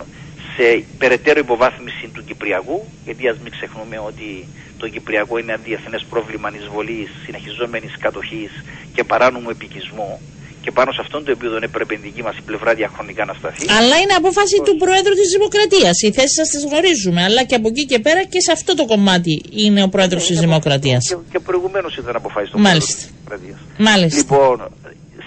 σε 0.55 0.84
περαιτέρω 0.97 1.39
υποβάθμιση 1.39 2.10
του 2.13 2.23
Κυπριακού, 2.23 2.86
γιατί 3.05 3.27
ας 3.27 3.38
μην 3.43 3.51
ξεχνούμε 3.51 3.99
ότι 3.99 4.47
το 4.77 4.88
Κυπριακό 4.88 5.38
είναι 5.38 5.51
ένα 5.51 5.62
διεθνές 5.63 6.05
πρόβλημα 6.10 6.51
εισβολής, 6.60 7.10
συνεχιζόμενης 7.25 7.97
κατοχής 7.99 8.51
και 8.93 9.03
παράνομου 9.03 9.49
επικισμού 9.49 10.21
και 10.62 10.72
πάνω 10.72 10.91
σε 10.91 11.02
αυτόν 11.02 11.24
το 11.26 11.32
επίπεδο 11.32 11.58
έπρεπε 11.62 11.93
η 11.93 11.98
δική 11.98 12.22
μας 12.24 12.38
η 12.38 12.41
πλευρά 12.41 12.74
διαχρονικά 12.74 13.26
να 13.26 13.34
σταθεί. 13.34 13.65
Αλλά 13.78 13.95
είναι 14.02 14.13
απόφαση 14.13 14.62
του 14.65 14.76
Προέδρου 14.78 15.13
της 15.22 15.30
Δημοκρατίας. 15.36 16.02
Οι 16.02 16.12
θέσεις 16.12 16.36
σας 16.39 16.50
τις 16.50 16.63
γνωρίζουμε. 16.69 17.24
Αλλά 17.24 17.43
και 17.43 17.56
από 17.56 17.67
εκεί 17.67 17.86
και 17.86 18.00
πέρα 18.00 18.24
και 18.24 18.39
σε 18.39 18.52
αυτό 18.52 18.76
το 18.76 18.86
κομμάτι 18.86 19.41
είναι 19.63 19.84
ο 19.84 19.89
Πρόεδρο 19.89 20.19
της 20.19 20.30
Είναι 20.30 20.39
Δημοκρατίας. 20.39 21.08
Και, 21.08 21.17
και 21.32 21.39
προηγουμένως 21.39 21.98
ήταν 21.98 22.15
αποφάσεις 22.15 22.50
των 22.52 22.62
Μάλιστα. 22.62 22.93
Πρόεδρων 22.95 23.08
της 23.08 23.17
Δημοκρατίας. 23.17 23.60
Μάλιστα. 23.78 24.17
Λοιπόν, 24.19 24.56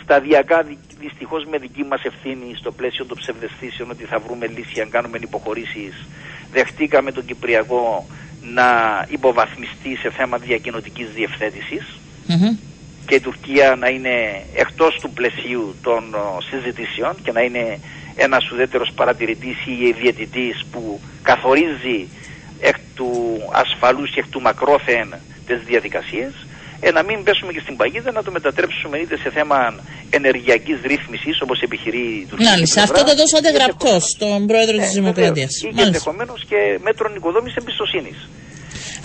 σταδιακά 0.02 0.58
δυστυχώς 1.00 1.42
με 1.50 1.58
δική 1.58 1.84
μας 1.90 2.02
ευθύνη 2.10 2.48
στο 2.58 2.70
πλαίσιο 2.72 3.04
των 3.06 3.16
ψευδεστήσεων 3.20 3.90
ότι 3.90 4.04
θα 4.04 4.18
βρούμε 4.24 4.46
λύση 4.46 4.80
αν 4.80 4.90
κάνουμε 4.90 5.18
υποχωρήσεις, 5.20 5.94
δεχτήκαμε 6.52 7.12
τον 7.12 7.24
Κυπριακό 7.24 8.06
να 8.54 8.68
υποβαθμιστεί 9.08 9.96
σε 10.02 10.10
θέμα 10.10 10.36
διακοινωτικής 10.38 11.08
διευθέτησης 11.14 11.84
Μμμ. 12.26 12.56
Και 13.12 13.18
η 13.18 13.28
Τουρκία 13.30 13.76
να 13.82 13.88
είναι 13.88 14.16
εκτός 14.54 14.98
του 15.00 15.10
πλαισίου 15.10 15.74
των 15.82 16.14
ο, 16.14 16.38
συζητήσεων 16.50 17.14
και 17.24 17.32
να 17.32 17.40
είναι 17.40 17.78
ένας 18.16 18.50
ουδέτερος 18.50 18.90
παρατηρητής 18.94 19.56
ή 19.66 19.92
διαιτητής 20.00 20.64
που 20.72 21.00
καθορίζει 21.22 22.08
εκ 22.60 22.76
του 22.94 23.10
ασφαλούς 23.52 24.10
και 24.10 24.20
εκ 24.20 24.28
του 24.30 24.40
μακρόθεν 24.40 25.14
τις 25.46 25.60
διαδικασίες 25.70 26.32
ε, 26.80 26.90
να 26.90 27.02
μην 27.02 27.22
πέσουμε 27.22 27.52
και 27.52 27.60
στην 27.60 27.76
παγίδα 27.76 28.12
να 28.12 28.22
το 28.22 28.30
μετατρέψουμε 28.30 28.98
είτε 28.98 29.16
σε 29.16 29.30
θέμα 29.30 29.74
ενεργειακής 30.10 30.78
ρύθμισης 30.82 31.40
όπως 31.40 31.60
επιχειρεί 31.60 32.04
η 32.22 32.26
Τουρκία. 32.30 32.50
Μάλιστα. 32.50 32.82
Αυτό 32.82 33.04
το 33.04 33.14
δώσατε 33.14 33.50
γραπτός 33.50 34.02
στον 34.14 34.46
Πρόεδρο 34.46 34.76
της 34.76 34.92
Δημοκρατίας. 34.92 35.62
Ή 35.62 35.68
και 35.76 35.82
ενδεχομένως 35.82 36.44
και 36.48 36.78
μέτρων 36.82 37.14
οικοδόμησης 37.14 37.56
εμπιστοσύνης. 37.56 38.28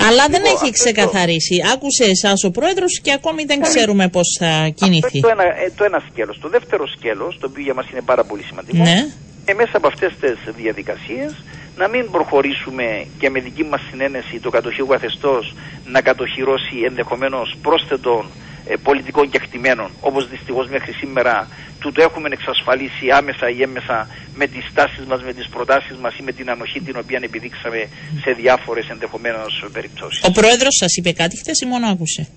Αλλά 0.07 0.23
δεν 0.33 0.41
Λοιπόν, 0.41 0.53
έχει 0.53 0.69
αυτό 0.69 0.77
ξεκαθαρίσει. 0.79 1.55
Άκουσε 1.73 2.03
εσάς 2.15 2.43
ο 2.43 2.51
Πρόεδρος 2.51 2.99
και 3.03 3.11
ακόμη 3.19 3.43
δεν 3.51 3.59
ξέρουμε 3.61 4.07
πώς 4.09 4.27
θα 4.39 4.51
κινηθεί. 4.79 5.05
Αυτό 5.05 5.17
είναι 5.17 5.27
το 5.27 5.31
ένα, 5.37 5.45
ε, 5.63 5.71
το 5.77 5.83
ένα 5.83 5.99
σκέλος. 6.09 6.39
Το 6.39 6.49
δεύτερο 6.49 6.87
σκέλος, 6.95 7.37
το 7.39 7.47
οποίο 7.49 7.63
για 7.63 7.73
μας 7.73 7.85
είναι 7.91 8.01
πάρα 8.11 8.23
πολύ 8.23 8.43
σημαντικό, 8.43 8.83
Ναι. 8.83 8.99
και 9.45 9.53
μέσα 9.53 9.77
από 9.79 9.87
αυτές 9.87 10.11
τις 10.21 10.37
διαδικασίες 10.61 11.31
να 11.77 11.87
μην 11.87 12.11
προχωρήσουμε 12.11 12.85
και 13.19 13.29
με 13.29 13.39
δική 13.39 13.63
μας 13.63 13.81
συνένεση 13.89 14.39
το 14.39 14.49
κατοχικό 14.49 14.87
καθεστώς 14.87 15.55
να 15.93 16.01
κατοχυρώσει 16.01 16.75
ενδεχομένως 16.89 17.55
πρόσθετων 17.61 18.21
ε, 18.25 18.46
πολιτικών 18.83 19.29
κεκτημένων 19.29 19.89
όπως 20.01 20.29
δυστυχώς 20.29 20.69
μέχρι 20.69 20.91
σήμερα 20.91 21.47
του 21.79 21.91
το 21.91 22.01
έχουμε 22.01 22.29
εξασφαλίσει 22.31 23.05
άμεσα 23.19 23.49
ή 23.49 23.61
έμεσα 23.61 24.07
με 24.35 24.47
τις 24.47 24.63
στάσεις 24.71 25.05
μας, 25.05 25.23
με 25.23 25.33
τις 25.33 25.47
προτάσεις 25.47 25.97
μας 25.97 26.13
ή 26.19 26.23
με 26.23 26.31
την 26.31 26.49
ανοχή 26.49 26.79
την 26.81 26.95
οποία 27.01 27.19
επιδείξαμε 27.23 27.87
σε 28.23 28.31
διάφορες 28.31 28.89
ενδεχομένως 28.89 29.65
περιπτώσεις. 29.73 30.23
Ο 30.23 30.31
Πρόεδρος 30.31 30.75
σας 30.75 30.95
είπε 30.95 31.11
κάτι 31.11 31.37
χθες 31.37 31.59
ή 31.59 31.65
μόνο 31.65 31.87
άκουσε; 31.87 32.27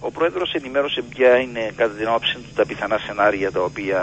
Ο 0.00 0.10
Πρόεδρος 0.10 0.52
ενημέρωσε 0.52 1.02
ποια 1.08 1.36
είναι 1.36 1.72
κατά 1.76 1.94
την 1.94 2.06
άποψή 2.06 2.34
του 2.34 2.52
τα 2.54 2.66
πιθανά 2.66 2.98
σενάρια 3.06 3.50
τα 3.52 3.60
οποία 3.60 4.00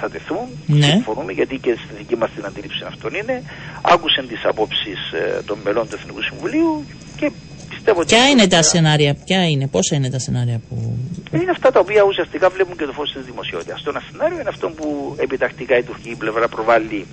θα 0.00 0.10
τεθούν. 0.10 0.46
Ναι. 0.66 0.86
Συμφωνούμε 0.86 1.32
γιατί 1.32 1.58
και 1.58 1.72
στη 1.84 1.94
δική 1.96 2.16
μας 2.16 2.30
την 2.34 2.44
αντίληψη 2.44 2.84
αυτών 2.86 3.14
είναι. 3.14 3.42
Άκουσαν 3.82 4.28
τις 4.28 4.44
απόψεις 4.44 5.00
ε, 5.12 5.42
των 5.46 5.58
μελών 5.64 5.88
του 5.88 5.94
Εθνικού 5.94 6.22
Συμβουλίου 6.22 6.84
και 7.16 7.30
πιστεύω 7.86 8.00
ότι... 8.00 8.14
Ποια 8.14 8.28
είναι 8.28 8.46
τα 8.46 8.62
σενάρια, 8.62 9.14
ποια 9.24 9.48
είναι, 9.48 9.66
πόσα 9.66 9.96
είναι 9.96 10.10
τα 10.10 10.18
σενάρια 10.18 10.60
που. 10.68 10.98
Είναι 11.32 11.50
αυτά 11.50 11.70
τα 11.70 11.80
οποία 11.80 12.02
ουσιαστικά 12.02 12.48
βλέπουν 12.48 12.76
και 12.76 12.84
το 12.84 12.92
φως 12.92 13.12
της 13.12 13.24
δημοσιότητας. 13.24 13.82
Το 13.82 13.90
ένα 13.90 14.02
σενάριο 14.10 14.40
είναι 14.40 14.48
αυτό 14.48 14.68
που 14.68 15.14
επιτακτικά 15.18 15.78
η 15.78 15.82
τουρκική 15.82 16.16
πλευρά 16.16 16.48
προβάλλει 16.48 17.06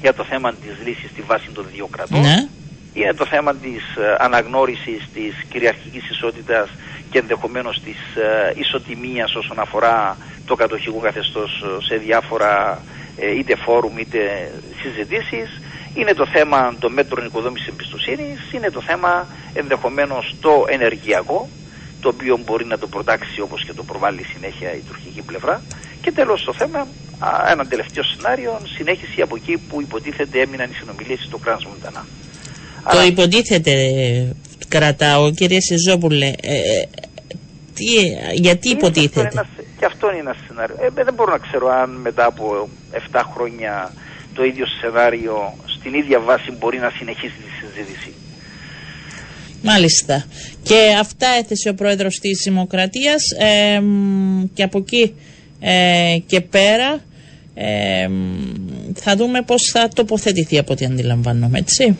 για 0.00 0.14
το 0.14 0.24
θέμα 0.24 0.52
της 0.52 0.86
λύσης 0.86 1.10
στη 1.10 1.22
βάση 1.22 1.48
των 1.54 1.66
δύο 1.72 1.86
κρατών. 1.86 2.20
Ναι. 2.20 2.36
είναι 2.94 3.12
το 3.12 3.26
θέμα 3.26 3.54
της 3.54 3.82
ε, 3.96 4.14
αναγνώρισης 4.18 5.00
της 5.14 5.32
κυριαρχικής 5.48 6.10
ισότητας 6.10 6.68
και 7.10 7.18
ενδεχομένως 7.18 7.80
της 7.84 7.98
ε, 8.16 8.52
ισοτιμίας 8.56 9.34
όσον 9.34 9.58
αφορά 9.58 10.16
το 10.46 10.54
κατοχικό 10.54 10.98
καθεστώς 10.98 11.64
ε, 11.64 11.84
σε 11.84 11.96
διάφορα 11.96 12.82
ε, 13.16 13.38
είτε 13.38 13.56
φόρουμ 13.56 13.98
είτε 13.98 14.50
συζητήσεις. 14.82 15.60
Είναι 15.94 16.14
το 16.14 16.26
θέμα 16.26 16.74
των 16.78 16.92
μέτρων 16.92 17.26
οικοδόμησης 17.26 17.68
εμπιστοσύνης, 17.68 18.52
είναι 18.52 18.70
το 18.70 18.80
θέμα 18.80 19.26
ενδεχομένως 19.54 20.34
το 20.40 20.64
ενεργειακό 20.68 21.48
το 22.00 22.08
οποίο 22.08 22.40
μπορεί 22.44 22.64
να 22.64 22.78
το 22.78 22.86
προτάξει 22.86 23.40
όπως 23.40 23.64
και 23.64 23.72
το 23.72 23.82
προβάλλει 23.82 24.24
συνέχεια 24.24 24.74
η 24.74 24.82
τουρκική 24.88 25.22
πλευρά 25.22 25.62
και 26.04 26.12
τέλος 26.12 26.44
το 26.44 26.52
θέμα, 26.52 26.86
ένα 27.50 27.66
τελευταίο 27.66 28.02
σενάριο, 28.02 28.60
συνέχιση 28.76 29.20
από 29.20 29.36
εκεί 29.36 29.56
που 29.68 29.80
υποτίθεται 29.80 30.40
έμειναν 30.40 30.70
οι 30.70 30.74
συνομιλίες 30.74 31.20
στο 31.26 31.38
Κράνς 31.38 31.64
Μοντανά. 31.66 32.06
Το 32.92 33.02
υποτίθεται 33.02 33.74
κρατάω, 34.68 35.30
κύριε 35.30 35.60
Σιζόπουλε. 35.60 36.26
Ε, 36.26 36.82
τι, 37.74 37.84
γιατί 38.34 38.68
υποτίθεται. 38.68 39.28
Και 39.28 39.34
αυτό, 39.34 39.40
είναι 39.40 39.40
ένας, 39.40 39.48
και 39.78 39.84
αυτό 39.84 40.10
είναι 40.10 40.18
ένα 40.18 40.36
σενάριο. 40.46 40.76
Ε, 40.80 41.02
δεν 41.04 41.14
μπορώ 41.14 41.32
να 41.32 41.38
ξέρω 41.38 41.68
αν 41.68 41.90
μετά 41.90 42.24
από 42.26 42.68
7 43.12 43.20
χρόνια 43.34 43.92
το 44.34 44.44
ίδιο 44.44 44.66
σενάριο 44.80 45.54
στην 45.84 45.98
ίδια 45.98 46.20
βάση 46.20 46.50
μπορεί 46.58 46.78
να 46.78 46.90
συνεχίσει 46.98 47.34
τη 47.34 47.66
συζήτηση. 47.66 48.12
Μάλιστα. 49.62 50.24
Και 50.62 50.96
αυτά 51.00 51.26
έθεσε 51.38 51.68
ο 51.68 51.74
πρόεδρος 51.74 52.18
της 52.18 52.40
Δημοκρατίας 52.44 53.22
ε, 53.38 53.82
και 54.54 54.62
από 54.62 54.78
εκεί 54.78 55.14
ε, 55.60 56.16
και 56.26 56.40
πέρα 56.40 57.04
ε, 57.54 58.08
θα 58.94 59.16
δούμε 59.16 59.42
πώς 59.42 59.70
θα 59.72 59.88
τοποθετηθεί 59.88 60.58
από 60.58 60.72
ό,τι 60.72 60.84
αντιλαμβάνομαι, 60.84 61.58
έτσι. 61.58 61.96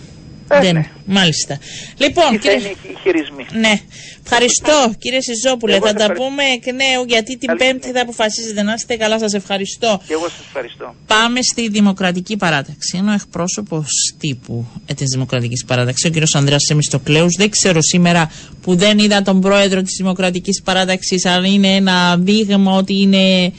Ε, 0.56 0.60
Δεν. 0.60 0.74
Ναι. 0.74 0.90
Μάλιστα. 1.06 1.58
Λοιπόν, 1.96 2.38
κύριε... 2.38 2.58
είναι 2.58 2.68
οι 2.68 2.96
χειρισμοί. 3.02 3.46
Ναι. 3.52 3.80
Ευχαριστώ 4.24 4.94
κύριε 4.98 5.20
Σιζόπουλε. 5.20 5.78
Θα 5.78 5.92
τα 5.92 6.12
πούμε 6.12 6.42
εκ 6.42 6.66
νέου 6.66 7.04
γιατί 7.06 7.38
την 7.38 7.56
Πέμπτη 7.56 7.90
θα 7.90 8.00
αποφασίζετε. 8.00 8.62
Να 8.62 8.72
είστε 8.72 8.96
καλά, 8.96 9.18
σας 9.18 9.32
ευχαριστώ. 9.34 10.00
Και 10.06 10.12
εγώ 10.12 10.28
σας 10.28 10.44
ευχαριστώ. 10.46 10.94
Πάμε 11.06 11.42
στη 11.42 11.68
Δημοκρατική 11.68 12.36
Παράταξη. 12.36 12.96
Είναι 12.96 13.10
ο 13.10 13.14
εκπρόσωπος 13.14 14.14
τύπου 14.18 14.66
ε, 14.86 14.94
της 14.94 15.10
Δημοκρατικής 15.10 15.64
Παράταξης, 15.64 16.04
ο 16.04 16.08
κύριος 16.08 16.34
Ανδρέας 16.34 16.62
Σεμιστοκλέους. 16.62 17.34
Δεν 17.36 17.50
ξέρω 17.50 17.82
σήμερα 17.82 18.30
που 18.62 18.76
δεν 18.76 18.98
είδα 18.98 19.22
τον 19.22 19.40
πρόεδρο 19.40 19.82
της 19.82 19.94
Δημοκρατικής 19.96 20.62
Παράταξης, 20.62 21.24
αλλά 21.24 21.46
είναι 21.46 21.68
ένα 21.74 22.16
δείγμα 22.16 22.76
ότι 22.76 23.00
είναι 23.00 23.52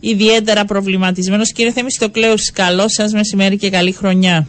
ιδιαίτερα 0.00 0.64
προβληματισμένος. 0.64 1.52
Κύριε 1.52 1.72
Θεμιστοκλέους, 1.72 2.50
καλό 2.50 2.88
σας 2.88 3.12
μεσημέρι 3.12 3.56
και 3.56 3.70
καλή 3.70 3.92
χρονιά. 3.92 4.48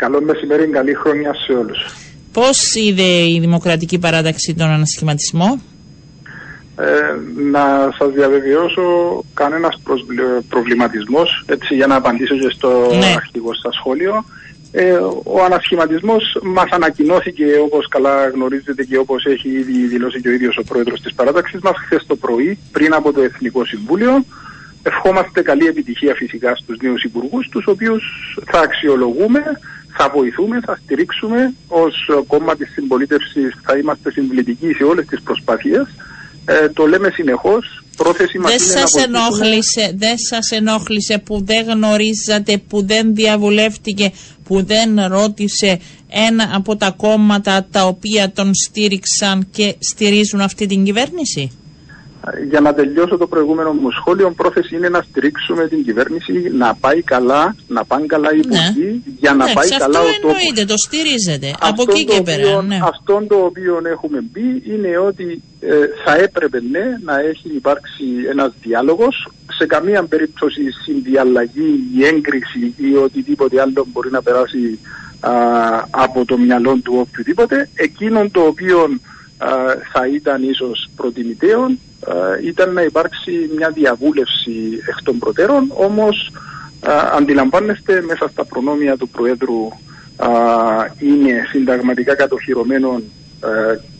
Καλό 0.00 0.22
μεσημέρι, 0.22 0.66
καλή 0.66 0.94
χρονιά 0.94 1.34
σε 1.34 1.52
όλους. 1.52 1.78
Πώς 2.32 2.74
είδε 2.74 3.02
η 3.02 3.38
Δημοκρατική 3.40 3.98
Παράταξη 3.98 4.54
τον 4.54 4.68
ανασχηματισμό; 4.68 5.60
Ε, 6.76 6.84
να 7.50 7.92
σας 7.98 8.12
διαβεβαιώσω 8.12 8.82
κανένας 9.34 9.80
προβληματισμός, 10.48 11.44
έτσι 11.46 11.74
για 11.74 11.86
να 11.86 11.94
απαντήσω 11.94 12.34
και 12.38 12.50
στο 12.50 12.90
ναι. 12.98 13.12
αρχικό 13.16 13.54
σας 13.54 13.74
σχόλιο. 13.74 14.24
Ε, 14.72 14.92
ο 15.24 15.44
ανασχηματισμός 15.44 16.22
μας 16.42 16.70
ανακοινώθηκε 16.70 17.44
όπως 17.64 17.88
καλά 17.88 18.28
γνωρίζετε 18.28 18.84
και 18.84 18.98
όπως 18.98 19.24
έχει 19.24 19.48
ήδη 19.48 19.86
δηλώσει 19.86 20.20
και 20.20 20.28
ο 20.28 20.32
ίδιος 20.32 20.56
ο 20.56 20.62
πρόεδρος 20.62 21.00
της 21.00 21.14
παράταξης 21.14 21.60
μας 21.60 21.74
χθες 21.84 22.04
το 22.06 22.16
πρωί 22.16 22.58
πριν 22.72 22.94
από 22.94 23.12
το 23.12 23.20
Εθνικό 23.20 23.64
Συμβούλιο. 23.64 24.24
Ευχόμαστε 24.82 25.42
καλή 25.42 25.66
επιτυχία 25.66 26.14
φυσικά 26.14 26.56
στους 26.56 26.78
νέους 26.82 27.02
υπουργούς, 27.02 27.48
τους 27.48 27.66
οποίους 27.66 28.02
θα 28.46 28.60
αξιολογούμε 28.60 29.42
θα 29.92 30.08
βοηθούμε, 30.14 30.60
θα 30.64 30.78
στηρίξουμε 30.84 31.54
ως 31.68 31.94
κόμμα 32.26 32.56
της 32.56 32.72
συμπολίτευσης, 32.72 33.54
θα 33.62 33.76
είμαστε 33.76 34.10
συμπλητικοί 34.10 34.72
σε 34.72 34.84
όλες 34.84 35.06
τις 35.06 35.22
προσπάθειες. 35.22 35.86
Ε, 36.44 36.68
το 36.68 36.86
λέμε 36.86 37.10
συνεχώς, 37.10 37.84
πρόθεση 37.96 38.38
μας 38.38 38.50
δεν 38.52 38.66
είναι 38.66 38.78
σας 38.78 38.92
να 38.92 39.02
ενόχλησε, 39.02 39.92
Δεν 39.96 40.18
σας 40.18 40.50
ενόχλησε 40.50 41.18
που 41.18 41.44
δεν 41.44 41.66
γνωρίζατε, 41.66 42.58
που 42.68 42.86
δεν 42.86 43.14
διαβουλεύτηκε, 43.14 44.12
που 44.44 44.64
δεν 44.64 45.06
ρώτησε 45.06 45.80
ένα 46.08 46.50
από 46.54 46.76
τα 46.76 46.90
κόμματα 46.90 47.66
τα 47.70 47.86
οποία 47.86 48.32
τον 48.32 48.50
στήριξαν 48.54 49.48
και 49.50 49.74
στηρίζουν 49.78 50.40
αυτή 50.40 50.66
την 50.66 50.84
κυβέρνηση; 50.84 51.50
Για 52.48 52.60
να 52.60 52.74
τελειώσω 52.74 53.16
το 53.16 53.26
προηγούμενο 53.26 53.72
μου 53.72 53.90
σχόλιο, 53.90 54.30
πρόθεση 54.30 54.76
είναι 54.76 54.88
να 54.88 55.02
στηρίξουμε 55.02 55.68
την 55.68 55.84
κυβέρνηση 55.84 56.50
να 56.52 56.74
πάει 56.74 57.02
καλά, 57.02 57.56
να 57.68 57.84
πάνε 57.84 58.06
καλά 58.06 58.32
οι 58.32 58.36
ναι. 58.36 58.40
υπουργοί, 58.40 59.02
για 59.18 59.34
να 59.34 59.44
πάει 59.52 59.68
καλά 59.68 60.00
ο 60.00 60.02
τόπος. 60.02 60.14
Αυτό 60.14 60.28
εννοείται, 60.28 60.64
το 60.64 60.74
στηρίζετε. 60.76 61.54
Από 61.60 61.82
εκεί 61.88 62.04
και 62.04 62.22
πέρα. 62.22 62.62
Ναι. 62.62 62.78
Αυτό 62.82 63.24
το 63.28 63.36
οποίο 63.36 63.80
έχουμε 63.84 64.20
μπει 64.32 64.62
είναι 64.72 64.98
ότι 64.98 65.42
ε, 65.60 65.74
θα 66.04 66.16
έπρεπε 66.16 66.62
ναι, 66.70 66.84
να 67.04 67.20
έχει 67.20 67.48
υπάρξει 67.54 68.04
ένας 68.30 68.52
διάλογος. 68.62 69.28
Σε 69.52 69.66
καμία 69.66 70.02
περίπτωση 70.02 70.70
συνδιαλλαγή 70.70 71.88
ή 71.96 72.04
έγκριση 72.04 72.74
ή 72.76 72.94
οτιδήποτε 72.94 73.60
άλλο 73.60 73.86
μπορεί 73.92 74.10
να 74.10 74.22
περάσει 74.22 74.78
α, 75.20 75.30
από 75.90 76.24
το 76.24 76.38
μυαλό 76.38 76.76
του 76.84 76.94
οποιοδήποτε. 76.96 77.68
Εκείνον 77.74 78.30
το 78.30 78.40
οποίο 78.40 78.88
θα 79.92 80.06
ήταν 80.14 80.42
ίσως 80.42 80.88
προτιμητέων 80.96 81.78
ήταν 82.44 82.72
να 82.72 82.82
υπάρξει 82.82 83.50
μια 83.56 83.70
διαβούλευση 83.70 84.52
εκ 84.88 85.02
των 85.02 85.18
προτέρων 85.18 85.70
όμως 85.74 86.32
αντιλαμβάνεστε 87.16 88.02
μέσα 88.02 88.28
στα 88.28 88.44
προνόμια 88.44 88.96
του 88.96 89.08
Προέδρου 89.08 89.68
είναι 90.98 91.46
συνταγματικά 91.50 92.14
κατοχυρωμένο 92.14 93.02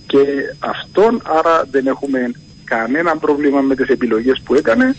και 0.07 0.19
αυτόν 0.59 1.23
άρα 1.25 1.67
δεν 1.71 1.87
έχουμε 1.87 2.31
κανένα 2.65 3.17
πρόβλημα 3.17 3.61
με 3.61 3.75
τις 3.75 3.89
επιλογές 3.89 4.41
που 4.45 4.55
έκανε 4.55 4.95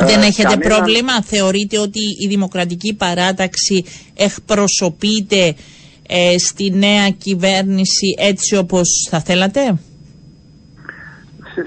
δεν 0.00 0.22
έχετε 0.22 0.56
πρόβλημα, 0.56 1.22
θεωρείτε 1.22 1.78
ότι 1.78 2.00
η 2.18 2.26
δημοκρατική 2.28 2.94
παράταξη 2.94 3.84
εκπροσωπείται 4.14 5.54
ε, 6.08 6.38
στη 6.38 6.70
νέα 6.70 7.08
κυβέρνηση 7.10 8.14
έτσι 8.18 8.56
όπως 8.56 8.88
θα 9.10 9.20
θέλατε; 9.20 9.78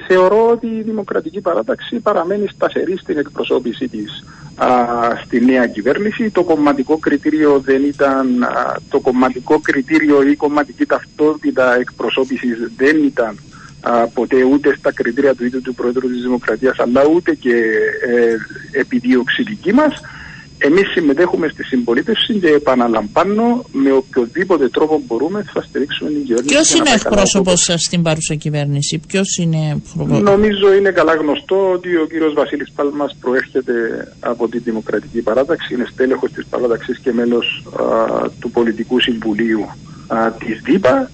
Θεωρώ 0.07 0.49
ότι 0.49 0.67
η 0.67 0.81
Δημοκρατική 0.81 1.41
Παράταξη 1.41 1.99
παραμένει 1.99 2.47
σταθερή 2.47 2.97
στην 2.97 3.17
εκπροσώπηση 3.17 3.87
της 3.87 4.23
α, 4.55 4.67
στη 5.25 5.45
νέα 5.45 5.67
κυβέρνηση. 5.67 6.29
Το 6.29 6.43
κομματικό 6.43 6.97
κριτήριο 6.97 7.59
δεν 7.59 7.83
ήταν, 7.83 8.45
το 8.89 8.99
κομματικό 8.99 9.59
κριτήριο 9.59 10.23
ή 10.23 10.31
η 10.31 10.35
κομματική 10.35 10.85
ταυτότητα 10.85 11.75
εκπροσώπησης 11.75 12.71
δεν 12.77 13.03
ήταν 13.03 13.37
ποτέ 14.13 14.43
ούτε 14.43 14.75
στα 14.75 14.91
κριτήρια 14.91 15.35
του 15.35 15.45
ίδιου 15.45 15.61
του 15.61 15.73
Πρόεδρου 15.73 16.07
της 16.07 16.21
Δημοκρατίας 16.21 16.79
αλλά 16.79 17.01
ούτε 17.15 17.33
και 17.35 17.55
ε, 18.07 18.79
επιδίωξη 18.79 19.43
δική 19.43 19.73
μας. 19.73 20.01
Εμείς 20.57 20.91
συμμετέχουμε 20.91 21.47
στη 21.47 21.63
συμπολίτευση 21.63 22.33
και 22.33 22.47
επαναλαμβάνω 22.47 23.65
με 23.71 23.91
οποιοδήποτε 23.91 24.69
τρόπο 24.69 25.01
μπορούμε 25.07 25.45
θα 25.53 25.61
στηρίξουμε 25.61 26.09
την 26.09 26.23
κυβέρνηση. 26.25 26.53
Ποιος 26.55 26.73
είναι 26.73 26.89
ο 26.89 26.93
εκπρόσωπος 26.93 27.61
σας 27.61 27.81
στην 27.81 28.01
παρούσα 28.01 28.35
κυβέρνηση, 28.35 29.01
Ποιος 29.07 29.37
είναι. 29.37 29.81
Νομίζω 30.21 30.73
είναι 30.73 30.91
καλά 30.91 31.13
γνωστό 31.13 31.71
ότι 31.71 31.95
ο 31.95 32.05
κύριος 32.05 32.33
Βασίλης 32.33 32.71
Πάλμας 32.75 33.15
προέρχεται 33.21 33.73
από 34.19 34.47
τη 34.47 34.59
Δημοκρατική 34.59 35.21
Παράταξη, 35.21 35.73
είναι 35.73 35.87
στέλεχος 35.91 36.31
της 36.31 36.45
παράταξης 36.49 36.99
και 36.99 37.13
μέλος 37.13 37.63
του 38.39 38.51
Πολιτικού 38.51 38.99
Συμβουλίου 38.99 39.65
της 40.39 40.61
ΔΥΠΑ 40.63 41.11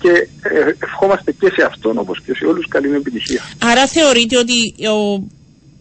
και 0.00 0.28
ε, 0.42 0.72
ευχόμαστε 0.78 1.32
και 1.32 1.50
σε 1.56 1.62
αυτόν 1.66 1.98
όπως 1.98 2.20
και 2.20 2.34
σε 2.34 2.44
όλους 2.46 2.68
καλή 2.68 2.94
επιτυχία. 2.94 3.42
Άρα 3.62 3.86
θεωρείτε 3.86 4.38
ότι 4.38 4.74
ο 4.88 5.26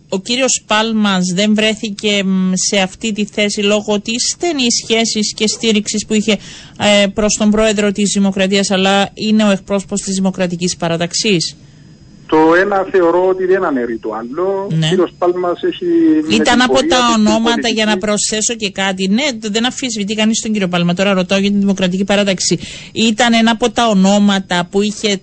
ο 0.10 0.20
κύριος 0.20 0.63
Πάλμας 0.67 1.26
δεν 1.36 1.56
βρέθηκε 1.56 2.24
σε 2.54 2.80
αυτή 2.80 3.12
τη 3.12 3.26
θέση 3.26 3.62
λόγω 3.62 4.00
της 4.00 4.30
στενής 4.34 4.76
σχέσης 4.84 5.34
και 5.34 5.48
στήριξης 5.48 6.06
που 6.06 6.13
είχε 6.13 6.38
ε, 6.80 7.08
προς 7.13 7.34
τον 7.38 7.50
πρόεδρο 7.52 7.91
της 7.91 8.12
Δημοκρατίας 8.13 8.72
αλλά 8.72 9.10
είναι 9.13 9.43
ο 9.43 9.52
εκπρόσωπος 9.52 10.02
της 10.02 10.15
Δημοκρατικής 10.15 10.78
Παραταξής. 10.78 11.56
Το 12.28 12.38
ένα 12.62 12.88
θεωρώ 12.91 13.28
ότι 13.28 13.46
δεν 13.46 13.63
αναιρεί 13.63 13.98
το 13.98 14.13
άλλο. 14.13 14.67
Ναι. 14.70 14.86
Ο 14.86 14.89
κύριος 14.89 15.12
Πάλμας 15.17 15.63
έχει... 15.63 15.86
Ήταν 16.36 16.62
από 16.62 16.74
τα 16.74 16.98
ονόματα 17.17 17.67
για 17.67 17.86
να 17.86 17.98
προσθέσω 17.98 18.54
και 18.56 18.72
κάτι. 18.72 19.08
Ναι, 19.08 19.24
δεν 19.41 19.65
αφισβητεί 19.65 20.15
κανείς 20.15 20.41
τον 20.41 20.52
κύριο 20.52 20.67
Πάλμα. 20.67 20.93
Τώρα 20.93 21.13
ρωτάω 21.13 21.39
για 21.39 21.50
την 21.50 21.60
Δημοκρατική 21.60 22.04
Παράταξη. 22.04 22.60
Ήταν 22.91 23.34
ένα 23.34 23.52
από 23.52 23.70
τα 23.72 23.88
ονόματα 23.88 24.67
που 24.72 24.82
είχε 24.82 25.22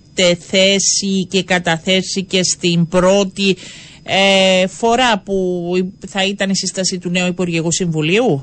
θέσει 0.49 1.27
και 1.31 1.43
καταθέσει 1.43 2.25
και 2.25 2.43
στην 2.43 2.89
πρώτη 2.89 3.57
ε, 4.07 4.67
φορά 4.67 5.19
που 5.19 5.73
θα 6.07 6.25
ήταν 6.25 6.51
η 6.51 6.57
σύσταση 6.57 6.99
του 6.99 7.11
νέου 7.11 7.27
Υπουργικού 7.27 7.73
Συμβουλίου; 7.73 8.43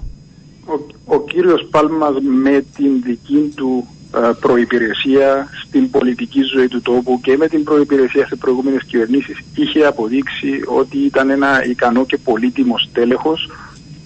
Ο, 0.65 0.73
ο 1.15 1.21
κύριος 1.21 1.67
Πάλμας 1.71 2.13
με 2.43 2.65
την 2.75 3.01
δική 3.03 3.51
του 3.55 3.87
ε, 4.15 4.31
προϋπηρεσία 4.39 5.47
στην 5.67 5.89
πολιτική 5.89 6.41
ζωή 6.41 6.67
του 6.67 6.81
τόπου 6.81 7.19
και 7.23 7.37
με 7.37 7.47
την 7.47 7.63
προϋπηρεσία 7.63 8.27
σε 8.27 8.35
προηγούμενες 8.35 8.83
κυβερνήσεις 8.83 9.37
είχε 9.55 9.85
αποδείξει 9.85 10.61
ότι 10.65 10.97
ήταν 10.97 11.29
ένα 11.29 11.65
ικανό 11.65 12.05
και 12.05 12.17
πολύτιμο 12.17 12.77
στέλεχος 12.77 13.49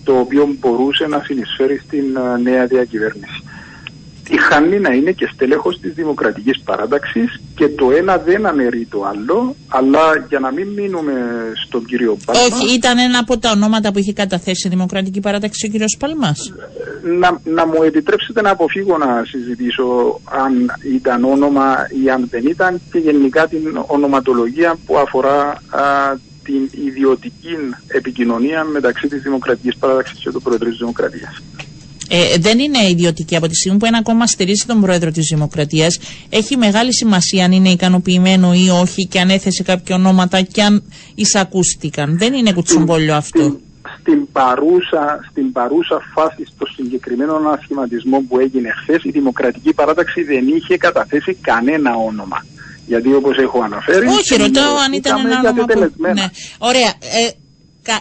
το 0.04 0.20
οποίο 0.20 0.56
μπορούσε 0.60 1.08
να 1.08 1.22
συνεισφέρει 1.26 1.78
στην 1.78 2.16
ε, 2.16 2.38
νέα 2.42 2.66
διακυβέρνηση. 2.66 3.44
Τυχάνει 4.30 4.80
να 4.80 4.90
είναι 4.90 5.12
και 5.12 5.30
στέλεχος 5.34 5.80
της 5.80 5.94
Δημοκρατικής 5.94 6.62
Παράταξης 6.66 7.40
και 7.56 7.68
το 7.68 7.92
ένα 7.92 8.18
δεν 8.18 8.46
αναιρεί 8.46 8.88
το 8.90 9.04
άλλο, 9.06 9.56
αλλά 9.68 10.26
για 10.30 10.40
να 10.40 10.52
μην 10.52 10.68
μείνουμε 10.68 11.14
στον 11.66 11.86
κύριο 11.86 12.18
Πάλμα... 12.26 12.42
Όχι, 12.42 12.76
ήταν 12.76 12.98
ένα 12.98 13.20
από 13.20 13.38
τα 13.38 13.52
ονόματα 13.52 13.92
που 13.92 14.00
είχε 14.00 14.14
καταθέσει 14.14 14.68
η 14.68 14.70
Δημοκρατική 14.70 15.20
Παράταξη 15.20 15.66
ο 15.66 15.70
κύριος 15.70 15.98
Παλμάς. 16.00 16.54
Να, 17.20 17.40
να 17.44 17.66
μου 17.68 17.84
επιτρέψετε 17.84 18.42
να 18.42 18.50
αποφύγω 18.50 18.98
να 18.98 19.24
συζητήσω 19.26 20.20
αν 20.44 20.72
ήταν 20.94 21.24
όνομα 21.24 21.88
ή 22.04 22.10
αν 22.10 22.28
δεν 22.30 22.46
ήταν 22.46 22.82
και 22.92 22.98
γενικά 22.98 23.48
την 23.48 23.84
ονοματολογία 23.88 24.76
που 24.86 24.98
αφορά 24.98 25.62
την 26.44 26.70
ιδιωτική 26.86 27.56
επικοινωνία 27.88 28.64
μεταξύ 28.64 29.08
της 29.08 29.22
Δημοκρατικής 29.22 29.76
Παράταξης 29.78 30.20
και 30.20 30.32
του 30.32 30.42
Πρόεδρου 30.42 30.70
της 30.70 30.78
Δημοκρατίας. 30.78 31.42
Ε, 32.10 32.38
δεν 32.38 32.60
είναι 32.60 32.90
ιδιωτική 32.90 33.36
από 33.36 33.48
τη 33.48 33.56
στιγμή 33.56 33.78
που 33.78 33.86
ένα 33.86 34.02
κόμμα 34.02 34.28
στηρίζει 34.28 34.66
τον 34.66 34.82
πρόεδρο 34.82 35.12
της 35.12 35.28
Δημοκρατίας. 35.30 36.00
Έχει 36.30 36.58
μεγάλη 36.58 36.94
σημασία 36.94 37.46
αν 37.46 37.52
είναι 37.52 37.70
ικανοποιημένο 37.70 38.54
ή 38.54 38.70
όχι 38.70 39.08
και 39.08 39.20
αν 39.20 39.30
έθεσε 39.30 39.64
κάποια 39.64 39.96
ονόματα 39.96 40.42
και 40.42 40.62
αν 40.62 40.84
εισακούστηκαν. 41.16 42.18
Δεν 42.18 42.34
είναι 42.34 42.54
κουτσομπόλιο 42.54 43.16
αυτό. 43.16 43.60
Στην, 44.00 44.32
παρούσα, 44.32 45.20
στην 45.30 45.52
παρούσα 45.52 46.02
φάση, 46.14 46.46
στο 46.56 46.66
συγκεκριμένο 46.76 47.36
ανασχηματισμό 47.36 48.26
που 48.30 48.40
έγινε 48.40 48.70
χθες, 48.70 49.04
η 49.04 49.10
Δημοκρατική 49.10 49.74
Παράταξη 49.74 50.24
δεν 50.24 50.48
είχε 50.48 50.78
καταθέσει 50.78 51.34
κανένα 51.42 51.96
όνομα. 51.96 52.46
Γιατί 52.88 53.14
όπως 53.14 53.38
έχω 53.38 53.62
αναφέρει. 53.62 54.08
Όχι, 54.08 54.36
ρωτάω 54.36 54.76
αν 54.86 54.94
ήταν 54.94 55.26
ένα 55.26 55.40
όνομα. 55.40 55.66
Που... 55.66 55.92
Ναι. 56.14 56.26
Ωραία. 56.58 56.88
Ε, 56.88 57.30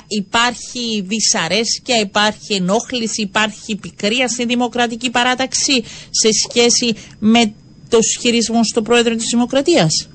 υπάρχει 0.08 1.04
δυσαρέσκεια, 1.06 2.00
υπάρχει 2.00 2.54
ενόχληση, 2.54 3.22
υπάρχει 3.22 3.76
πικρία 3.76 4.28
στη 4.28 4.44
Δημοκρατική 4.44 5.10
Παράταξη 5.10 5.84
σε 6.10 6.28
σχέση 6.32 6.94
με 7.18 7.54
το 7.88 7.98
χειρισμό 8.20 8.64
στο 8.64 8.82
Πρόεδρο 8.82 9.14
της 9.14 9.28
Δημοκρατίας; 9.30 10.08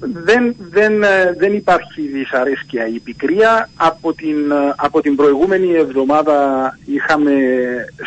Δεν, 0.00 0.54
δεν, 0.58 1.02
ε, 1.02 1.34
δεν 1.38 1.54
υπάρχει 1.54 2.00
δυσαρέσκεια 2.00 2.86
ή 2.86 2.98
πικρία. 2.98 3.70
Από 3.76 4.12
την, 4.12 4.50
ε, 4.50 4.74
από 4.76 5.00
την 5.00 5.16
προηγούμενη 5.16 5.72
εβδομάδα 5.74 6.38
είχαμε 6.84 7.32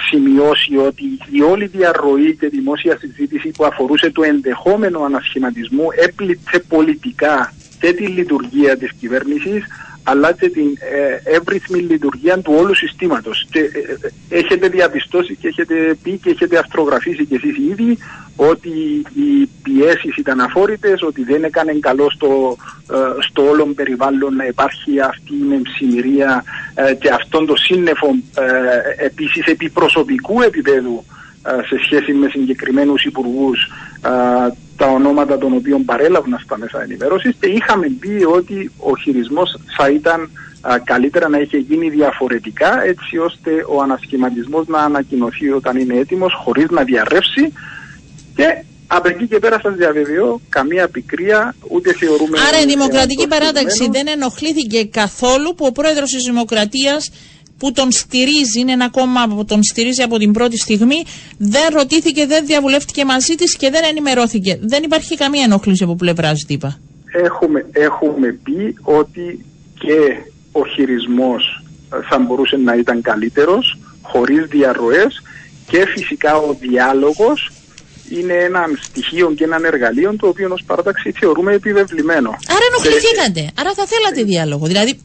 σημειώσει 0.09 0.77
ότι 0.77 1.03
η 1.31 1.41
όλη 1.41 1.65
διαρροή 1.65 2.35
και 2.35 2.47
δημόσια 2.47 2.97
συζήτηση 2.97 3.49
που 3.49 3.65
αφορούσε 3.65 4.11
το 4.11 4.23
ενδεχόμενο 4.23 5.03
ανασχηματισμού 5.03 5.87
έπληξε 6.05 6.59
πολιτικά 6.59 7.53
και 7.79 7.93
τη 7.93 8.07
λειτουργία 8.07 8.77
της 8.77 8.91
κυβέρνησης 8.99 9.63
αλλά 10.07 10.33
και 10.33 10.49
την 10.49 10.77
ε, 10.79 11.35
εύρυθμη 11.35 11.79
λειτουργία 11.79 12.39
του 12.39 12.53
όλου 12.57 12.75
συστήματος. 12.75 13.47
Και, 13.49 13.59
ε, 13.59 13.63
ε, 14.29 14.37
έχετε 14.37 14.67
διαπιστώσει 14.67 15.35
και 15.35 15.47
έχετε 15.47 15.97
πει 16.03 16.17
και 16.17 16.29
έχετε 16.29 16.57
αστρογραφήσει 16.57 17.25
κι 17.25 17.35
εσείς 17.35 17.57
ήδη 17.57 17.97
ότι 18.35 18.69
οι 19.13 19.49
πιέσεις 19.63 20.17
ήταν 20.17 20.39
αφόρητες, 20.39 21.01
ότι 21.01 21.23
δεν 21.23 21.43
έκανε 21.43 21.73
καλό 21.73 22.09
στο, 22.11 22.57
ε, 22.91 22.95
στο 23.19 23.49
όλο 23.49 23.65
περιβάλλον 23.65 24.35
να 24.35 24.45
υπάρχει 24.45 24.99
αυτή 24.99 25.33
η 25.33 25.45
μεμψημυρία 25.47 26.43
και 26.99 27.09
αυτόν 27.09 27.45
το 27.45 27.55
σύννεφο 27.55 28.07
ε, 28.97 29.05
επίσης 29.05 29.45
επί 29.45 29.69
προσωπικού 29.69 30.41
επίπεδου 30.41 31.05
σε 31.67 31.83
σχέση 31.83 32.13
με 32.13 32.27
συγκεκριμένους 32.29 33.03
υπουργούς 33.03 33.71
τα 34.77 34.87
ονόματα 34.87 35.37
των 35.37 35.53
οποίων 35.53 35.85
παρέλαβαν 35.85 36.39
στα 36.43 36.57
μέσα 36.57 36.81
ενημέρωσης 36.81 37.35
και 37.39 37.47
είχαμε 37.47 37.87
πει 37.99 38.23
ότι 38.23 38.71
ο 38.77 38.97
χειρισμός 38.97 39.59
θα 39.77 39.89
ήταν 39.89 40.29
καλύτερα 40.83 41.29
να 41.29 41.39
είχε 41.39 41.57
γίνει 41.57 41.89
διαφορετικά 41.89 42.83
έτσι 42.83 43.17
ώστε 43.17 43.51
ο 43.67 43.81
ανασχηματισμός 43.81 44.67
να 44.67 44.79
ανακοινωθεί 44.79 45.49
όταν 45.49 45.77
είναι 45.77 45.97
έτοιμος 45.97 46.33
χωρίς 46.43 46.65
να 46.69 46.83
διαρρεύσει. 46.83 47.53
Και 48.35 48.63
από 48.87 49.07
εκεί 49.07 49.27
και 49.27 49.39
πέρα 49.39 49.59
σας 49.59 49.75
διαβεβαιώ 49.75 50.41
καμία 50.49 50.87
πικρία 50.87 51.55
ούτε 51.67 51.93
θεωρούμε... 51.93 52.37
Άρα 52.47 52.59
η 52.59 52.65
Δημοκρατική 52.65 53.27
Παράταξη 53.27 53.89
δεν 53.91 54.07
ενοχλήθηκε 54.07 54.85
καθόλου 54.85 55.55
που 55.55 55.65
ο 55.65 55.71
πρόεδρος 55.71 56.11
της 56.11 56.23
Δημοκρατίας 56.23 57.11
που 57.57 57.71
τον 57.71 57.91
στηρίζει, 57.91 58.59
είναι 58.59 58.71
ένα 58.71 58.89
κόμμα 58.89 59.27
που 59.27 59.45
τον 59.45 59.63
στηρίζει 59.63 60.01
από 60.01 60.17
την 60.17 60.31
πρώτη 60.31 60.57
στιγμή, 60.57 61.03
δεν 61.37 61.67
ρωτήθηκε, 61.73 62.25
δεν 62.25 62.45
διαβουλεύτηκε 62.45 63.05
μαζί 63.05 63.35
της 63.35 63.57
και 63.57 63.69
δεν 63.69 63.83
ενημερώθηκε. 63.89 64.59
Δεν 64.61 64.83
υπάρχει 64.83 65.15
καμία 65.15 65.43
ενόχληση 65.43 65.83
από 65.83 65.95
πλευρά 65.95 66.33
ΤΥΠΑ. 66.47 66.79
Έχουμε, 67.11 67.65
έχουμε 67.71 68.39
πει 68.43 68.75
ότι 68.81 69.45
και 69.79 69.97
ο 70.51 70.65
χειρισμός 70.65 71.63
θα 72.09 72.19
μπορούσε 72.19 72.57
να 72.57 72.75
ήταν 72.75 73.01
καλύτερος, 73.01 73.77
χωρίς 74.01 74.45
διαρροές 74.45 75.21
και 75.67 75.85
φυσικά 75.85 76.35
ο 76.37 76.55
διάλογος 76.59 77.51
είναι 78.09 78.33
ένα 78.33 78.65
στοιχείο 78.81 79.31
και 79.31 79.43
ένα 79.43 79.59
εργαλείο 79.63 80.15
το 80.19 80.27
οποίο 80.27 80.49
ως 80.51 80.63
παράταξη 80.65 81.11
θεωρούμε 81.11 81.53
επιβεβλημένο. 81.53 82.29
Άρα 82.29 82.65
ενοχληθήκατε, 82.69 83.51
άρα 83.59 83.73
θα 83.73 83.85
θέλατε 83.85 84.23
διάλογο. 84.23 84.65
Δηλαδή 84.65 84.99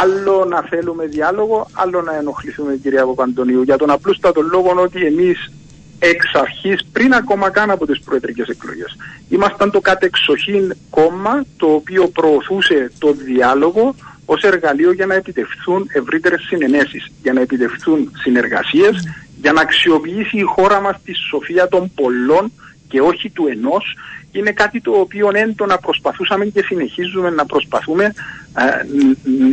άλλο 0.00 0.44
να 0.44 0.62
θέλουμε 0.62 1.06
διάλογο, 1.06 1.68
άλλο 1.72 2.02
να 2.02 2.16
ενοχληθούμε 2.16 2.76
κυρία 2.76 3.06
Παπαντονίου. 3.06 3.62
Για 3.62 3.76
τον 3.76 3.90
απλούστατο 3.90 4.40
λόγο 4.40 4.74
ότι 4.76 5.06
εμείς 5.06 5.50
εξ 5.98 6.34
αρχής, 6.34 6.80
πριν 6.92 7.14
ακόμα 7.14 7.50
καν 7.50 7.70
από 7.70 7.86
τις 7.86 8.00
προεδρικές 8.00 8.48
εκλογές, 8.48 8.96
ήμασταν 9.28 9.70
το 9.70 9.80
κατεξοχήν 9.80 10.74
κόμμα 10.90 11.44
το 11.56 11.66
οποίο 11.66 12.08
προωθούσε 12.08 12.92
το 12.98 13.12
διάλογο 13.12 13.94
ως 14.24 14.42
εργαλείο 14.42 14.92
για 14.92 15.06
να 15.06 15.14
επιτευχθούν 15.14 15.88
ευρύτερες 15.92 16.40
συνενέσεις, 16.40 17.12
για 17.22 17.32
να 17.32 17.40
επιτευχθούν 17.40 18.12
συνεργασίες, 18.22 19.08
για 19.40 19.52
να 19.52 19.60
αξιοποιήσει 19.60 20.38
η 20.38 20.42
χώρα 20.42 20.80
μας 20.80 20.96
τη 21.04 21.12
σοφία 21.14 21.68
των 21.68 21.92
πολλών 21.94 22.52
και 22.88 23.00
όχι 23.00 23.30
του 23.30 23.46
ενός 23.46 23.96
είναι 24.32 24.52
κάτι 24.52 24.80
το 24.80 24.90
οποίο 24.90 25.30
έντονα 25.32 25.78
προσπαθούσαμε 25.78 26.44
και 26.44 26.62
συνεχίζουμε 26.62 27.30
να 27.30 27.46
προσπαθούμε 27.46 28.04
ε, 28.04 28.12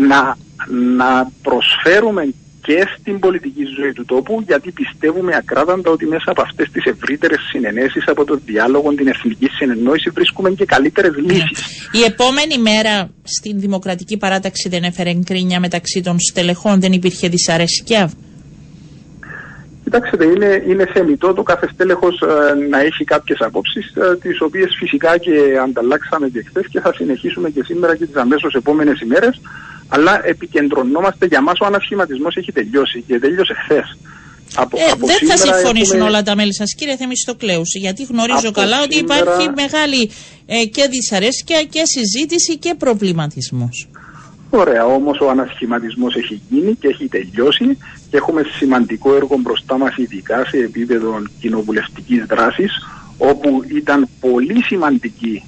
να, 0.08 0.38
να 0.98 1.32
προσφέρουμε 1.42 2.34
και 2.62 2.88
στην 3.00 3.20
πολιτική 3.20 3.64
ζωή 3.80 3.94
του 3.94 4.06
τόπου, 4.06 4.44
γιατί 4.48 4.72
πιστεύουμε 4.72 5.36
ακράδαντα 5.36 5.90
ότι 5.90 6.06
μέσα 6.06 6.32
από 6.32 6.42
αυτές 6.42 6.70
τις 6.72 6.86
ευρύτερες 6.86 7.40
συνενέσεις, 7.50 8.08
από 8.08 8.26
το 8.26 8.40
διάλογο, 8.46 8.94
την 8.94 9.08
εθνική 9.08 9.48
συνεννόηση, 9.48 10.10
βρίσκουμε 10.10 10.50
και 10.50 10.66
καλύτερες 10.66 11.12
ναι. 11.16 11.34
λύσεις. 11.34 11.90
Η 11.92 12.04
επόμενη 12.04 12.58
μέρα 12.58 13.10
στην 13.24 13.60
Δημοκρατική 13.60 14.18
Παράταξη 14.18 14.70
δεν 14.70 14.84
έφερε 14.84 15.14
γκρίνια 15.14 15.60
μεταξύ 15.60 16.02
των 16.02 16.20
στελεχών, 16.20 16.80
δεν 16.80 16.92
υπήρχε 16.92 17.28
δυσαρέσκεια. 17.28 18.12
Κοιτάξτε, 19.90 20.26
είναι, 20.26 20.64
είναι 20.68 20.86
θεμητό 20.86 21.34
το 21.34 21.44
κάθε 21.44 21.70
στέλεχος 21.74 22.22
ε, 22.22 22.54
να 22.70 22.80
έχει 22.80 23.04
κάποιες 23.04 23.40
απόψεις, 23.42 23.94
ε, 23.96 24.18
τις 24.22 24.42
οποίες 24.42 24.76
φυσικά 24.80 25.18
και 25.18 25.32
ανταλλάξαμε 25.64 26.30
και 26.30 26.46
χθες 26.48 26.68
και 26.68 26.80
θα 26.80 26.94
συνεχίσουμε 26.94 27.50
και 27.50 27.64
σήμερα 27.64 27.96
και 27.96 28.06
τις 28.06 28.16
αμέσως 28.16 28.54
επόμενες 28.54 29.02
ημέρες, 29.02 29.42
αλλά 29.88 30.28
επικεντρωνόμαστε 30.28 31.26
για 31.26 31.42
μας 31.42 31.60
ο 31.60 31.66
ανασχηματισμός 31.66 32.36
έχει 32.36 32.52
τελειώσει 32.52 33.04
και 33.08 33.20
τελειώσε 33.20 33.54
χθες. 33.54 33.98
Από, 34.56 34.78
ε, 34.78 34.92
από 34.92 35.06
δεν 35.06 35.28
θα 35.28 35.38
συμφωνήσουν 35.38 35.96
έχουμε... 35.96 36.10
όλα 36.10 36.22
τα 36.22 36.36
μέλη 36.36 36.54
σας 36.54 36.76
κύριε 36.78 36.96
Θεμιστοκλέου, 36.96 37.62
γιατί 37.80 38.04
γνωρίζω 38.04 38.50
από 38.50 38.52
καλά 38.52 38.82
ότι 38.82 38.98
υπάρχει 38.98 39.50
μεγάλη 39.56 40.12
ε, 40.46 40.66
και 40.66 40.88
δυσαρέσκεια 40.90 41.64
και 41.64 41.82
συζήτηση 41.86 42.58
και 42.58 42.76
προβληματισμός. 42.78 43.88
Ωραία, 44.50 44.86
όμως 44.86 45.20
ο 45.20 45.30
ανασχηματισμός 45.30 46.16
έχει 46.16 46.42
γίνει 46.50 46.76
και 46.76 46.88
έχει 46.88 47.08
τελειώσει 47.08 47.78
και 48.10 48.18
έχουμε 48.18 48.42
σημαντικό 48.58 49.16
έργο 49.16 49.38
μπροστά 49.38 49.78
μας 49.78 49.98
ειδικά 49.98 50.46
σε 50.46 50.58
επίπεδο 50.58 51.22
κοινοβουλευτικής 51.40 52.26
δράσης 52.26 52.72
όπου 53.18 53.64
ήταν 53.76 54.08
πολύ 54.20 54.64
σημαντική 54.64 55.44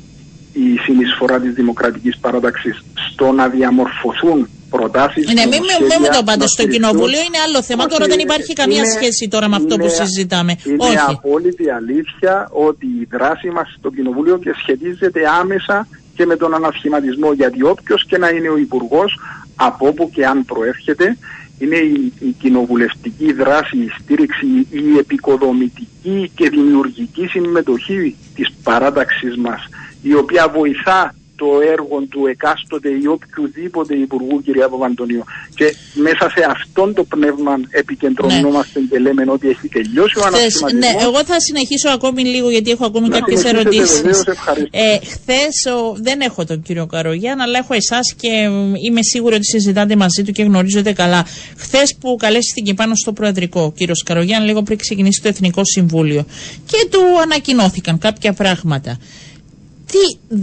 η 0.53 0.77
συνεισφορά 0.85 1.39
της 1.39 1.53
Δημοκρατικής 1.53 2.17
Παράταξης 2.17 2.83
στο 3.11 3.31
να 3.31 3.47
διαμορφωθούν 3.47 4.49
προτάσεις 4.69 5.33
Ναι, 5.33 5.45
μην 5.45 5.61
με 6.01 6.07
το 6.07 6.23
πάτε 6.23 6.47
στο 6.47 6.67
Κοινοβούλιο, 6.67 7.19
είναι 7.27 7.39
άλλο 7.47 7.61
θέμα. 7.63 7.85
τώρα 7.85 8.05
δεν 8.05 8.19
υπάρχει 8.19 8.53
καμία 8.53 8.85
σχέση 8.85 9.27
τώρα 9.27 9.47
με 9.49 9.55
αυτό 9.55 9.77
που 9.77 9.89
συζητάμε. 9.89 10.55
Είναι 10.65 10.77
Όχι. 10.79 10.97
απόλυτη 11.07 11.69
αλήθεια 11.69 12.49
ότι 12.51 12.85
η 12.85 13.07
δράση 13.11 13.49
μας 13.49 13.75
στο 13.77 13.89
Κοινοβούλιο 13.91 14.37
και 14.37 14.53
σχετίζεται 14.61 15.21
άμεσα 15.39 15.87
και 16.15 16.25
με 16.25 16.35
τον 16.35 16.53
ανασχηματισμό 16.53 17.33
γιατί 17.33 17.63
όποιος 17.63 18.05
και 18.05 18.17
να 18.17 18.29
είναι 18.29 18.49
ο 18.49 18.57
υπουργός 18.57 19.19
από 19.55 19.87
όπου 19.87 20.09
και 20.13 20.25
αν 20.25 20.45
προέρχεται 20.45 21.17
είναι 21.61 21.75
η, 21.75 22.13
η 22.19 22.35
κοινοβουλευτική 22.39 23.33
δράση, 23.33 23.77
η 23.77 23.89
στήριξη, 23.99 24.45
η 24.69 24.97
επικοδομητική 24.97 26.31
και 26.35 26.49
δημιουργική 26.49 27.25
συμμετοχή 27.25 28.15
της 28.35 28.51
παράταξης 28.63 29.37
μας 29.37 29.67
η 30.01 30.13
οποία 30.13 30.49
βοηθά 30.49 31.15
το 31.41 31.49
έργο 31.75 31.97
του 32.09 32.21
εκάστοτε 32.33 32.89
ή 33.03 33.05
οποιοδήποτε 33.17 33.93
υπουργού 33.95 34.41
κυρία 34.45 34.69
Παπαντονίου. 34.69 35.23
Και 35.55 35.61
Και 35.61 35.75
μέσα 35.93 36.29
σε 36.35 36.41
αυτόν 36.55 36.93
το 36.93 37.03
πνεύμα 37.03 37.53
επικεντρωνόμαστε 37.69 38.79
ναι. 38.79 38.85
και 38.85 38.99
λέμε 38.99 39.23
ότι 39.27 39.49
έχει 39.49 39.67
τελειώσει 39.67 40.19
ο 40.19 40.23
ανασχηματισμός. 40.25 40.73
Ναι, 40.73 40.91
εγώ 41.01 41.23
θα 41.25 41.39
συνεχίσω 41.39 41.89
ακόμη 41.89 42.23
λίγο 42.23 42.49
γιατί 42.49 42.71
έχω 42.71 42.85
ακόμη 42.85 43.09
κάποιες 43.09 43.43
ερωτήσεις. 43.43 44.23
Ε, 44.71 44.97
Χθες 45.11 45.55
δεν 46.01 46.19
έχω 46.19 46.45
τον 46.45 46.61
κύριο 46.61 46.85
Καρογιάν, 46.85 47.39
αλλά 47.39 47.57
έχω 47.57 47.73
εσάς 47.73 48.13
και 48.21 48.31
είμαι 48.85 49.01
σίγουρη 49.01 49.35
ότι 49.35 49.45
συζητάτε 49.45 49.95
μαζί 49.95 50.23
του 50.23 50.31
και 50.31 50.43
γνωρίζετε 50.43 50.93
καλά. 50.93 51.25
Χθες 51.57 51.95
που 51.99 52.15
καλέστηκε 52.19 52.73
πάνω 52.73 52.95
στο 52.95 53.13
Προεδρικό, 53.13 53.73
κύριος 53.77 54.03
Καρογιάν, 54.03 54.45
λίγο 54.45 54.61
πριν 54.63 54.77
ξεκινήσει 54.77 55.21
το 55.21 55.27
Εθνικό 55.27 55.61
Συμβούλιο 55.65 56.25
και 56.65 56.87
του 56.91 57.01
ανακοινώθηκαν 57.21 57.97
κάποια 57.97 58.33
πράγματα. 58.33 58.97
Τι 59.91 60.35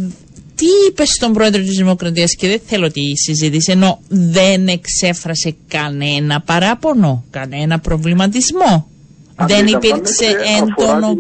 τι 0.58 0.66
είπες 0.88 1.08
στον 1.08 1.32
πρόεδρο 1.32 1.62
της 1.62 1.76
Δημοκρατίας 1.76 2.34
και 2.38 2.48
δεν 2.48 2.60
θέλω 2.66 2.90
τη 2.90 3.16
συζήτηση 3.16 3.72
ενώ 3.72 4.00
δεν 4.08 4.68
εξέφρασε 4.68 5.56
κανένα 5.68 6.40
παράπονο, 6.40 7.24
κανένα 7.30 7.78
προβληματισμό. 7.78 8.90
δεν 9.46 9.66
υπήρξε 9.66 10.26
έντονο. 10.58 11.16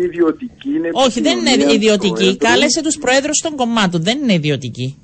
Όχι, 0.92 1.20
δεν 1.20 1.38
είναι 1.38 1.72
ιδιωτική. 1.72 2.36
Κάλεσε 2.36 2.82
τους 2.82 2.98
πρόεδρους 2.98 3.38
των 3.38 3.56
κομμάτων. 3.56 4.02
Δεν 4.02 4.18
είναι 4.22 4.32
ιδιωτική. 4.32 4.96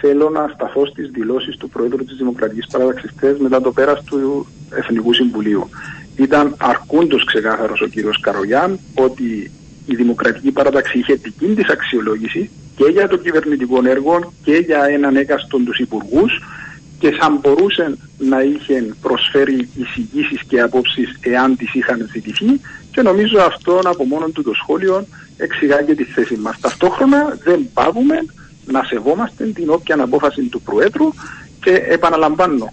Θέλω 0.00 0.30
να 0.30 0.50
σταθώ 0.54 0.86
στις 0.86 1.10
δηλώσεις 1.10 1.56
του 1.56 1.68
Πρόεδρου 1.68 2.04
της 2.04 2.16
Δημοκρατικής 2.16 2.66
Παράδοξη 2.72 3.08
μετά 3.38 3.60
το 3.60 3.72
πέρας 3.72 4.04
του 4.04 4.46
Εθνικού 4.70 5.12
Συμβουλίου. 5.12 5.68
Ήταν 6.16 6.54
αρκούντος 6.58 7.24
ξεκάθαρος 7.24 7.80
ο 7.80 7.86
κύριος 7.86 8.20
Καρογιάν 8.20 8.78
ότι 8.94 9.50
η 9.86 9.94
Δημοκρατική 9.94 10.50
Παράταξη 10.50 10.98
είχε 10.98 11.14
δική 11.14 11.46
της 11.46 11.68
αξιολόγηση 11.68 12.50
και 12.76 12.84
για 12.84 13.08
το 13.08 13.16
κυβερνητικό 13.16 13.80
έργο 13.84 14.32
και 14.44 14.52
για 14.56 14.84
έναν 14.84 15.16
έκαστον 15.16 15.64
τους 15.64 15.78
υπουργούς 15.78 16.42
και 16.98 17.10
θα 17.10 17.30
μπορούσε 17.30 17.96
να 18.18 18.42
είχε 18.42 18.94
προσφέρει 19.00 19.68
εισηγήσεις 19.76 20.42
και 20.48 20.60
απόψεις 20.60 21.18
εάν 21.20 21.56
τις 21.56 21.74
είχαν 21.74 22.08
ζητηθεί 22.12 22.60
και 22.90 23.02
νομίζω 23.02 23.38
αυτό 23.40 23.80
από 23.84 24.04
μόνο 24.04 24.28
του 24.28 24.42
το 24.42 24.54
σχόλιο 24.54 25.06
εξηγά 25.36 25.82
και 25.82 25.94
τη 25.94 26.04
θέση 26.04 26.36
μας. 26.36 26.60
Ταυτόχρονα 26.60 27.38
δεν 27.44 27.68
πάβουμε 27.72 28.24
να 28.66 28.84
σεβόμαστε 28.84 29.44
την 29.44 29.70
όποια 29.70 30.02
απόφαση 30.02 30.42
του 30.42 30.60
Προέδρου 30.60 31.08
και 31.60 31.70
επαναλαμβάνω 31.70 32.72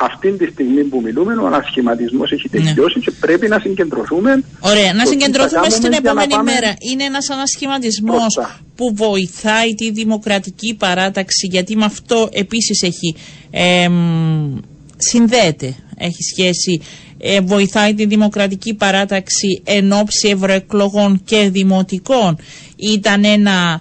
αυτή 0.00 0.32
τη 0.32 0.46
στιγμή 0.46 0.84
που 0.84 1.00
μιλούμε 1.00 1.34
ο 1.34 1.46
ανασχηματισμός 1.46 2.32
έχει 2.32 2.48
ναι. 2.50 2.60
τελειώσει 2.60 2.98
ναι. 2.98 3.04
και 3.04 3.10
πρέπει 3.20 3.48
να 3.48 3.58
συγκεντρωθούμε. 3.58 4.42
Ωραία, 4.60 4.92
να 4.92 5.06
συγκεντρωθούμε 5.06 5.68
στην 5.68 5.92
επόμενη 5.92 6.42
μέρα. 6.42 6.74
Είναι 6.92 7.04
ένας 7.04 7.30
ανασχηματισμός 7.30 8.38
που 8.76 8.94
βοηθάει 8.94 9.74
τη 9.74 9.90
δημοκρατική 9.90 10.74
παράταξη, 10.78 11.46
γιατί 11.46 11.76
με 11.76 11.84
αυτό 11.84 12.28
επίσης 12.32 12.82
έχει. 12.82 13.16
Ε, 13.50 13.88
συνδέεται, 14.96 15.74
έχει 15.96 16.22
σχέση, 16.22 16.80
ε, 17.18 17.40
βοηθάει 17.40 17.94
τη 17.94 18.06
δημοκρατική 18.06 18.74
παράταξη 18.74 19.62
εν 19.64 19.92
ώψη 19.92 20.28
ευρωεκλογών 20.28 21.22
και 21.24 21.48
δημοτικών. 21.50 22.38
Ήταν 22.76 23.24
ένα 23.24 23.80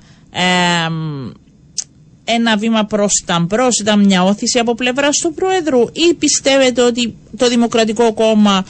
ένα 2.36 2.58
βήμα 2.58 2.86
προς 2.86 3.24
τα 3.26 3.40
μπρος, 3.40 3.80
ήταν 3.80 4.00
μια 4.00 4.24
όθηση 4.24 4.60
από 4.60 4.76
πλευράς 4.76 5.18
του 5.18 5.34
Πρόεδρου 5.34 5.80
ή 5.80 6.14
πιστεύετε 6.14 6.82
ότι 6.82 7.16
το 7.38 7.48
Δημοκρατικό 7.48 8.14
Κόμμα 8.14 8.66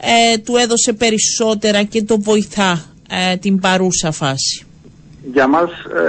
ε, 0.00 0.38
του 0.38 0.56
έδωσε 0.56 0.92
περισσότερα 0.92 1.82
και 1.82 2.02
το 2.02 2.20
βοηθά 2.20 2.84
ε, 3.10 3.36
την 3.36 3.60
παρούσα 3.60 4.10
φάση; 4.10 4.66
Για 5.32 5.46
μας, 5.46 5.70
ε, 5.70 6.02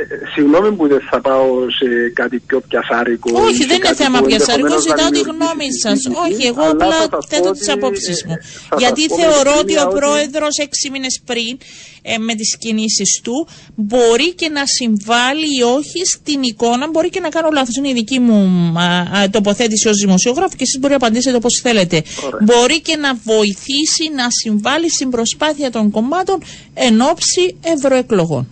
ε, 0.00 0.30
συγγνώμη 0.34 0.72
που 0.72 0.88
δεν 0.88 1.00
θα 1.10 1.20
πάω 1.20 1.70
σε 1.70 1.86
κάτι 2.14 2.38
πιο 2.46 2.60
πιασάρικο. 2.68 3.30
Όχι, 3.34 3.64
δεν 3.66 3.76
είναι 3.76 3.94
θέμα 3.94 4.20
πιασάρικο, 4.20 4.78
ζητάω 4.78 5.10
τη 5.10 5.20
γνώμη 5.20 5.72
σας. 5.82 6.06
Όχι, 6.26 6.46
εγώ 6.46 6.62
απλά 6.70 6.96
θέτω 7.28 7.50
τις 7.50 7.68
απόψεις 7.68 8.24
μου. 8.26 8.34
Γιατί 8.78 9.02
θεωρώ 9.20 9.58
ότι 9.58 9.78
ο 9.78 9.88
πρόεδρος 9.88 10.58
έξι 10.58 10.90
μήνες 10.90 11.20
πριν 11.26 11.58
ε, 12.14 12.18
με 12.18 12.34
τις 12.34 12.56
κινήσεις 12.58 13.20
του 13.24 13.46
μπορεί 13.74 14.34
και 14.34 14.48
να 14.48 14.62
συμβάλλει 14.66 15.46
ή 15.58 15.62
όχι 15.62 16.04
στην 16.04 16.42
εικόνα, 16.42 16.88
μπορεί 16.90 17.08
και 17.10 17.20
να 17.20 17.28
κάνω 17.28 17.48
λάθος, 17.52 17.76
είναι 17.76 17.88
η 17.88 17.92
δική 17.92 18.18
μου 18.18 18.38
α, 18.78 19.30
τοποθέτηση 19.30 19.88
ως 19.88 19.96
δημοσιογράφο 19.96 20.48
και 20.56 20.62
εσείς 20.62 20.78
μπορεί 20.78 20.90
να 20.90 20.96
απαντήσετε 20.96 21.36
όπως 21.36 21.60
θέλετε. 21.62 22.02
Μπορεί 22.44 22.80
και 22.80 22.96
να 22.96 23.14
βοηθήσει 23.14 24.04
να 24.14 24.26
συμβάλλει 24.30 24.90
στην 24.90 25.10
προσπάθεια 25.10 25.70
των 25.70 25.90
κομμάτων 25.90 26.38
εν 26.74 27.00
ώψη 27.00 27.56
ευρωεκλογών. 27.62 28.48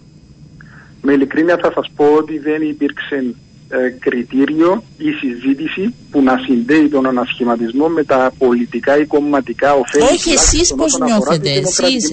Με 1.02 1.12
ειλικρίνεια 1.12 1.58
θα 1.62 1.72
σας 1.74 1.90
πω 1.96 2.04
ότι 2.04 2.38
δεν 2.38 2.62
υπήρξε 2.62 3.34
ε, 3.68 3.88
κριτήριο 3.88 4.82
ή 4.98 5.10
συζήτηση 5.10 5.94
που 6.10 6.22
να 6.22 6.38
συνδέει 6.46 6.88
τον 6.88 7.06
ανασχηματισμό 7.06 7.88
με 7.88 8.04
τα 8.04 8.32
πολιτικά 8.38 8.98
ή 8.98 9.06
κομματικά 9.06 9.74
ωφέλη. 9.74 10.04
Όχι, 10.04 10.30
εσείς 10.30 10.74
πώς 10.74 10.98
νιώθετε, 10.98 11.50
εσείς 11.50 12.12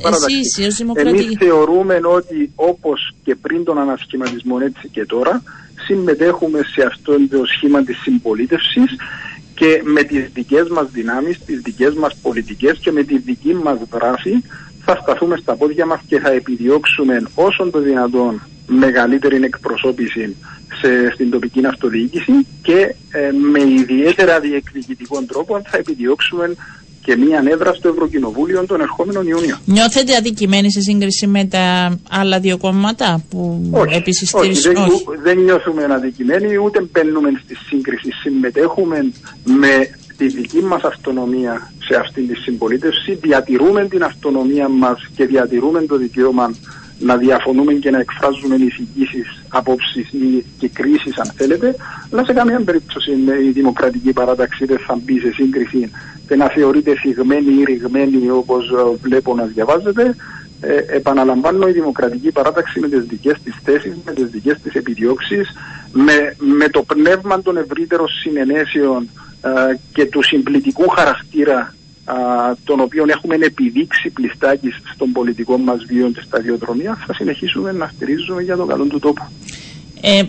ως 0.68 0.76
δημοκρατικοί. 0.76 1.24
Εμεί 1.24 1.36
θεωρούμε 1.36 2.00
ότι 2.04 2.52
όπως 2.56 3.13
και 3.24 3.36
πριν 3.36 3.63
τον 3.63 3.78
ανασχηματισμό, 3.78 4.58
έτσι 4.62 4.88
και 4.88 5.06
τώρα, 5.06 5.44
συμμετέχουμε 5.86 6.60
σε 6.63 6.84
αυτό 6.84 7.13
το 7.30 7.46
σχήμα 7.46 7.84
της 7.84 7.98
συμπολίτευσης 8.02 8.96
και 9.56 9.82
με 9.84 10.04
τις 10.04 10.30
δικές 10.34 10.68
μας 10.68 10.88
δυνάμεις, 10.92 11.39
τις 11.46 11.62
δικές 11.62 11.94
μας 11.94 12.16
πολιτικές 12.22 12.78
και 12.78 12.92
με 12.92 13.04
τη 13.04 13.18
δική 13.18 13.54
μας 13.54 13.78
δράση 13.89 14.44
θα 14.86 15.00
σταθούμε 15.02 15.38
στα 15.38 15.56
πόδια 15.56 15.86
μας 15.86 16.00
και 16.08 16.20
θα 16.20 16.32
επιδιώξουμε 16.32 17.24
όσον 17.36 17.72
το 17.72 17.80
δυνατόν 17.80 18.42
μεγαλύτερη 18.68 19.44
εκπροσώπηση 19.44 20.36
σε, 20.81 21.12
στην 21.13 21.29
τοπική 21.29 21.65
αυτοδιοίκηση 21.65 22.31
και 22.62 22.95
ε, 23.12 23.31
με 23.31 23.62
ιδιαίτερα 23.62 24.39
διεκδικητικών 24.39 25.25
τρόπο 25.25 25.62
θα 25.65 25.77
επιδιώξουμε 25.77 26.55
και 27.03 27.15
μία 27.15 27.43
έδρα 27.47 27.73
στο 27.73 27.88
Ευρωκοινοβούλιο 27.89 28.65
τον 28.65 28.81
ερχόμενο 28.81 29.21
Ιούνιο. 29.21 29.57
Νιώθετε 29.65 30.15
αδικημένοι 30.15 30.71
σε 30.71 30.81
σύγκριση 30.81 31.27
με 31.27 31.45
τα 31.45 31.97
άλλα 32.09 32.39
δύο 32.39 32.57
κόμματα 32.57 33.23
που 33.29 33.71
επίσης 33.93 34.29
στηρίζουν. 34.29 34.75
Όχι, 34.75 34.91
όχι, 34.91 35.03
δεν, 35.23 35.38
νιώθουμε 35.39 35.83
αδικημένοι 35.89 36.57
ούτε 36.57 36.81
μπαίνουμε 36.91 37.29
στη 37.43 37.55
σύγκριση. 37.55 38.12
Συμμετέχουμε 38.21 39.12
με 39.43 39.89
τη 40.17 40.27
δική 40.27 40.62
μας 40.62 40.83
αυτονομία 40.83 41.73
σε 41.79 41.95
αυτή 41.95 42.21
τη 42.21 42.36
συμπολίτευση, 42.36 43.13
διατηρούμε 43.21 43.86
την 43.86 44.03
αυτονομία 44.03 44.67
μας 44.67 45.07
και 45.15 45.25
διατηρούμε 45.25 45.81
το 45.81 45.97
δικαίωμα 45.97 46.53
να 46.99 47.17
διαφωνούμε 47.17 47.73
και 47.73 47.89
να 47.89 47.99
εκφράζουμε 47.99 48.56
εισηγήσει, 48.56 49.23
απόψεις 49.49 50.10
και 50.60 50.69
κρίσεις, 50.69 51.17
αν 51.17 51.32
θέλετε, 51.36 51.75
αλλά 52.12 52.25
σε 52.25 52.34
καμία 52.34 52.60
περίπτωση 52.60 53.12
η 53.47 53.49
δημοκρατική 53.49 54.13
παράταξη 54.13 54.65
δεν 54.65 54.79
θα 54.88 54.99
μπει 55.03 55.19
σε 55.19 55.32
σύγκριση 55.32 55.91
και 56.27 56.36
να 56.36 56.47
θεωρείται 56.47 56.95
φυγμένη 56.95 57.53
ή 57.60 57.63
ρηγμένη 57.63 58.29
όπως 58.29 58.71
βλέπω 59.01 59.36
να 59.36 59.43
διαβάζετε. 59.43 60.15
Ε, 60.65 60.95
επαναλαμβάνω 60.95 61.67
η 61.67 61.71
δημοκρατική 61.71 62.32
παράταξη 62.32 62.79
με 62.79 62.88
τις 62.88 63.03
δικές 63.06 63.38
της 63.43 63.56
θέσεις, 63.63 63.95
με 64.06 64.12
τις 64.12 64.25
δικές 64.29 64.60
της 64.63 64.73
επιδιώξεις, 64.73 65.49
με, 65.91 66.36
με 66.38 66.69
το 66.69 66.84
πνεύμα 66.84 67.41
των 67.41 67.58
ευρύτερων 67.58 68.08
συνενέσεων 68.08 69.10
ε, 69.41 69.49
και 69.93 70.06
του 70.06 70.23
συμπλητικού 70.23 70.88
χαρακτήρα 70.88 71.73
α, 72.06 72.16
τον 72.63 72.80
οποίο 72.80 73.06
έχουμε 73.08 73.36
επιδείξει 73.36 74.10
πλιστάκι 74.10 74.70
στον 74.94 75.12
πολιτικό 75.12 75.58
μας 75.58 75.86
βίο 75.88 76.12
της 76.12 76.24
σταδιοδρομίας 76.24 76.98
θα 77.08 77.13
συνεχίσουμε 77.13 77.72
να 77.72 77.92
στηρίζουμε 77.96 78.42
για 78.42 78.56
το 78.56 78.66
καλό 78.66 78.86
του 78.86 79.00
τόπου. 79.00 79.24
Ε, 80.02 80.24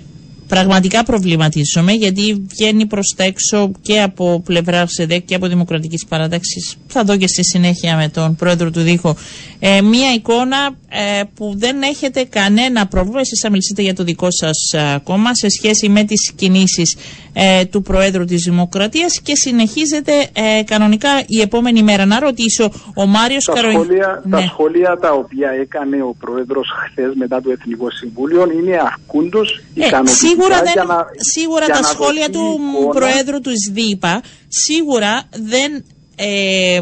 πραγματικά 0.48 1.04
προβληματίζομαι 1.04 1.92
γιατί 1.92 2.44
βγαίνει 2.48 2.86
προς 2.86 3.14
τα 3.16 3.24
έξω 3.24 3.70
και 3.82 4.00
από 4.00 4.42
πλευρά 4.44 4.86
ΣΕΔΕΚ 4.86 5.24
και 5.24 5.34
από 5.34 5.46
Δημοκρατικής 5.46 6.06
Παράταξης. 6.06 6.76
Θα 6.86 7.04
δω 7.04 7.16
και 7.16 7.26
στη 7.26 7.44
συνέχεια 7.44 7.96
με 7.96 8.08
τον 8.08 8.34
πρόεδρο 8.36 8.70
του 8.70 8.80
Δίχου 8.80 9.14
ε, 9.58 9.80
μία 9.80 10.12
εικόνα 10.14 10.76
ε, 10.88 11.22
που 11.34 11.54
δεν 11.56 11.82
έχετε 11.82 12.24
κανένα 12.24 12.86
πρόβλημα 12.86 13.20
εσείς 13.20 13.40
θα 13.40 13.50
μιλήσετε 13.50 13.82
για 13.82 13.94
το 13.94 14.04
δικό 14.04 14.30
σας 14.30 14.72
ε, 14.72 15.00
κόμμα 15.04 15.34
σε 15.34 15.48
σχέση 15.48 15.88
με 15.88 16.04
τις 16.04 16.32
κινήσεις 16.36 16.96
ε, 17.36 17.64
του 17.64 17.82
Προέδρου 17.82 18.24
της 18.24 18.42
Δημοκρατίας 18.42 19.20
και 19.20 19.36
συνεχίζεται 19.36 20.12
ε, 20.32 20.62
κανονικά 20.64 21.08
η 21.26 21.40
επόμενη 21.40 21.82
μέρα. 21.82 22.06
Να 22.06 22.20
ρωτήσω, 22.20 22.70
ο 22.94 23.06
Μάριος 23.06 23.44
Καροϊνής... 23.54 23.86
Τα 24.30 24.38
ναι. 24.38 24.46
σχόλια 24.46 24.96
τα 25.00 25.12
οποία 25.12 25.50
έκανε 25.50 26.02
ο 26.02 26.14
Πρόεδρος 26.18 26.68
χθες 26.84 27.12
μετά 27.14 27.40
το 27.40 27.50
Εθνικό 27.50 27.90
Συμβούλιο 27.90 28.50
είναι 28.58 28.76
αρκούντος 28.76 29.62
ε, 29.74 30.06
σίγουρα, 30.06 30.62
δεν, 30.62 30.86
να, 30.86 31.06
σίγουρα 31.16 31.66
τα 31.66 31.82
σχόλια 31.82 32.30
του 32.30 32.60
Προέδρου 32.94 33.40
του 33.40 33.52
ΣΔΙΠΑ 33.64 34.22
σίγουρα 34.48 35.22
δεν 35.30 35.84
ε, 36.16 36.80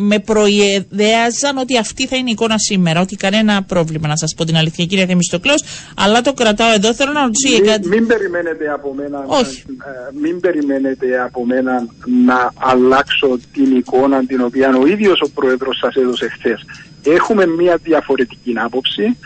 με 0.00 0.18
προειδέαζαν 0.18 1.56
ότι 1.58 1.78
αυτή 1.78 2.06
θα 2.06 2.16
είναι 2.16 2.28
η 2.28 2.32
εικόνα 2.32 2.58
σήμερα. 2.58 3.00
Ότι 3.00 3.16
κανένα 3.16 3.62
πρόβλημα, 3.62 4.08
να 4.08 4.16
σας 4.16 4.34
πω 4.36 4.44
την 4.44 4.56
αλήθεια, 4.56 4.84
κύριε 4.84 5.06
Θεμιστοκλέο. 5.06 5.54
Αλλά 5.96 6.20
το 6.20 6.32
κρατάω 6.32 6.72
εδώ. 6.72 6.94
Θέλω 6.94 7.12
να 7.12 7.22
ρωτήσω 7.22 7.54
για 7.54 7.72
κάτι. 7.72 7.88
Μην 7.88 8.06
περιμένετε 8.06 8.72
από 8.72 8.94
μένα, 8.94 9.24
Όχι. 9.26 9.64
Ε, 9.68 10.18
μην 10.20 10.40
περιμένετε 10.40 11.20
από 11.20 11.44
μένα 11.46 11.86
να 12.26 12.52
αλλάξω 12.58 13.38
την 13.52 13.76
εικόνα 13.76 14.26
την 14.26 14.40
οποία 14.40 14.76
ο 14.76 14.86
ίδιος 14.86 15.20
ο 15.20 15.30
Πρόεδρος 15.30 15.78
σας 15.78 15.94
έδωσε 15.94 16.28
χθες. 16.28 16.64
Έχουμε 17.04 17.46
μια 17.46 17.78
διαφορετική 17.82 18.52
άποψη. 18.56 19.16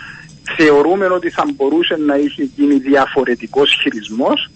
Θεωρούμε 0.57 1.07
ότι 1.07 1.31
θα 1.31 1.45
μπορούσε 1.55 1.97
να 2.07 2.17
είχε 2.17 2.43
γίνει 2.57 2.75
διαφορετικός 2.75 3.79
χειρισμός 3.83 4.51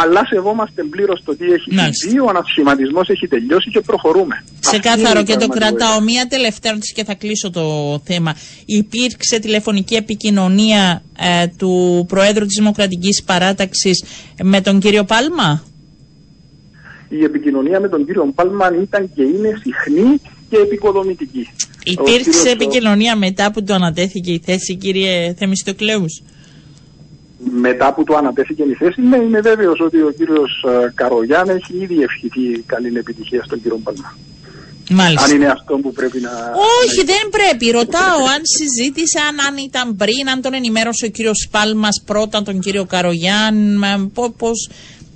αλλά 0.00 0.26
σεβόμαστε 0.26 0.82
πλήρως 0.82 1.22
το 1.24 1.36
τι 1.36 1.44
έχει 1.44 1.74
Μάλιστα. 1.74 1.92
συμβεί, 2.08 2.20
ο 2.20 2.28
ανασχηματισμός 2.28 3.08
έχει 3.08 3.28
τελειώσει 3.28 3.70
και 3.70 3.80
προχωρούμε. 3.80 4.44
Ξεκάθαρο 4.60 5.18
Αυτή 5.20 5.24
και 5.24 5.32
είναι 5.32 5.40
το 5.40 5.44
η 5.44 5.48
πραγματικότητα. 5.48 5.76
κρατάω. 5.86 6.00
Μία 6.00 6.26
τελευταία 6.26 6.70
ερώτηση 6.72 6.92
και 6.94 7.04
θα 7.04 7.14
κλείσω 7.14 7.50
το 7.50 7.64
θέμα. 8.04 8.34
Υπήρξε 8.66 9.38
τηλεφωνική 9.38 9.94
επικοινωνία 9.94 11.02
ε, 11.18 11.46
του 11.58 12.04
Προέδρου 12.08 12.46
της 12.46 12.56
Δημοκρατικής 12.58 13.22
Παράταξης 13.22 14.04
με 14.42 14.60
τον 14.60 14.80
κύριο 14.80 15.04
Πάλμα; 15.04 15.62
Η 17.08 17.24
επικοινωνία 17.24 17.80
με 17.80 17.88
τον 17.88 18.04
κύριο 18.06 18.32
Πάλμαν 18.34 18.80
ήταν 18.82 19.10
και 19.14 19.22
είναι 19.22 19.50
συχνή 19.62 20.20
και 20.50 20.56
επικοδομητική. 20.56 21.48
Ο 21.50 21.90
Υπήρξε 22.02 22.30
κύριος- 22.30 22.44
επικοινωνία 22.46 23.16
μετά 23.16 23.52
που 23.52 23.62
του 23.64 23.74
ανατέθηκε 23.74 24.32
η 24.32 24.40
θέση, 24.44 24.76
κύριε 24.76 25.34
Θεμιστοκλέους; 25.38 26.22
Μετά 27.38 27.94
που 27.94 28.04
του 28.04 28.16
ανατέθηκε 28.16 28.62
η 28.62 28.74
θέση, 28.74 29.00
ναι, 29.00 29.16
είμαι 29.16 29.40
βέβαιος 29.40 29.80
ότι 29.80 30.02
ο 30.02 30.10
κύριος 30.16 30.64
Καρογιάν 30.94 31.48
έχει 31.48 31.78
ήδη 31.80 32.02
ευχηθεί 32.02 32.62
καλή 32.66 32.98
επιτυχία 32.98 33.42
στον 33.44 33.62
κύριο 33.62 33.80
Παλμά. 33.84 34.16
Μάλιστα. 34.90 35.24
Αν 35.24 35.34
είναι 35.34 35.46
αυτό 35.46 35.76
που 35.76 35.92
πρέπει 35.92 36.20
να. 36.20 36.30
Όχι, 36.82 37.04
δεν 37.04 37.28
πρέπει. 37.30 37.70
Ρωτάω 37.70 38.18
αν 38.34 38.40
συζήτησαν, 38.42 39.40
αν 39.48 39.56
ήταν 39.56 39.96
πριν, 39.96 40.28
αν 40.30 40.40
τον 40.42 40.54
ενημέρωσε 40.54 41.04
ο 41.06 41.08
κύριος 41.08 41.48
Πάλμας 41.50 42.02
πρώτα 42.06 42.42
τον 42.42 42.60
κύριο 42.60 42.84
Καρογιάν. 42.84 43.80
Πώ 44.14 44.50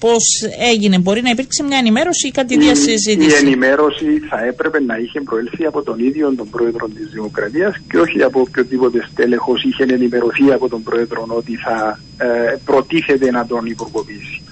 πώς 0.05 0.24
έγινε, 0.72 0.98
Μπορεί 0.98 1.22
να 1.22 1.30
υπήρξε 1.30 1.62
μια 1.62 1.78
ενημέρωση 1.78 2.26
ή 2.26 2.30
κάτι 2.30 2.55
Η, 2.55 2.57
η 2.57 2.61
διασυζήτηση. 2.64 3.36
ενημέρωση 3.46 4.11
θα 4.30 4.38
έπρεπε 4.50 4.78
να 4.80 4.96
είχε 4.96 5.20
προέλθει 5.20 5.64
από 5.64 5.82
τον 5.82 5.98
ίδιο 5.98 6.34
τον 6.36 6.48
πρόεδρο 6.50 6.88
της 6.96 7.07
Δημοκρατίας 7.12 7.72
και 7.90 7.98
όχι 7.98 8.22
από 8.22 8.40
οποιοδήποτε 8.40 8.98
στέλεχος 9.11 9.62
είχε 9.64 9.82
ενημερωθεί 9.82 10.53
από 10.53 10.68
τον 10.68 10.82
πρόεδρο 10.82 11.24
ότι 11.28 11.55
θα 11.57 12.00
ε, 12.18 12.57
προτίθεται 12.64 13.30
να 13.30 13.46
τον 13.46 13.66
υπουργοποιήσει. 13.66 14.42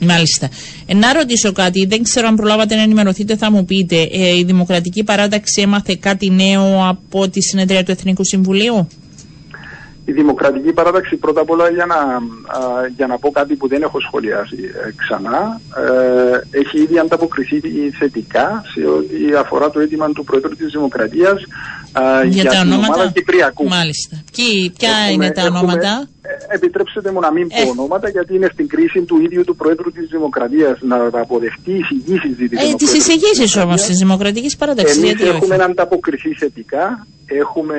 Μάλιστα. 0.00 0.48
Ε, 0.86 0.94
να 0.94 1.12
ρωτήσω 1.12 1.52
κάτι, 1.52 1.86
δεν 1.86 2.02
ξέρω 2.02 2.26
αν 2.28 2.36
προλάβατε 2.36 2.74
να 2.74 2.82
ενημερωθείτε, 2.82 3.36
θα 3.36 3.50
μου 3.50 3.64
πείτε. 3.64 3.96
Ε, 4.12 4.36
η 4.38 4.44
Δημοκρατική 4.44 5.04
Παράταξη 5.04 5.60
έμαθε 5.62 5.96
κάτι 6.00 6.30
νέο 6.30 6.88
από 6.88 7.28
τη 7.28 7.42
συνεδρία 7.42 7.84
του 7.84 7.90
Εθνικού 7.90 8.24
Συμβουλίου; 8.24 8.88
Η 10.08 10.12
Δημοκρατική 10.12 10.72
Παράταξη 10.72 11.16
πρώτα 11.16 11.40
απ' 11.40 11.50
όλα 11.50 11.70
για 11.70 11.86
να, 11.86 11.94
α, 11.96 12.86
για 12.96 13.06
να 13.06 13.18
πω 13.18 13.30
κάτι 13.30 13.54
που 13.54 13.68
δεν 13.68 13.82
έχω 13.82 14.00
σχολιάσει 14.00 14.56
ε, 14.86 14.90
ξανά 14.96 15.60
ε, 16.50 16.58
έχει 16.58 16.78
ήδη 16.78 16.98
ανταποκριθεί 16.98 17.60
θετικά 17.98 18.62
σε 18.74 18.86
ό,τι 18.86 19.34
αφορά 19.34 19.70
το 19.70 19.80
αίτημα 19.80 20.10
του 20.12 20.24
Πρόεδρου 20.24 20.56
της 20.56 20.72
Δημοκρατίας 20.72 21.42
α, 21.92 22.24
Για, 22.24 22.44
τα 22.44 22.50
την 22.50 22.58
ονόματα; 22.60 22.94
ομάδα 22.94 23.10
Κυπριακού. 23.12 23.68
Μάλιστα. 23.68 24.22
Ποιοι- 24.36 24.70
ποια 24.78 24.88
Έχουμε- 24.88 25.12
είναι 25.24 25.30
τα 25.34 25.40
έχουμε- 25.40 25.58
ονόματα; 25.58 26.08
Ε, 26.50 26.54
επιτρέψτε 26.54 27.10
μου 27.12 27.20
να 27.20 27.32
μην 27.32 27.48
πω 27.48 27.60
Ε. 27.62 27.68
ονόματα 27.70 28.08
γιατί 28.08 28.34
είναι 28.34 28.48
στην 28.52 28.68
κρίση 28.68 29.00
του 29.02 29.16
ίδιου 29.24 29.44
του 29.44 29.56
Πρόεδρου 29.56 29.90
της 29.92 30.08
Δημοκρατίας 30.10 30.78
να 30.80 30.96
αποδεχτεί 31.20 31.72
εισηγήσεις 31.72 32.36
ζητήσει 32.36 32.68
Ε, 32.70 32.74
τις 32.74 32.94
εισηγήσεις 32.94 33.56
όμως 33.56 33.82
της 33.82 33.96
Δημοκρατικής 33.98 34.56
Παράταξης. 34.56 34.96
Εμείς 34.96 35.10
Γιατί 35.10 35.28
έχουμε 35.36 35.54
όχι. 35.54 35.64
ανταποκριθεί 35.64 36.34
θετικά, 36.34 37.06
έχουμε, 37.26 37.74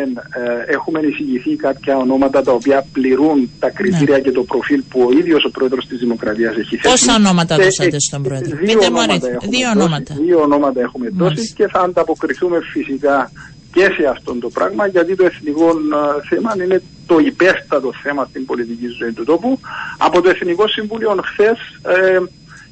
ε, 0.68 0.74
έχουμε 0.74 1.00
εισηγηθεί 1.00 1.56
κάποια 1.56 1.98
ονόματα 1.98 2.42
τα 2.44 2.52
οποία 2.52 2.86
πληρούν 2.94 3.50
τα 3.60 3.70
κριτήρια 3.70 4.20
και 4.20 4.32
το 4.32 4.44
προφίλ 4.44 4.82
που 4.90 5.02
ο 5.08 5.12
ίδιος 5.18 5.44
ο 5.46 5.50
Πρόεδρος 5.50 5.88
της 5.88 5.98
Δημοκρατίας 6.00 6.56
έχει 6.58 6.76
θέσει. 6.76 6.82
Ναι. 6.88 6.90
Πόσα 6.92 7.14
ονόματα 7.16 7.56
Και, 7.56 7.64
δώσατε 7.64 7.96
ε, 7.96 8.00
στον 8.00 8.22
Πρόεδρο; 8.24 8.58
Δύο 8.58 8.66
Πείτε 8.66 8.76
μου 8.76 8.86
ονόματα 8.86 9.12
αριθμό. 9.12 9.30
έχουμε 9.34 9.52
Δύο 9.58 9.68
δώσει, 9.68 9.78
ονόματα. 9.80 10.14
Δύο 10.26 10.40
ονόματα 10.42 10.80
έχουμε 10.82 11.08
δώσει 11.10 11.24
Μάλιστα. 11.36 11.56
και 11.64 11.68
θα 11.74 11.80
ανταποκριθούμε 11.80 12.58
φυσικά 12.74 13.32
και 13.78 13.94
σε 13.98 14.08
αυτό 14.08 14.36
το 14.36 14.50
πράγμα 14.50 14.88
γιατί 14.88 15.16
το 15.16 15.26
εθνικό 15.26 15.70
ε, 15.70 16.28
θέμα 16.30 16.54
είναι 16.64 16.82
το 17.06 17.18
υπέστατο 17.20 17.94
θέμα 18.04 18.26
στην 18.30 18.46
πολιτική 18.46 18.88
ζωή 18.88 19.12
του 19.12 19.24
τόπου. 19.24 19.60
Από 19.98 20.22
το 20.22 20.30
Εθνικό 20.30 20.68
Συμβούλιο 20.68 21.20
χθες 21.24 21.58
ε, 21.84 22.20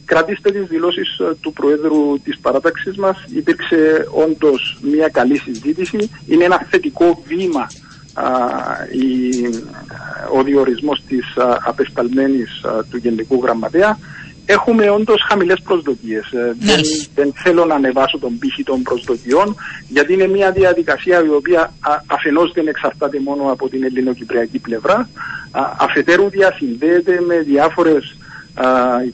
κρατήστε 0.05 0.51
τις 0.51 0.67
δηλώσεις 0.67 1.19
ε, 1.19 1.35
του 1.41 1.53
Προέδρου 1.53 2.19
της 2.23 2.39
παράταξης 2.39 2.97
μας. 2.97 3.25
Υπήρξε 3.35 4.07
όντως 4.11 4.77
μια 4.81 5.07
καλή 5.07 5.37
συζήτηση. 5.37 6.09
Είναι 6.27 6.43
ένα 6.43 6.65
θετικό 6.69 7.23
βήμα 7.27 7.67
α, 8.13 8.27
η, 8.91 9.31
ο 10.37 10.43
διορισμός 10.43 11.03
της 11.07 11.37
α, 11.37 11.57
απεσταλμένης 11.65 12.63
α, 12.63 12.83
του 12.89 12.97
Γενικού 12.97 13.41
Γραμματέα. 13.43 13.97
Έχουμε 14.45 14.89
όντως 14.89 15.25
χαμηλές 15.29 15.61
προσδοκίες. 15.63 16.31
Ε, 16.31 16.55
δεν, 16.59 16.69
Μάλιστα. 16.69 17.11
δεν 17.15 17.33
θέλω 17.35 17.65
να 17.65 17.75
ανεβάσω 17.75 18.19
τον 18.19 18.37
πύχη 18.37 18.63
των 18.63 18.81
προσδοκιών 18.81 19.55
γιατί 19.87 20.13
είναι 20.13 20.27
μια 20.27 20.51
διαδικασία 20.51 21.23
η 21.23 21.29
οποία 21.29 21.61
α, 21.61 22.01
αφενός 22.07 22.51
δεν 22.51 22.67
εξαρτάται 22.67 23.19
μόνο 23.19 23.51
από 23.51 23.69
την 23.69 23.83
ελληνοκυπριακή 23.83 24.59
πλευρά 24.59 25.09
α, 25.51 25.71
αφετέρου 25.77 26.29
διασυνδέεται 26.29 27.21
με 27.27 27.37
διάφορες 27.37 28.17
α, 28.53 28.65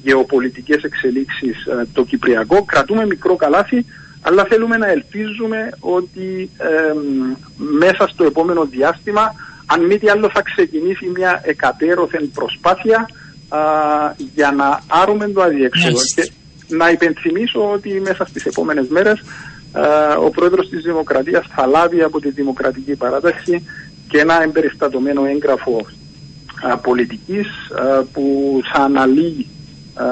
γεωπολιτικές 0.03 0.83
εξελίξεις 0.83 1.67
α, 1.67 1.85
το 1.93 2.03
Κυπριακό. 2.03 2.63
Κρατούμε 2.63 3.05
μικρό 3.05 3.35
καλάθι 3.35 3.85
αλλά 4.21 4.45
θέλουμε 4.45 4.77
να 4.77 4.87
ελπίζουμε 4.87 5.69
ότι 5.79 6.49
εμ, 6.57 7.35
μέσα 7.55 8.07
στο 8.07 8.23
επόμενο 8.23 8.65
διάστημα 8.65 9.33
αν 9.65 9.85
μη 9.85 9.97
τι 9.97 10.09
άλλο 10.09 10.29
θα 10.29 10.41
ξεκινήσει 10.41 11.11
μια 11.15 11.41
εκατέρωθεν 11.43 12.31
προσπάθεια 12.33 13.09
α, 13.51 13.59
για 14.33 14.51
να 14.51 14.81
άρουμε 14.87 15.27
το 15.27 15.41
αδιέξοδο. 15.41 15.93
Μάλιστα. 15.93 16.21
Και 16.21 16.31
να 16.67 16.89
υπενθυμίσω 16.89 17.71
ότι 17.71 18.01
μέσα 18.05 18.25
στις 18.25 18.45
επόμενες 18.45 18.87
μέρες 18.87 19.21
α, 19.71 20.15
ο 20.17 20.29
πρόεδρος 20.29 20.69
της 20.69 20.83
Δημοκρατίας 20.83 21.45
θα 21.55 21.65
λάβει 21.65 22.01
από 22.01 22.19
τη 22.19 22.29
Δημοκρατική 22.29 22.95
Παράταξη 22.95 23.67
και 24.07 24.19
ένα 24.19 24.43
εμπεριστατωμένο 24.43 25.25
έγγραφο 25.25 25.85
α, 26.61 26.77
πολιτικής 26.77 27.47
α, 27.47 28.03
που 28.03 28.59
θα 28.73 28.83
αναλύει 28.83 29.47
α, 29.93 30.05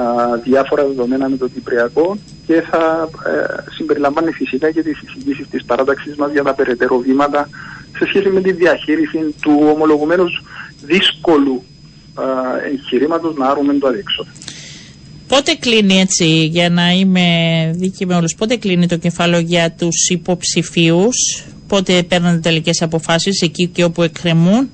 διάφορα 0.44 0.86
δεδομένα 0.86 1.28
με 1.28 1.36
το 1.36 1.48
Κυπριακό 1.48 2.18
και 2.46 2.60
θα 2.70 3.08
ε, 3.26 3.70
συμπεριλαμβάνει 3.70 4.32
φυσικά 4.32 4.70
και 4.70 4.82
τις 4.82 5.00
εισηγήσεις 5.02 5.48
της 5.48 5.64
παράταξης 5.64 6.16
μας 6.16 6.32
για 6.32 6.42
τα 6.42 6.54
περαιτέρω 6.54 6.98
βήματα 6.98 7.48
σε 7.98 8.06
σχέση 8.06 8.28
με 8.28 8.40
τη 8.40 8.52
διαχείριση 8.52 9.34
του 9.40 9.58
ομολογουμένως 9.74 10.42
δύσκολου 10.84 11.62
α, 12.14 12.22
εγχειρήματος 12.72 13.34
να 13.36 13.46
άρουμε 13.48 13.74
το 13.74 13.86
αδίξοδο. 13.86 14.30
Πότε 15.28 15.54
κλείνει 15.54 16.00
έτσι, 16.00 16.24
για 16.44 16.70
να 16.70 16.90
είμαι 16.90 17.26
δίκη 17.74 18.06
με 18.06 18.14
όλους, 18.14 18.34
πότε 18.34 18.56
κλείνει 18.56 18.86
το 18.86 18.96
κεφάλαιο 18.96 19.40
για 19.40 19.70
τους 19.78 20.08
υποψηφίους, 20.08 21.44
πότε 21.68 22.02
παίρνονται 22.02 22.38
τελικές 22.38 22.82
αποφάσεις 22.82 23.40
εκεί 23.40 23.66
και 23.66 23.84
όπου 23.84 24.02
εκκρεμούν; 24.02 24.68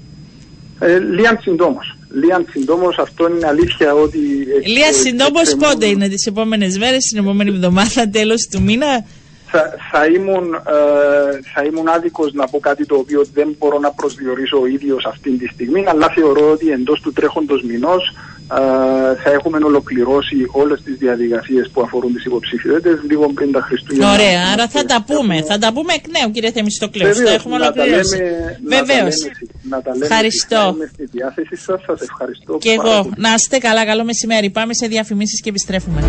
Ε, 0.78 0.99
Λίαν 0.99 1.39
συντόμως. 1.43 1.97
Λίαν 2.24 2.47
συντόμως 2.51 2.97
αυτό 2.99 3.28
είναι 3.28 3.47
αλήθεια 3.47 3.95
ότι... 3.95 4.18
εκ- 4.57 4.66
Λία 4.68 4.87
εκ- 4.87 4.95
συντόμως 4.95 5.43
εκκρεμούν- 5.43 5.72
πότε 5.72 5.87
είναι, 5.87 6.09
τις 6.09 6.26
επόμενες 6.26 6.78
μέρες, 6.78 7.05
την 7.05 7.18
επόμενη 7.18 7.51
εβδομάδα, 7.51 8.09
τέλος 8.09 8.49
του 8.51 8.62
μήνα; 8.62 9.05
Θα, 9.59 9.74
θα, 9.92 10.07
ήμουν, 10.07 10.54
ε, 10.54 11.38
θα 11.54 11.62
ήμουν 11.68 11.88
άδικος 11.88 12.32
να 12.32 12.46
πω 12.48 12.59
κάτι 12.59 12.86
το 12.86 12.96
οποίο 12.96 13.20
δεν 13.34 13.48
μπορώ 13.59 13.78
να 13.78 13.90
προσδιορίσω 13.90 14.61
ο 14.61 14.66
ίδιος 14.66 15.04
αυτή 15.12 15.30
τη 15.30 15.46
στιγμή, 15.54 15.84
αλλά 15.86 16.09
θεωρώ 16.14 16.50
ότι 16.50 16.70
εντός 16.70 17.00
του 17.00 17.12
τρέχοντος 17.12 17.62
μηνός 17.62 18.02
ε, 18.59 18.61
θα 19.22 19.30
έχουμε 19.36 19.59
ολοκληρώσει 19.64 20.36
όλες 20.52 20.82
τις 20.82 20.94
διαδικασίες 20.98 21.70
που 21.72 21.80
αφορούν 21.82 22.12
τις 22.14 22.24
υποψηφιότητες 22.24 22.98
λίγο 23.11 23.28
πριν 23.32 23.52
τα 23.52 23.61
Χριστούγεννα. 23.61 24.12
Ωραία, 24.12 24.40
άρα 24.52 24.68
θα 24.68 24.84
τα 24.84 25.04
πούμε. 25.07 25.42
Θα 25.42 25.59
τα 25.59 25.72
πούμε 25.72 25.92
εκ 25.92 26.04
νέου, 26.18 26.30
κύριε 26.30 26.50
Θεμιστοκλέους. 26.50 27.16
Βεβαίως, 27.16 27.28
Τα 27.30 27.34
έχουμε 27.34 27.59
να 27.59 27.72
τα 27.72 27.82
ολοκληρώσει. 27.82 28.16
λέμε- 28.16 28.59
να 28.62 28.76
τα 28.76 28.84
Βεβαίως. 28.84 29.16
λέμε- 29.22 29.36
να 29.70 29.82
τα 29.82 29.90
λέμε 29.92 30.04
Ευχαριστώ. 30.07 30.57
συχνά. 30.57 30.74
Είμαι 30.76 30.90
στη 30.92 31.04
διάθεσή 31.16 31.57
σας. 31.57 31.80
Σας 31.86 32.00
ευχαριστώ 32.00 32.59
Και 32.59 32.74
πάρα 32.76 32.88
εγώ. 32.90 33.02
πολύ. 33.02 33.14
Να 33.18 33.34
είστε 33.34 33.59
καλά, 33.59 33.84
καλό 33.86 34.04
μεσημέρι. 34.04 34.50
Πάμε 34.50 34.74
σε 34.74 34.86
διαφημίσεις 34.86 35.40
και 35.42 35.48
επιστρέφουμε. 35.48 36.00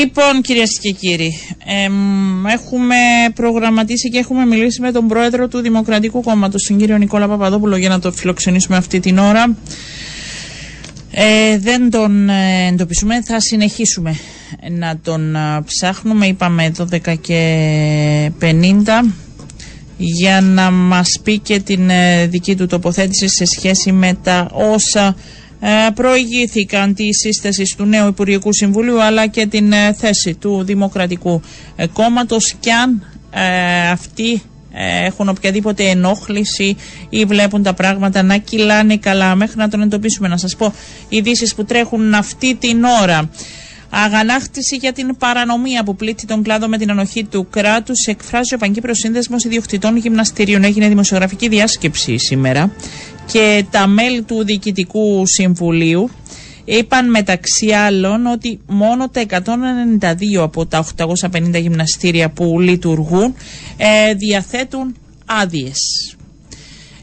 Λοιπόν, 0.00 0.40
κυρίες 0.42 0.78
και 0.80 0.90
κύριοι, 0.90 1.34
έχουμε 2.52 2.96
προγραμματίσει 3.34 4.08
και 4.10 4.18
έχουμε 4.18 4.44
μιλήσει 4.46 4.80
με 4.80 4.92
τον 4.92 5.08
πρόεδρο 5.08 5.48
του 5.48 5.58
Δημοκρατικού 5.60 6.22
Κόμματος, 6.22 6.62
τον 6.66 6.78
κύριο 6.78 6.96
Νικόλα 6.98 7.28
Παπαδόπουλο, 7.28 7.76
για 7.76 7.88
να 7.88 7.98
το 7.98 8.12
φιλοξενήσουμε 8.12 8.76
αυτή 8.76 9.00
την 9.00 9.18
ώρα. 9.18 9.56
Ε, 11.10 11.58
δεν 11.58 11.90
τον 11.90 12.28
ε, 12.28 12.66
εντοπίσουμε, 12.66 13.22
θα 13.22 13.40
συνεχίσουμε 13.40 14.16
να 14.70 14.98
τον 15.02 15.34
ε, 15.34 15.62
ψάχνουμε. 15.66 16.26
Είπαμε 16.26 16.72
12 16.78 17.14
και 17.20 18.32
50 18.40 18.44
για 19.96 20.40
να 20.40 20.70
μας 20.70 21.20
πει 21.22 21.38
και 21.38 21.60
την 21.60 21.90
ε, 21.90 22.26
δική 22.26 22.56
του 22.56 22.66
τοποθέτηση 22.66 23.28
σε 23.28 23.44
σχέση 23.44 23.92
με 23.92 24.18
τα 24.22 24.50
όσα 24.52 25.06
ε, 25.06 25.12
προηγήθηκαν 25.94 26.94
τη 26.94 27.14
σύσταση 27.14 27.74
του 27.76 27.84
νέου 27.84 28.06
Υπουργικού 28.06 28.52
Συμβουλίου 28.52 29.02
αλλά 29.02 29.26
και 29.26 29.46
την 29.46 29.72
ε, 29.72 29.92
θέση 29.92 30.34
του 30.34 30.62
Δημοκρατικού 30.64 31.40
ε, 31.76 31.86
Κόμματος 31.86 32.54
και 32.60 32.72
αν 32.72 33.04
αυτοί 33.92 34.42
έχουν 35.06 35.28
οποιαδήποτε 35.28 35.84
ενόχληση 35.88 36.76
ή 37.08 37.24
βλέπουν 37.24 37.62
τα 37.62 37.74
πράγματα 37.74 38.22
να 38.22 38.36
κυλάνε 38.36 38.96
καλά 38.96 39.34
μέχρι 39.34 39.56
να 39.56 39.68
τον 39.68 39.80
εντοπίσουμε. 39.80 40.28
Να 40.28 40.36
σας 40.36 40.56
πω 40.56 40.74
ειδήσεις 41.08 41.54
που 41.54 41.64
τρέχουν 41.64 42.14
αυτή 42.14 42.54
την 42.54 42.84
ώρα. 42.84 43.30
Αγανάκτηση 43.90 44.76
για 44.76 44.92
την 44.92 45.16
παρανομία 45.16 45.84
που 45.84 45.96
πλήττει 45.96 46.26
τον 46.26 46.42
κλάδο 46.42 46.68
με 46.68 46.78
την 46.78 46.90
ανοχή 46.90 47.24
του 47.24 47.46
κράτους. 47.50 48.06
Εκφράζει 48.06 48.54
ο 48.54 48.58
Παγκύπριος 48.58 48.98
Σύνδεσμος 48.98 49.44
Ιδιοκτητών 49.44 49.96
Γυμναστηρίων. 49.96 50.64
Έγινε 50.64 50.88
δημοσιογραφική 50.88 51.48
διάσκεψη 51.48 52.18
σήμερα 52.18 52.72
και 53.32 53.64
τα 53.70 53.86
μέλη 53.86 54.22
του 54.22 54.44
Διοικητικού 54.44 55.26
Συμβουλίου 55.26 56.10
είπαν 56.64 57.10
μεταξύ 57.10 57.70
άλλων 57.70 58.26
ότι 58.26 58.60
μόνο 58.66 59.08
τα 59.08 59.24
192 59.28 60.42
από 60.42 60.66
τα 60.66 60.86
850 60.96 61.60
γυμναστήρια 61.60 62.30
που 62.30 62.60
λειτουργούν 62.60 63.34
ε, 63.76 64.14
διαθέτουν 64.14 64.96
άδειες. 65.26 65.78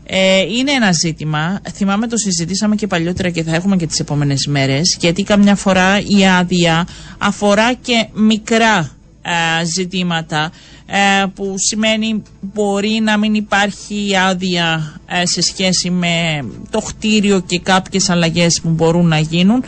Ε, 0.10 0.42
είναι 0.42 0.72
ένα 0.72 0.92
ζήτημα. 0.92 1.60
Θυμάμαι 1.74 2.08
το 2.08 2.18
συζητήσαμε 2.18 2.76
και 2.76 2.88
παλιότερα 2.88 3.30
και 3.30 3.44
θα 3.44 3.56
έχουμε 3.56 3.76
και 3.76 3.88
τις 3.88 4.00
επόμενες 4.00 4.48
μέρες 4.48 4.98
γιατί 5.00 5.24
καμιά 5.24 5.56
φορά 5.56 6.00
η 6.00 6.28
άδεια 6.28 6.88
αφορά 7.18 7.74
και 7.74 8.08
μικρά 8.14 8.92
ε, 9.22 9.66
ζητήματα 9.66 10.52
ε, 10.86 11.26
που 11.36 11.54
σημαίνει 11.58 12.24
μπορεί 12.42 13.00
να 13.04 13.18
μην 13.18 13.34
υπάρχει 13.34 14.18
άδεια 14.18 14.94
ε, 15.08 15.26
σε 15.26 15.42
σχέση 15.42 15.90
με 15.90 16.46
το 16.70 16.80
κτίριο 16.80 17.40
και 17.40 17.60
κάποιες 17.60 18.10
αλλαγές 18.10 18.60
που 18.62 18.70
μπορούν 18.70 19.08
να 19.08 19.20
γίνουν 19.20 19.64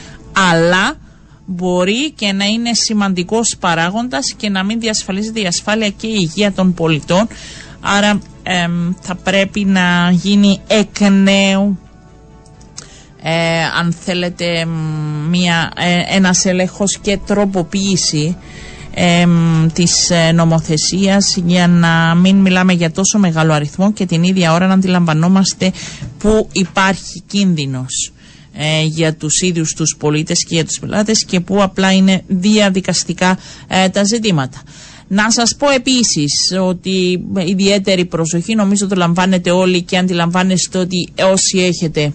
αλλά 0.52 0.96
μπορεί 1.46 2.12
και 2.12 2.32
να 2.34 2.46
είναι 2.46 2.74
σημαντικός 2.74 3.56
παράγοντας 3.60 4.34
και 4.38 4.50
να 4.50 4.64
μην 4.64 4.80
διασφαλίζεται 4.80 5.40
η 5.40 5.46
ασφάλεια 5.46 5.90
και 5.90 6.08
η 6.08 6.18
υγεία 6.20 6.52
των 6.52 6.74
πολιτών 6.74 7.28
άρα 7.82 8.20
θα 9.00 9.16
πρέπει 9.16 9.66
να 9.66 10.10
γίνει 10.12 10.60
εκ 10.68 11.00
νέου 11.00 11.80
αν 13.80 13.94
θέλετε 14.00 14.66
μια, 15.30 15.72
ένας 16.10 16.46
έλεγχος 16.46 16.98
και 17.02 17.20
τροποποίηση 17.26 18.38
ε, 18.94 19.26
της 19.74 20.12
νομοθεσίας 20.34 21.36
για 21.46 21.68
να 21.68 22.16
μην 22.16 22.36
μιλάμε 22.36 22.74
για 22.74 22.92
τόσο 22.92 23.20
μεγάλο 23.20 23.54
αριθμό 23.54 23.92
και 23.94 24.06
την 24.06 24.24
ίδια 24.24 24.54
ώρα 24.54 24.68
να 24.68 24.74
αντιλαμβανόμαστε 24.74 25.72
που 26.18 26.50
υπάρχει 26.52 27.24
κίνδυνος 27.28 28.12
ε, 28.54 28.84
για 28.84 29.14
τους 29.16 29.42
ίδιους 29.42 29.74
τους 29.74 29.96
πολίτες 30.00 30.46
και 30.46 30.56
για 30.56 30.66
τους 30.66 30.80
πελάτες 30.80 31.26
και 31.26 31.40
που 31.40 31.64
απλά 31.64 31.92
είναι 31.92 32.22
διαδικαστικά 32.28 33.38
ε, 33.68 33.90
τα 33.90 34.04
ζητήματα. 34.04 34.62
Να 35.12 35.32
σας 35.32 35.56
πω 35.56 35.70
επίσης 35.70 36.32
ότι 36.62 37.26
ιδιαίτερη 37.46 38.06
προσοχή 38.06 38.56
νομίζω 38.56 38.88
το 38.88 38.96
λαμβάνετε 38.96 39.52
όλοι 39.52 39.82
και 39.82 39.98
αντιλαμβάνεστε 39.98 40.78
ότι 40.78 41.08
όσοι 41.32 41.60
έχετε 41.60 42.14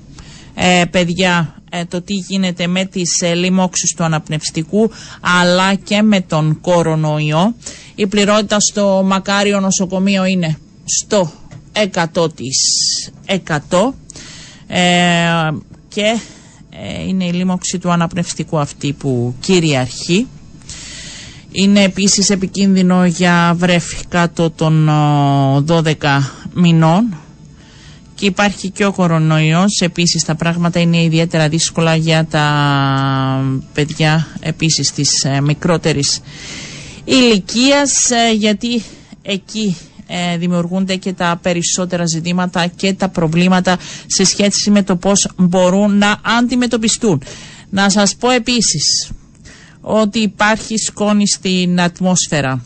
ε, 0.54 0.84
παιδιά 0.90 1.54
ε, 1.70 1.84
το 1.84 2.02
τι 2.02 2.14
γίνεται 2.14 2.66
με 2.66 2.84
τις 2.84 3.20
ε, 3.22 3.34
λοιμώξεις 3.34 3.94
του 3.96 4.04
αναπνευστικού 4.04 4.90
αλλά 5.42 5.74
και 5.74 6.02
με 6.02 6.20
τον 6.20 6.60
κορονοϊό. 6.60 7.54
Η 7.94 8.06
πληρότητα 8.06 8.60
στο 8.60 9.02
Μακάριο 9.04 9.60
νοσοκομείο 9.60 10.24
είναι 10.24 10.58
στο 10.84 11.32
100 12.14 12.34
της 12.34 12.58
100 13.26 13.38
ε, 14.66 14.82
και 15.88 16.18
είναι 17.08 17.24
η 17.24 17.32
λίμωξη 17.32 17.78
του 17.78 17.90
αναπνευστικού 17.90 18.58
αυτή 18.58 18.92
που 18.92 19.34
κυριαρχεί. 19.40 20.26
Είναι 21.56 21.82
επίσης 21.82 22.30
επικίνδυνο 22.30 23.06
για 23.06 23.54
βρέφη 23.56 23.96
κάτω 24.08 24.50
των 24.50 24.88
12 25.66 25.92
μηνών 26.54 27.16
και 28.14 28.26
υπάρχει 28.26 28.70
και 28.70 28.84
ο 28.84 28.92
κορονοϊός 28.92 29.80
επίσης 29.80 30.24
τα 30.24 30.34
πράγματα 30.34 30.80
είναι 30.80 31.02
ιδιαίτερα 31.02 31.48
δύσκολα 31.48 31.96
για 31.96 32.24
τα 32.30 32.44
παιδιά 33.72 34.26
επίσης 34.40 34.92
της 34.92 35.24
ε, 35.24 35.40
μικρότερης 35.40 36.20
ηλικίας 37.04 38.10
ε, 38.10 38.32
γιατί 38.34 38.82
εκεί 39.22 39.76
ε, 40.06 40.36
δημιουργούνται 40.36 40.96
και 40.96 41.12
τα 41.12 41.38
περισσότερα 41.42 42.06
ζητήματα 42.06 42.66
και 42.66 42.92
τα 42.92 43.08
προβλήματα 43.08 43.76
σε 44.06 44.24
σχέση 44.24 44.70
με 44.70 44.82
το 44.82 44.96
πώς 44.96 45.28
μπορούν 45.36 45.98
να 45.98 46.16
αντιμετωπιστούν. 46.38 47.22
Να 47.70 47.88
σας 47.90 48.16
πω 48.16 48.30
επίσης 48.30 49.10
ότι 49.86 50.18
υπάρχει 50.18 50.76
σκόνη 50.76 51.28
στην 51.28 51.80
ατμόσφαιρα. 51.80 52.64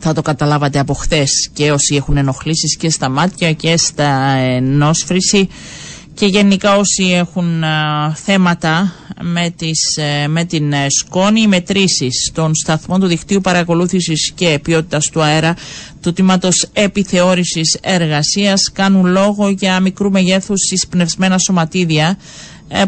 Θα 0.00 0.12
το 0.12 0.22
καταλάβατε 0.22 0.78
από 0.78 0.94
χθες 0.94 1.50
και 1.52 1.72
όσοι 1.72 1.94
έχουν 1.94 2.16
ενοχλήσεις 2.16 2.76
και 2.76 2.90
στα 2.90 3.08
μάτια 3.08 3.52
και 3.52 3.76
στα 3.76 4.30
ενόσφρηση 4.36 5.48
και 6.14 6.26
γενικά 6.26 6.76
όσοι 6.76 7.04
έχουν 7.04 7.64
θέματα 8.14 8.92
με, 9.22 9.50
τις, 9.50 9.96
ε, 9.96 10.28
με 10.28 10.44
την 10.44 10.72
ε, 10.72 10.86
σκόνη, 10.88 11.40
οι 11.40 11.46
μετρήσεις 11.46 12.30
των 12.34 12.54
σταθμών 12.54 13.00
του 13.00 13.06
δικτύου 13.06 13.40
παρακολούθησης 13.40 14.32
και 14.34 14.58
ποιότητας 14.62 15.06
του 15.10 15.22
αέρα 15.22 15.56
του 16.00 16.12
τμήματος 16.12 16.68
επιθεώρησης 16.72 17.78
εργασίας 17.80 18.72
κάνουν 18.72 19.06
λόγο 19.06 19.48
για 19.48 19.80
μικρού 19.80 20.10
μεγέθους 20.10 20.70
εισπνευσμένα 20.70 21.38
σωματίδια 21.38 22.08
ε, 22.08 22.16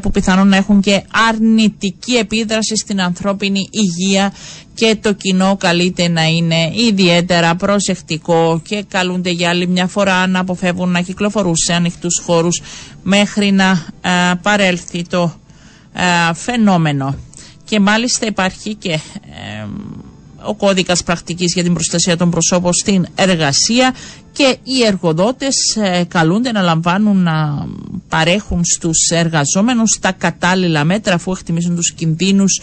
που 0.03 0.11
πιθανόν 0.11 0.49
να 0.49 0.57
έχουν 0.57 0.81
και 0.81 1.03
αρνητική 1.29 2.14
επίδραση 2.14 2.77
στην 2.77 3.01
ανθρώπινη 3.01 3.68
υγεία 3.70 4.33
και 4.74 4.97
το 5.03 5.12
κοινό 5.12 5.57
καλείται 5.57 6.09
να 6.09 6.22
είναι 6.24 6.70
ιδιαίτερα 6.89 7.55
προσεκτικό 7.57 8.61
και 8.68 8.85
καλούνται 8.89 9.31
για 9.31 9.49
άλλη 9.49 9.66
μια 9.68 9.87
φορά 9.87 10.27
να 10.27 10.39
αποφεύγουν 10.41 10.91
να 10.91 11.01
κυκλοφορούν 11.01 11.57
σε 11.57 11.72
ανοιχτούς 11.72 12.22
χώρους 12.27 12.62
μέχρι 13.03 13.51
να 13.53 13.70
ε, 14.01 14.11
παρέλθει 14.43 15.03
το 15.09 15.35
ε, 15.93 16.35
φαινόμενο. 16.35 17.14
Και 17.64 17.81
μάλιστα 17.81 18.27
υπάρχει 18.27 18.74
και 18.74 18.99
ο 20.47 20.55
κώδικας 20.55 21.03
πρακτικής 21.03 21.53
για 21.55 21.63
την 21.63 21.73
προστασία 21.75 22.17
των 22.17 22.31
προσώπων 22.31 22.73
στην 22.73 23.07
εργασία 23.15 23.95
και 24.33 24.57
οι 24.65 24.85
εργοδότες 24.87 25.57
ε, 25.77 26.05
καλούνται 26.09 26.53
να 26.53 26.63
λαμβάνουν 26.63 27.23
να 27.23 27.67
παρέχουν 28.09 28.65
στους 28.65 29.09
εργαζόμενους 29.11 29.99
τα 30.01 30.13
κατάλληλα 30.13 30.85
μέτρα 30.85 31.15
αφού 31.15 31.33
εκτιμήσουν 31.33 31.77
τους 31.77 31.93
κινδύνους 31.93 32.61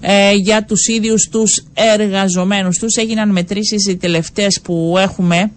ε, 0.00 0.32
για 0.32 0.64
τους 0.64 0.86
ίδιους 0.86 1.28
τους 1.30 1.64
εργαζομένους 1.74 2.78
τους. 2.78 2.94
Έγιναν 2.96 3.30
μετρήσεις 3.30 3.86
οι 3.86 3.96
τελευταίες 3.96 4.60
που 4.60 4.94
έχουμε 4.98 5.50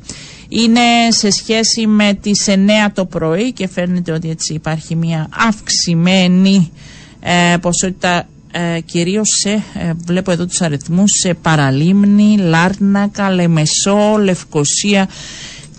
είναι 0.49 0.81
σε 1.09 1.29
σχέση 1.29 1.87
με 1.87 2.13
τις 2.21 2.45
9 2.47 2.59
το 2.93 3.05
πρωί 3.05 3.51
και 3.51 3.67
φαίνεται 3.67 4.11
ότι 4.11 4.29
έτσι 4.29 4.53
υπάρχει 4.53 4.95
μια 4.95 5.29
αυξημένη 5.47 6.71
ε, 7.19 7.57
ποσότητα 7.61 8.27
ε, 8.51 8.79
κυρίως 8.79 9.27
σε, 9.41 9.49
ε, 9.49 9.91
βλέπω 10.05 10.31
εδώ 10.31 10.45
τους 10.45 10.61
αριθμούς, 10.61 11.11
σε 11.21 11.33
Παραλίμνη, 11.33 12.37
Λάρνακα, 12.37 13.29
Λεμεσό, 13.31 14.17
Λευκοσία 14.23 15.09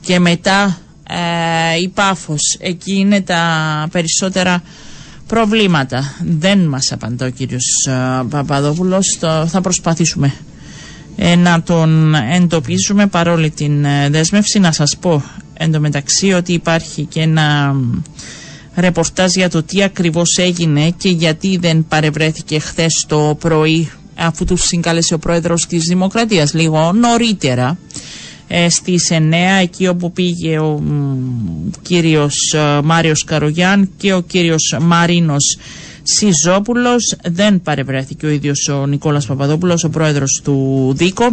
και 0.00 0.18
μετά 0.18 0.78
ε, 1.08 1.78
η 1.82 1.88
Πάφος. 1.88 2.56
Εκεί 2.60 2.92
είναι 2.98 3.20
τα 3.20 3.42
περισσότερα 3.92 4.62
προβλήματα. 5.26 6.14
Δεν 6.24 6.58
μας 6.58 6.92
απαντά 6.92 7.26
ο 7.26 7.30
κύριος 7.30 7.86
ε, 7.88 8.22
Παπαδόπουλος, 8.28 9.18
θα 9.46 9.60
προσπαθήσουμε 9.62 10.32
ε, 11.16 11.36
να 11.36 11.62
τον 11.62 12.14
εντοπίσουμε 12.14 13.06
παρόλη 13.06 13.50
την 13.50 13.82
δέσμευση. 14.10 14.58
Να 14.58 14.72
σας 14.72 14.96
πω 15.00 15.22
εντωμεταξύ 15.54 16.32
ότι 16.32 16.52
υπάρχει 16.52 17.04
και 17.04 17.20
ένα 17.20 17.74
ρεπορτάζ 18.76 19.34
για 19.34 19.50
το 19.50 19.62
τι 19.62 19.82
ακριβώς 19.82 20.36
έγινε 20.38 20.90
και 20.90 21.08
γιατί 21.08 21.56
δεν 21.56 21.86
παρευρέθηκε 21.88 22.58
χθες 22.58 23.04
το 23.08 23.36
πρωί 23.40 23.90
αφού 24.16 24.44
τους 24.44 24.62
συγκάλεσε 24.62 25.14
ο 25.14 25.18
πρόεδρος 25.18 25.66
της 25.66 25.84
Δημοκρατίας 25.84 26.54
λίγο 26.54 26.92
νωρίτερα 26.92 27.78
ε, 28.48 28.68
στις 28.68 29.08
9 29.10 29.18
εκεί 29.62 29.86
όπου 29.88 30.12
πήγε 30.12 30.58
ο 30.58 30.78
μ, 30.80 31.70
κύριος 31.82 32.52
ε, 32.54 32.80
Μάριος 32.84 33.24
Καρογιάν 33.24 33.90
και 33.96 34.12
ο 34.12 34.20
κύριος 34.20 34.76
Μαρίνος 34.80 35.58
Σιζόπουλος. 36.02 37.16
Δεν 37.24 37.62
παρευρέθηκε 37.62 38.26
ο 38.26 38.28
ίδιος 38.28 38.68
ο 38.68 38.86
Νικόλας 38.86 39.26
Παπαδόπουλος, 39.26 39.84
ο 39.84 39.88
πρόεδρος 39.90 40.40
του 40.44 40.92
ΔΙΚΟ. 40.96 41.24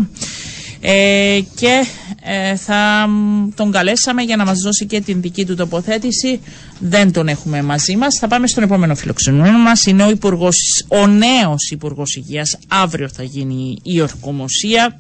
Ε, 0.82 1.40
και 1.56 1.86
ε, 2.24 2.56
θα 2.56 3.10
τον 3.56 3.72
καλέσαμε 3.72 4.22
για 4.22 4.36
να 4.36 4.46
μας 4.46 4.60
δώσει 4.60 4.86
και 4.86 5.02
την 5.02 5.22
δική 5.22 5.46
του 5.46 5.56
τοποθέτηση. 5.56 6.40
Δεν 6.80 7.12
τον 7.12 7.28
έχουμε 7.28 7.62
μαζί 7.62 7.96
μας. 7.96 8.18
Θα 8.20 8.28
πάμε 8.28 8.48
στον 8.48 8.64
επόμενο 8.64 8.96
φιλοξενούμενο 8.96 9.58
μας. 9.58 9.86
Είναι 9.86 10.04
ο, 10.04 10.10
υπουργός, 10.10 10.86
ο 10.88 11.08
νέος 11.08 11.70
Υπουργός 11.72 12.16
Υγείας. 12.16 12.58
Αύριο 12.68 13.10
θα 13.10 13.24
γίνει 13.24 13.78
η 13.84 14.02
ορκομοσία 14.02 15.00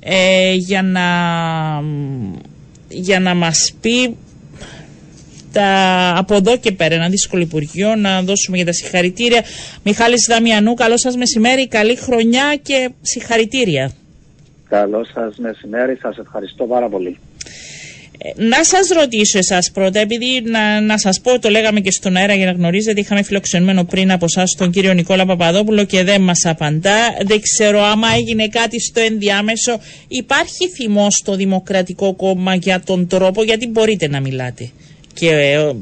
ε, 0.00 0.52
για, 0.52 0.82
να, 0.82 1.06
για 2.88 3.20
να 3.20 3.34
μας 3.34 3.72
πει 3.80 4.16
τα, 5.52 6.12
από 6.16 6.34
εδώ 6.34 6.56
και 6.56 6.72
πέρα 6.72 6.94
ένα 6.94 7.08
δύσκολο 7.08 7.42
Υπουργείο 7.42 7.94
να 7.96 8.22
δώσουμε 8.22 8.56
για 8.56 8.66
τα 8.66 8.72
συγχαρητήρια. 8.72 9.44
Μιχάλης 9.82 10.26
Δαμιανού, 10.28 10.74
καλό 10.74 10.98
σας 10.98 11.16
μεσημέρι, 11.16 11.68
καλή 11.68 11.96
χρονιά 11.96 12.58
και 12.62 12.90
συγχαρητήρια. 13.02 13.92
Καλό 14.68 15.04
σας 15.14 15.36
μεσημέρι, 15.36 15.98
σας 16.02 16.18
ευχαριστώ 16.18 16.64
πάρα 16.64 16.88
πολύ. 16.88 17.18
Ε, 18.18 18.42
να 18.42 18.64
σας 18.64 18.88
ρωτήσω 18.88 19.38
εσάς 19.38 19.70
πρώτα, 19.70 19.98
επειδή 20.00 20.42
να, 20.44 20.80
να 20.80 20.98
σας 20.98 21.20
πω, 21.20 21.38
το 21.38 21.48
λέγαμε 21.48 21.80
και 21.80 21.90
στον 21.90 22.16
αέρα 22.16 22.34
για 22.34 22.46
να 22.46 22.52
γνωρίζετε, 22.52 23.00
είχαμε 23.00 23.22
φιλοξενημένο 23.22 23.84
πριν 23.84 24.12
από 24.12 24.24
εσά 24.24 24.44
τον 24.56 24.70
κύριο 24.70 24.92
Νικόλα 24.92 25.26
Παπαδόπουλο 25.26 25.84
και 25.84 26.02
δεν 26.02 26.20
μας 26.20 26.44
απαντά. 26.44 27.16
Δεν 27.24 27.40
ξέρω 27.40 27.82
άμα 27.82 28.08
έγινε 28.16 28.48
κάτι 28.48 28.80
στο 28.80 29.00
ενδιάμεσο. 29.00 29.80
Υπάρχει 30.08 30.68
θυμός 30.68 31.14
στο 31.14 31.36
Δημοκρατικό 31.36 32.14
Κόμμα 32.14 32.54
για 32.54 32.80
τον 32.80 33.06
τρόπο, 33.06 33.42
γιατί 33.42 33.68
μπορείτε 33.68 34.08
να 34.08 34.20
μιλάτε; 34.20 34.70
Και 35.18 35.30
ε, 35.30 35.72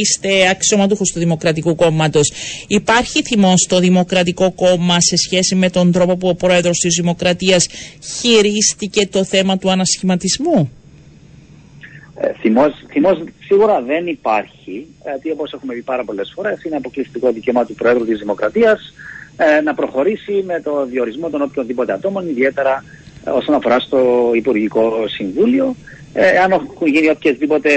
είστε 0.00 0.48
αξιωματούχος 0.48 1.12
του 1.12 1.18
Δημοκρατικού 1.18 1.74
Κόμματος. 1.74 2.32
Υπάρχει 2.66 3.22
θυμός 3.22 3.60
στο 3.60 3.78
Δημοκρατικό 3.78 4.52
Κόμμα 4.52 5.00
σε 5.00 5.16
σχέση 5.16 5.54
με 5.54 5.70
τον 5.70 5.92
τρόπο 5.92 6.16
που 6.16 6.28
ο 6.28 6.34
πρόεδρος 6.34 6.78
της 6.78 6.94
Δημοκρατίας 6.94 7.68
χειρίστηκε 8.20 9.06
το 9.06 9.24
θέμα 9.24 9.58
του 9.58 9.70
ανασχηματισμού; 9.70 10.70
Ε, 12.20 12.32
θυμός, 12.40 12.72
θυμός 12.90 13.24
σίγουρα 13.46 13.82
δεν 13.82 14.06
υπάρχει, 14.06 14.86
γιατί 15.02 15.30
όπως 15.30 15.52
έχουμε 15.52 15.74
πει 15.74 15.82
πάρα 15.82 16.04
πολλές 16.04 16.32
φορές 16.34 16.64
είναι 16.64 16.76
αποκλειστικό 16.76 17.32
δικαίωμα 17.32 17.64
του 17.64 17.74
Πρόεδρου 17.74 18.04
της 18.04 18.18
Δημοκρατίας 18.18 18.92
ε, 19.36 19.60
να 19.60 19.74
προχωρήσει 19.74 20.42
με 20.46 20.60
το 20.60 20.86
διορισμό 20.86 21.30
των 21.30 21.42
οποιοδήποτε 21.42 21.92
ατόμων, 21.92 22.28
ιδιαίτερα 22.28 22.84
ε, 23.24 23.30
όσον 23.30 23.54
αφορά 23.54 23.78
στο 23.80 24.30
Υπουργικό 24.34 25.04
Συμβούλιο 25.08 25.76
ε, 26.14 26.38
αν 26.38 26.50
έχουν 26.50 26.86
γίνει 26.86 27.10
οποιασδήποτε 27.10 27.70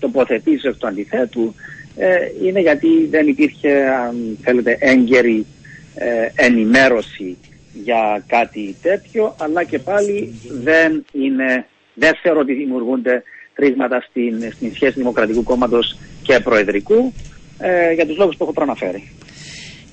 τοποθετήσεις 0.00 0.64
εκ 0.64 0.74
του 0.76 0.86
αντιθέτου, 0.86 1.54
ε, 1.96 2.16
είναι 2.42 2.60
γιατί 2.60 3.06
δεν 3.10 3.28
υπήρχε, 3.28 3.88
αν 3.88 4.38
θέλετε, 4.42 4.76
έγκαιρη 4.80 5.46
ε, 5.94 6.28
ενημέρωση 6.34 7.36
για 7.72 8.24
κάτι 8.26 8.76
τέτοιο, 8.82 9.34
αλλά 9.38 9.64
και 9.64 9.78
πάλι 9.78 10.34
δεν 10.62 11.04
είναι, 11.12 11.66
δεν 11.94 12.12
θεωρώ 12.22 12.40
ότι 12.40 12.52
δημιουργούνται 12.52 13.22
τρίσματα 13.54 14.00
στην, 14.08 14.52
στην 14.52 14.74
σχέση 14.74 14.92
Δημοκρατικού 14.92 15.42
Κόμματος 15.42 15.98
και 16.22 16.40
Προεδρικού, 16.40 17.12
ε, 17.58 17.92
για 17.92 18.06
τους 18.06 18.16
λόγους 18.16 18.36
που 18.36 18.44
έχω 18.44 18.52
προαναφέρει. 18.52 19.12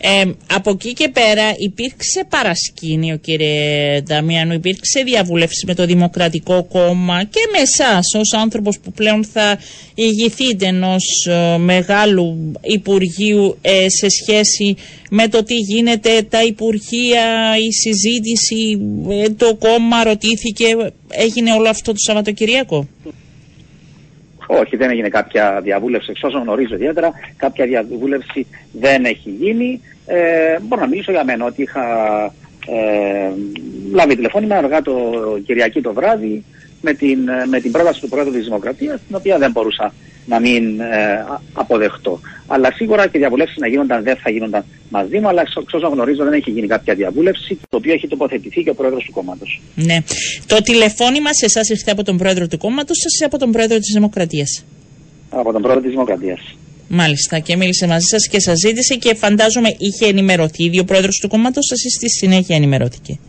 Ε, 0.02 0.32
από 0.54 0.70
εκεί 0.70 0.94
και 0.94 1.10
πέρα 1.10 1.54
υπήρξε 1.58 2.26
παρασκήνιο 2.30 3.18
κύριε 3.18 4.02
Δαμιανού, 4.02 4.54
υπήρξε 4.54 5.04
διαβούλευση 5.04 5.66
με 5.66 5.74
το 5.74 5.86
Δημοκρατικό 5.86 6.64
Κόμμα 6.64 7.24
και 7.24 7.40
με 7.52 7.60
εσάς 7.60 8.14
ως 8.18 8.34
άνθρωπος 8.34 8.80
που 8.80 8.92
πλέον 8.92 9.26
θα 9.26 9.58
ηγηθείτε 9.96 10.66
ενός 10.66 11.26
ε, 11.30 11.58
μεγάλου 11.58 12.52
Υπουργείου 12.62 13.58
ε, 13.62 13.90
σε 13.90 14.10
σχέση 14.10 14.76
με 15.10 15.28
το 15.28 15.44
τι 15.44 15.56
γίνεται 15.56 16.22
τα 16.30 16.44
Υπουργεία, 16.44 17.56
η 17.58 17.72
συζήτηση, 17.72 18.80
ε, 19.10 19.30
το 19.30 19.56
κόμμα 19.56 20.04
ρωτήθηκε, 20.04 20.66
έγινε 21.10 21.52
όλο 21.52 21.70
αυτό 21.70 21.92
το 21.92 21.98
Σαββατοκυριακό; 21.98 22.88
Όχι, 24.48 24.76
δεν 24.76 24.90
έγινε 24.90 25.10
κάποια 25.10 25.60
διαβούλευση, 25.64 26.08
εξ 26.12 26.24
όσων 26.24 26.42
γνωρίζω 26.42 26.76
ιδιαίτερα. 26.76 27.12
Κάποια 27.38 27.66
διαβούλευση 27.66 28.48
δεν 28.72 29.06
έχει 29.06 29.30
γίνει. 29.30 29.82
Ε, 30.12 30.60
μπορώ 30.62 30.82
να 30.82 30.88
μιλήσω 30.88 31.12
για 31.12 31.24
μένα 31.24 31.46
ότι 31.46 31.62
είχα 31.62 31.84
ε, 32.68 33.32
λάβει 33.94 34.16
τηλεφώνημα 34.16 34.56
αργά 34.56 34.82
το 34.82 34.94
Κυριακή 35.46 35.82
το 35.82 35.94
βράδυ 35.94 36.44
με 36.82 36.94
την, 36.94 37.20
με 37.50 37.60
την 37.60 37.72
πρόταση 37.72 38.02
του 38.02 38.10
Πρόεδρου 38.10 38.34
της 38.34 38.44
Δημοκρατίας, 38.44 39.00
την 39.08 39.16
οποία 39.16 39.38
δεν 39.38 39.52
μπορούσα 39.52 39.94
να 40.26 40.40
μην 40.40 40.80
ε, 40.80 41.26
αποδεχτώ. 41.54 42.20
Αλλά 42.48 42.72
σίγουρα 42.72 43.08
και 43.08 43.18
διαβουλεύσεις 43.18 43.58
να 43.58 43.68
γίνονταν 43.68 44.04
δεν 44.04 44.16
θα 44.16 44.30
γίνονταν 44.30 44.66
μαζί 44.90 45.20
μου, 45.20 45.28
αλλά 45.28 45.42
εξ 45.42 45.74
όσων 45.74 45.92
γνωρίζω 45.92 46.24
δεν 46.24 46.34
έχει 46.34 46.52
γίνει 46.52 46.68
κάποια 46.68 46.94
διαβούλευση, 46.96 47.60
το 47.70 47.78
οποίο 47.78 47.94
έχει 47.94 48.08
τοποθετηθεί 48.08 48.64
και 48.64 48.70
ο 48.70 48.74
πρόεδρος 48.74 49.04
του 49.04 49.12
κόμματος. 49.12 49.62
Ναι. 49.76 49.98
Το 50.46 50.62
τηλεφώνημα 50.62 51.34
σε 51.34 51.46
εσάς 51.46 51.70
ήρθε 51.70 51.92
από 51.92 52.04
τον 52.04 52.18
πρόεδρο 52.18 52.48
του 52.48 52.58
κόμματος 52.58 52.98
ή 53.22 53.26
από 53.26 53.38
τον 53.38 53.52
πρόεδρο 53.52 53.78
της 53.78 53.94
Δημοκρατίας; 53.94 54.66
Από 55.30 55.52
τον 55.52 55.62
πρόεδρο 55.62 55.82
της 55.82 55.92
Δημοκρατίας. 55.92 56.56
Μάλιστα. 56.90 57.40
Και 57.40 57.56
μίλησε 57.56 57.88
μαζί 57.88 58.06
σας 58.06 58.28
και 58.28 58.40
σας 58.40 58.60
ζήτησε 58.60 58.96
και 58.96 59.16
φαντάζομαι 59.16 59.76
είχε 59.78 60.06
ενημερωθεί 60.06 60.64
ήδη 60.64 60.80
ο 60.80 60.84
πρόεδρο 60.84 61.10
του 61.22 61.28
κόμματος, 61.28 61.72
ή 61.72 61.90
στη 61.90 62.10
συνέχεια 62.10 62.56
ενημερώθηκε. 62.56 63.20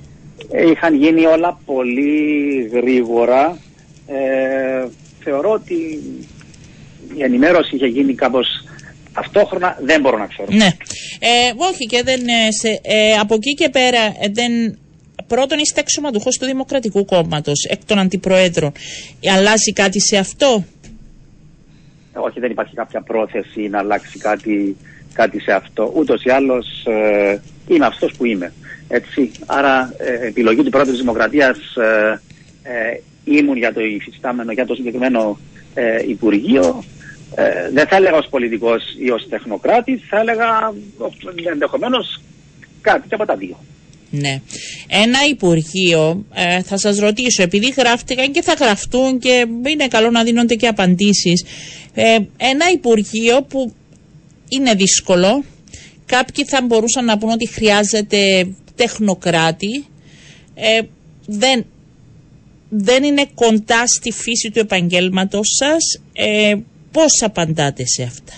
Ε, 0.51 0.71
είχαν 0.71 0.95
γίνει 0.95 1.27
όλα 1.27 1.61
πολύ 1.65 2.71
γρήγορα. 2.73 3.59
Ε, 4.07 4.87
θεωρώ 5.25 5.51
ότι 5.51 5.75
η 7.17 7.23
ενημέρωση 7.23 7.77
είχε 7.77 7.87
γίνει 7.87 8.15
κάπως 8.15 8.47
αυτόχρονα, 9.13 9.79
δεν 9.81 10.01
μπορώ 10.01 10.19
να 10.19 10.27
ξέρω. 10.27 10.49
Ναι. 10.51 10.67
Ε, 11.19 11.53
όχι 11.57 11.87
και 11.87 12.03
δεν, 12.05 12.21
ε, 12.21 12.53
σε, 12.53 12.81
ε, 12.83 13.13
από 13.13 13.35
εκεί 13.35 13.55
και 13.55 13.69
πέρα 13.69 14.05
ε, 14.21 14.29
δεν, 14.33 14.79
πρώτον 15.27 15.59
είστε 15.59 15.81
αξιωματούχος 15.81 16.39
του 16.39 16.47
Δημοκρατικού 16.47 17.05
Κόμματος 17.05 17.65
εκ 17.69 17.81
των 17.87 17.99
αντιπροέδρων. 17.99 18.73
Αλλάζει 19.37 19.73
κάτι 19.73 20.01
σε 20.01 20.17
αυτό; 20.17 20.65
Όχι, 22.13 22.41
δεν 22.41 22.51
υπάρχει 22.51 22.75
κάποια 22.75 23.01
πρόθεση 23.01 23.69
να 23.69 23.79
αλλάξει 23.79 24.19
κάτι, 24.19 24.77
κάτι 25.13 25.41
σε 25.41 25.53
αυτό. 25.53 25.93
Ούτως 25.97 26.25
ή 26.25 26.31
άλλως 26.31 26.85
ε, 26.87 27.41
είμαι 27.69 27.87
αυτός 27.87 28.13
που 28.17 28.25
είμαι. 28.25 28.53
Έτσι. 28.89 29.31
Άρα 29.47 29.95
ε, 29.97 30.27
επιλογή 30.27 30.63
του 30.63 30.71
Πρόεδρου 30.71 30.93
της 30.93 31.01
Δημοκρατίας 31.01 31.59
ε, 32.63 33.01
ήμουν 33.25 33.57
για 33.57 33.73
το 33.73 33.81
υφιστάμενο, 33.81 34.53
για 34.53 34.67
το 34.67 34.75
συγκεκριμένο 34.75 35.39
Υπουργείο 36.07 36.85
ε, 37.35 37.71
δεν 37.73 37.87
θα 37.87 37.97
έλεγα 37.97 38.17
ως 38.17 38.29
πολιτικός 38.29 38.83
ή 38.99 39.11
ως 39.11 39.29
τεχνοκράτης, 39.29 40.03
θα 40.09 40.19
έλεγα 40.19 40.73
ενδεχομένως 41.53 42.21
κάτι 42.81 43.09
και 43.09 43.15
από 43.15 43.27
τα 43.27 43.37
δύο. 43.37 43.57
Ναι. 44.11 44.41
Ένα 44.87 45.19
Υπουργείο, 45.31 46.25
ε, 46.35 46.63
θα 46.63 46.79
σας 46.79 46.99
ρωτήσω, 46.99 47.43
επειδή 47.43 47.75
γράφτηκαν 47.77 48.33
και 48.33 48.43
θα 48.43 48.53
γραφτούν 48.53 49.19
και 49.19 49.47
είναι 49.69 49.89
καλό 49.89 50.11
να 50.11 50.25
δίνονται 50.25 50.55
και 50.55 50.67
απαντήσεις, 50.67 51.45
ε, 51.95 52.19
ένα 52.37 52.71
Υπουργείο 52.73 53.43
που 53.43 53.75
είναι 54.49 54.75
δύσκολο, 54.75 55.45
κάποιοι 56.07 56.45
θα 56.45 56.63
μπορούσαν 56.63 57.05
να 57.05 57.19
πούν 57.19 57.31
ότι 57.31 57.49
χρειάζεται 57.49 58.49
τεχνοκράτη, 58.75 59.85
ε, 60.55 60.81
δεν, 61.27 61.67
δεν 62.69 63.03
είναι 63.03 63.27
κοντά 63.35 63.87
στη 63.87 64.13
φύση 64.13 64.51
του 64.51 64.59
επαγγέλματος 64.59 65.49
σας, 65.59 66.01
ε, 66.13 66.55
Πώς 66.93 67.23
απαντάτε 67.23 67.87
σε 67.87 68.03
αυτά; 68.03 68.33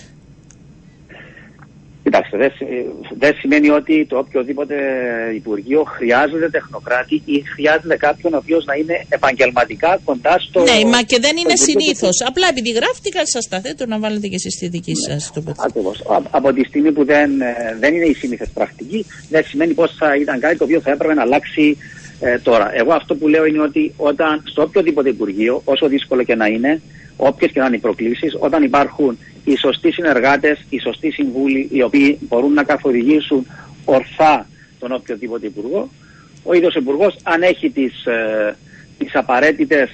Κοιτάξτε, 2.03 2.37
δεν 2.37 2.53
δε 3.19 3.33
σημαίνει 3.35 3.71
ότι 3.71 4.07
το 4.07 4.19
οποιοδήποτε 4.19 4.75
Υπουργείο 5.35 5.83
χρειάζεται 5.83 6.51
τεχνοκράτη 6.51 7.23
ή 7.25 7.43
χρειάζεται 7.55 7.97
κάποιον 7.97 8.35
ο 8.35 8.37
οποίος 8.37 8.65
να 8.65 8.75
είναι 8.75 9.05
επαγγελματικά 9.09 9.99
κοντά 10.05 10.39
στο. 10.39 10.63
Ναι, 10.63 10.89
μα 10.91 11.03
και 11.03 11.19
δεν 11.21 11.37
είναι 11.37 11.57
συνήθως. 11.57 12.23
Απλά 12.29 12.47
επειδή 12.51 12.71
γράφτηκα, 12.71 13.27
σας 13.27 13.49
τα 13.49 13.61
θέτω 13.61 13.87
να 13.87 13.99
βάλετε 13.99 14.27
και 14.27 14.35
εσείς 14.35 14.55
τη 14.59 14.69
δική 14.69 14.93
ναι, 14.93 15.13
σας 15.13 15.31
τοποθέτηση. 15.33 15.67
Ακριβώς. 15.69 16.03
Από 16.31 16.53
τη 16.53 16.65
στιγμή 16.65 16.93
που 16.93 17.05
δεν, 17.05 17.41
ε, 17.41 17.77
δεν 17.81 17.95
είναι 17.95 18.05
η 18.05 18.15
σύνηθε 18.15 18.47
πρακτική, 18.55 19.07
δεν 19.29 19.45
σημαίνει 19.45 19.75
πως 19.75 19.95
θα 19.99 20.17
ήταν 20.17 20.41
κάτι 20.41 20.57
το 20.57 20.65
οποίο 20.65 20.81
θα 20.81 20.91
έπρεπε 20.91 21.15
να 21.15 21.23
αλλάξει 21.23 21.77
ε, 22.21 22.39
τώρα. 22.39 22.71
Εγώ 22.75 22.93
αυτό 22.93 23.15
που 23.15 23.29
λέω 23.29 23.45
είναι 23.45 23.61
ότι 23.61 23.93
όταν 23.97 24.43
στο 24.45 24.63
οποιοδήποτε 24.63 25.09
Υπουργείο, 25.09 25.63
όσο 25.65 25.89
δύσκολο 25.89 26.23
και 26.23 26.35
να 26.35 26.47
είναι, 26.47 26.81
όποιες 27.17 27.51
και 27.53 27.61
να 27.61 27.67
είναι 27.67 27.77
οι 27.77 27.79
προκλήσεις, 27.79 28.37
όταν 28.39 28.63
υπάρχουν 28.63 29.19
οι 29.45 29.57
σωστοί 29.57 29.93
συνεργάτες, 29.93 30.65
οι 30.69 30.79
σωστοί 30.79 31.11
συμβούλοι, 31.11 31.69
οι 31.73 31.83
οποίοι 31.83 32.19
μπορούν 32.21 32.53
να 32.53 32.63
καθοδηγήσουν 32.63 33.47
ορθά 33.85 34.47
τον 34.79 34.93
οποιοδήποτε 34.93 35.47
υπουργό, 35.47 35.89
ο 36.45 36.55
ίδιος 36.55 36.75
υπουργός, 36.75 37.17
αν 37.23 37.43
έχει 37.43 37.71
τις 37.71 38.07
ε, 38.07 38.57
τις 38.99 39.15
απαραίτητες 39.15 39.91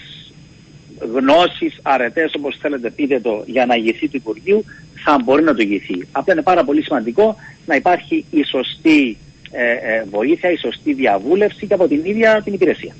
γνώσεις, 1.14 1.78
αρετές, 1.82 2.34
όπως 2.34 2.56
θέλετε 2.60 2.90
πείτε 2.90 3.20
το, 3.20 3.42
για 3.46 3.66
να 3.66 3.74
ηγηθεί 3.74 4.08
του 4.08 4.16
Υπουργείου, 4.16 4.64
θα 5.04 5.18
μπορεί 5.24 5.42
να 5.42 5.54
το 5.54 5.62
ηγηθεί. 5.62 6.06
Απλά 6.12 6.32
είναι 6.32 6.42
πάρα 6.42 6.64
πολύ 6.64 6.82
σημαντικό 6.82 7.36
να 7.66 7.74
υπάρχει 7.74 8.24
η 8.30 8.44
σωστή 8.44 9.16
ε, 9.50 9.70
ε, 9.70 10.04
βοήθεια, 10.10 10.50
η 10.50 10.56
σωστή 10.56 10.92
διαβούλευση 10.92 11.66
και 11.66 11.74
από 11.74 11.88
την 11.88 12.04
ίδια 12.04 12.40
την 12.44 12.52
υπηρεσία 12.52 12.94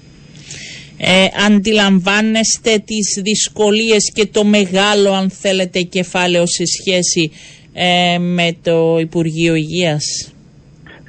ε, 0.98 1.26
αντιλαμβάνεστε 1.46 2.82
τις 2.84 3.20
δυσκολίες 3.22 4.12
και 4.14 4.26
το 4.26 4.44
μεγάλο 4.44 5.12
αν 5.12 5.30
θέλετε 5.30 5.80
κεφάλαιο 5.80 6.46
σε 6.46 6.64
σχέση 6.66 7.32
ε, 7.72 8.18
με 8.18 8.56
το 8.62 8.98
Υπουργείο 8.98 9.54
Υγείας; 9.54 10.32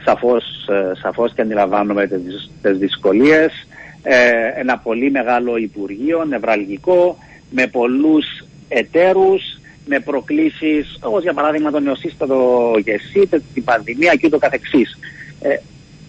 Σαφώς, 0.05 0.43
ε, 0.69 0.91
σαφώς 1.01 1.33
και 1.33 1.41
αντιλαμβάνομαι 1.41 2.07
τις, 2.07 2.51
τις 2.61 2.77
δυσκολίες. 2.77 3.67
Ε, 4.03 4.59
ένα 4.59 4.77
πολύ 4.77 5.11
μεγάλο 5.11 5.57
Υπουργείο, 5.57 6.25
νευραλγικό, 6.25 7.17
με 7.49 7.67
πολλούς 7.67 8.25
εταίρους, 8.67 9.41
με 9.85 9.99
προκλήσεις 9.99 10.97
όπως 11.01 11.21
για 11.21 11.33
παράδειγμα 11.33 11.71
το 11.71 11.79
νεοσύστατο 11.79 12.71
γεσί, 12.83 13.29
την 13.53 13.63
πανδημία 13.63 14.15
και 14.15 14.25
ούτω 14.27 14.37
καθεξής. 14.37 14.99
Ε, 15.41 15.55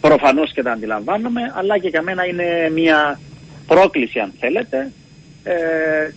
προφανώς 0.00 0.52
και 0.52 0.62
τα 0.62 0.72
αντιλαμβάνομαι, 0.72 1.52
αλλά 1.54 1.78
και 1.78 1.88
για 1.88 2.02
μένα 2.02 2.24
είναι 2.26 2.70
μια 2.74 3.20
πρόκληση 3.72 4.18
αν 4.18 4.32
θέλετε, 4.40 4.92
ε, 5.44 5.54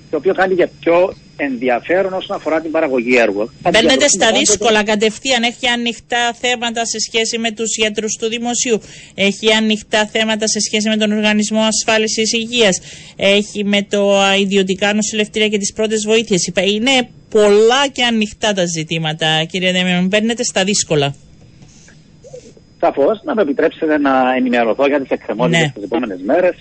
το 0.09 0.17
οποίο 0.17 0.33
κάνει 0.33 0.53
για 0.53 0.69
πιο 0.79 1.13
ενδιαφέρον 1.37 2.13
όσον 2.13 2.35
αφορά 2.35 2.61
την 2.61 2.71
παραγωγή 2.71 3.15
έργου. 3.17 3.49
Μπαίνετε 3.71 4.07
στα 4.07 4.31
δύσκολα 4.31 4.83
κατευθείαν. 4.83 5.43
Έχει 5.43 5.67
ανοιχτά 5.67 6.33
θέματα 6.33 6.85
σε 6.85 6.99
σχέση 6.99 7.37
με 7.37 7.51
τους 7.51 7.77
γιατρούς 7.77 8.17
του 8.19 8.27
δημοσίου. 8.27 8.81
Έχει 9.15 9.53
ανοιχτά 9.53 10.05
θέματα 10.05 10.47
σε 10.47 10.59
σχέση 10.59 10.89
με 10.89 10.97
τον 10.97 11.11
Οργανισμό 11.11 11.61
Ασφάλισης 11.61 12.33
Υγείας. 12.33 12.81
Έχει 13.15 13.63
με 13.63 13.81
το 13.89 14.13
ιδιωτικά 14.39 14.93
νοσηλευτήρια 14.93 15.47
και 15.47 15.57
τις 15.57 15.73
πρώτες 15.73 16.05
βοήθειες. 16.05 16.51
Είναι 16.73 17.09
πολλά 17.29 17.87
και 17.91 18.03
ανοιχτά 18.03 18.53
τα 18.53 18.65
ζητήματα, 18.65 19.43
κύριε 19.51 19.71
Δέμιον. 19.71 20.07
Μπαίνετε 20.07 20.43
στα 20.43 20.63
δύσκολα. 20.63 21.15
Σαφώς, 22.79 23.21
να 23.23 23.35
με 23.35 23.41
επιτρέψετε 23.41 23.97
να 23.97 24.35
ενημερωθώ 24.35 24.87
για 24.87 25.01
τις 25.01 25.09
εκκρεμότητες 25.09 25.61
ναι. 25.61 25.71
τις 25.75 25.83
επόμενες 25.83 26.19
μέρες 26.25 26.55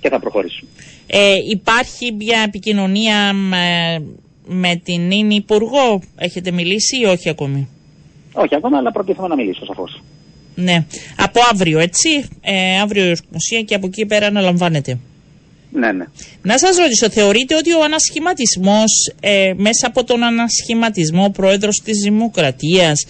και 0.00 0.08
θα 0.08 0.20
προχωρήσουμε. 0.20 0.70
Ε, 1.06 1.34
υπάρχει 1.50 2.12
μια 2.12 2.42
επικοινωνία 2.46 3.32
με, 3.32 4.02
με 4.46 4.76
την 4.76 5.06
νυν 5.06 5.30
Υπουργό, 5.30 6.02
έχετε 6.16 6.50
μιλήσει 6.50 7.00
ή 7.00 7.04
όχι 7.04 7.28
ακόμη; 7.28 7.68
Όχι 8.32 8.54
ακόμα, 8.54 8.78
αλλά 8.78 8.92
προτίθεμαι 8.92 9.28
να 9.28 9.36
μιλήσω 9.36 9.64
σαφώς. 9.64 10.02
Ναι. 10.54 10.84
Από 11.16 11.40
αύριο, 11.52 11.78
έτσι; 11.78 12.08
Ε, 12.40 12.80
αύριο 12.80 13.10
η 13.10 13.16
ουσία 13.34 13.62
και 13.62 13.74
από 13.74 13.86
εκεί 13.86 14.06
πέρα 14.06 14.26
αναλαμβάνεται. 14.26 14.98
Ναι, 15.72 15.92
ναι. 15.92 16.04
Να 16.42 16.58
σας 16.58 16.76
ρωτήσω, 16.76 17.10
θεωρείτε 17.10 17.56
ότι 17.56 17.72
ο 17.72 17.82
ανασχηματισμός, 17.84 19.12
ε, 19.20 19.52
μέσα 19.56 19.86
από 19.86 20.04
τον 20.04 20.22
ανασχηματισμό 20.22 21.24
ο 21.24 21.30
πρόεδρος 21.30 21.80
της 21.84 21.98
Δημοκρατίας 21.98 23.06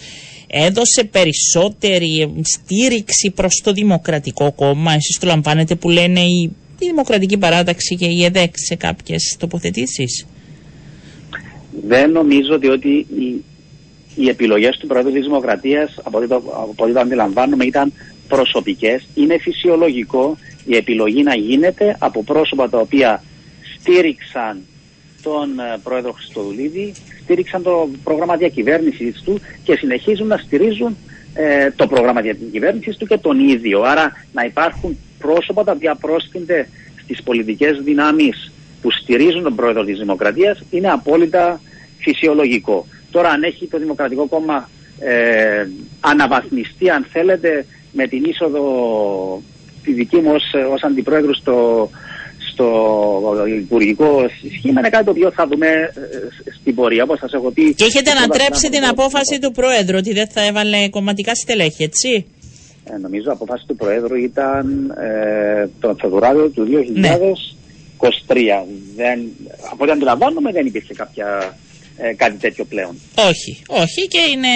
έδωσε 0.47 1.03
περισσότερη 1.03 2.33
στήριξη 2.41 3.31
προς 3.31 3.61
το 3.63 3.71
Δημοκρατικό 3.71 4.51
Κόμμα, 4.51 4.93
εσείς 4.93 5.17
το 5.19 5.27
λαμβάνετε 5.27 5.75
που 5.75 5.89
λένε 5.89 6.19
η 6.19 6.51
η 6.85 6.87
Δημοκρατική 6.87 7.37
Παράταξη 7.37 7.95
και 7.95 8.05
η 8.05 8.23
ΕΔΕΚ 8.23 8.53
σε 8.57 8.75
κάποιες 8.75 9.35
τοποθετήσεις; 9.39 10.25
Δεν 11.87 12.11
νομίζω 12.11 12.53
ότι, 12.53 12.67
ότι 12.67 12.89
οι, 12.89 13.43
οι 14.15 14.29
επιλογές 14.29 14.77
του 14.77 14.87
Πρόεδρου 14.87 15.11
της 15.11 15.23
Δημοκρατίας, 15.23 15.99
από 16.03 16.17
ό,τι 16.17 16.27
το, 16.27 16.43
το 16.75 16.99
αντιλαμβάνομαι, 16.99 17.65
ήταν 17.65 17.93
προσωπικές. 18.27 19.07
Είναι 19.15 19.37
φυσιολογικό 19.37 20.37
η 20.65 20.75
επιλογή 20.75 21.23
να 21.23 21.35
γίνεται 21.35 21.95
από 21.99 22.23
πρόσωπα 22.23 22.69
τα 22.69 22.77
οποία 22.77 23.23
στήριξαν 23.79 24.61
τον 25.23 25.59
ε, 25.59 25.77
πρόεδρο 25.83 26.11
Χριστοδουλίδη, 26.11 26.93
στήριξαν 27.23 27.63
το 27.63 27.89
πρόγραμμα 28.03 28.35
διακυβέρνησης 28.35 29.21
του 29.21 29.39
και 29.63 29.75
συνεχίζουν 29.75 30.27
να 30.27 30.37
στηρίζουν 30.37 30.97
ε, 31.33 31.71
το 31.71 31.87
πρόγραμμα 31.87 32.21
διακυβέρνησης 32.21 32.97
του 32.97 33.05
και 33.05 33.17
τον 33.17 33.49
ίδιο. 33.49 33.81
Άρα 33.81 34.25
να 34.33 34.43
υπάρχουν 34.43 34.97
πρόσωπα 35.21 35.63
τα 35.63 35.71
οποία 35.71 35.95
πρόσκυνται 35.95 36.67
στις 37.03 37.23
πολιτικές 37.23 37.79
δυνάμεις 37.83 38.51
που 38.81 38.91
στηρίζουν 38.91 39.43
τον 39.43 39.55
πρόεδρο 39.55 39.83
της 39.83 39.97
Δημοκρατίας 39.97 40.63
είναι 40.69 40.87
απόλυτα 40.87 41.61
φυσιολογικό. 41.99 42.85
Τώρα 43.11 43.29
αν 43.29 43.43
έχει 43.43 43.67
το 43.67 43.77
Δημοκρατικό 43.77 44.27
Κόμμα 44.27 44.69
ε, 44.99 45.67
αναβαθμιστεί 45.99 46.89
αν 46.89 47.07
θέλετε 47.11 47.65
με 47.91 48.07
την 48.07 48.23
είσοδο 48.23 48.63
τη 49.83 49.93
δική 49.93 50.17
μου 50.17 50.31
ως, 50.33 50.43
ως 50.73 50.83
αντιπρόεδρο 50.83 51.33
στο, 51.33 51.89
στο 52.51 52.67
υπουργικό 53.57 54.25
σχήμα 54.55 54.79
είναι 54.79 54.89
κάτι 54.89 55.05
το 55.05 55.11
οποίο 55.11 55.31
θα 55.31 55.47
δούμε 55.47 55.67
ε, 55.67 55.91
στην 56.59 56.75
πορεία 56.75 57.03
όπως 57.03 57.19
σας 57.19 57.33
έχω 57.33 57.51
πει. 57.51 57.73
Και 57.73 57.83
έχετε 57.83 58.11
ανατρέψει 58.11 58.69
την 58.69 58.85
απόφαση 58.85 59.39
του 59.41 59.51
Πρόεδρου 59.51 59.97
ότι 59.97 60.13
δεν 60.13 60.27
θα 60.27 60.45
έβαλε 60.45 60.89
κομματικά 60.89 61.35
στελέχη 61.35 61.83
έτσι; 61.83 62.25
Ε, 62.83 62.97
νομίζω 62.97 63.31
απόφαση 63.31 63.65
του 63.67 63.75
Προέδρου 63.75 64.15
ήταν 64.15 64.89
ε, 64.89 65.69
τον 65.79 65.97
Φεβρουάριο 66.01 66.49
του 66.49 66.67
2023. 66.67 66.73
Ναι. 66.93 68.63
Δεν, 68.95 69.19
από 69.71 69.83
ό,τι 69.83 69.91
αντιλαμβάνομαι 69.91 70.51
δεν 70.51 70.65
υπήρχε 70.65 70.93
κάποια, 70.93 71.57
ε, 71.97 72.13
κάτι 72.13 72.37
τέτοιο 72.37 72.65
πλέον. 72.65 72.99
Όχι, 73.15 73.61
όχι 73.67 74.07
και 74.07 74.19
είναι 74.33 74.47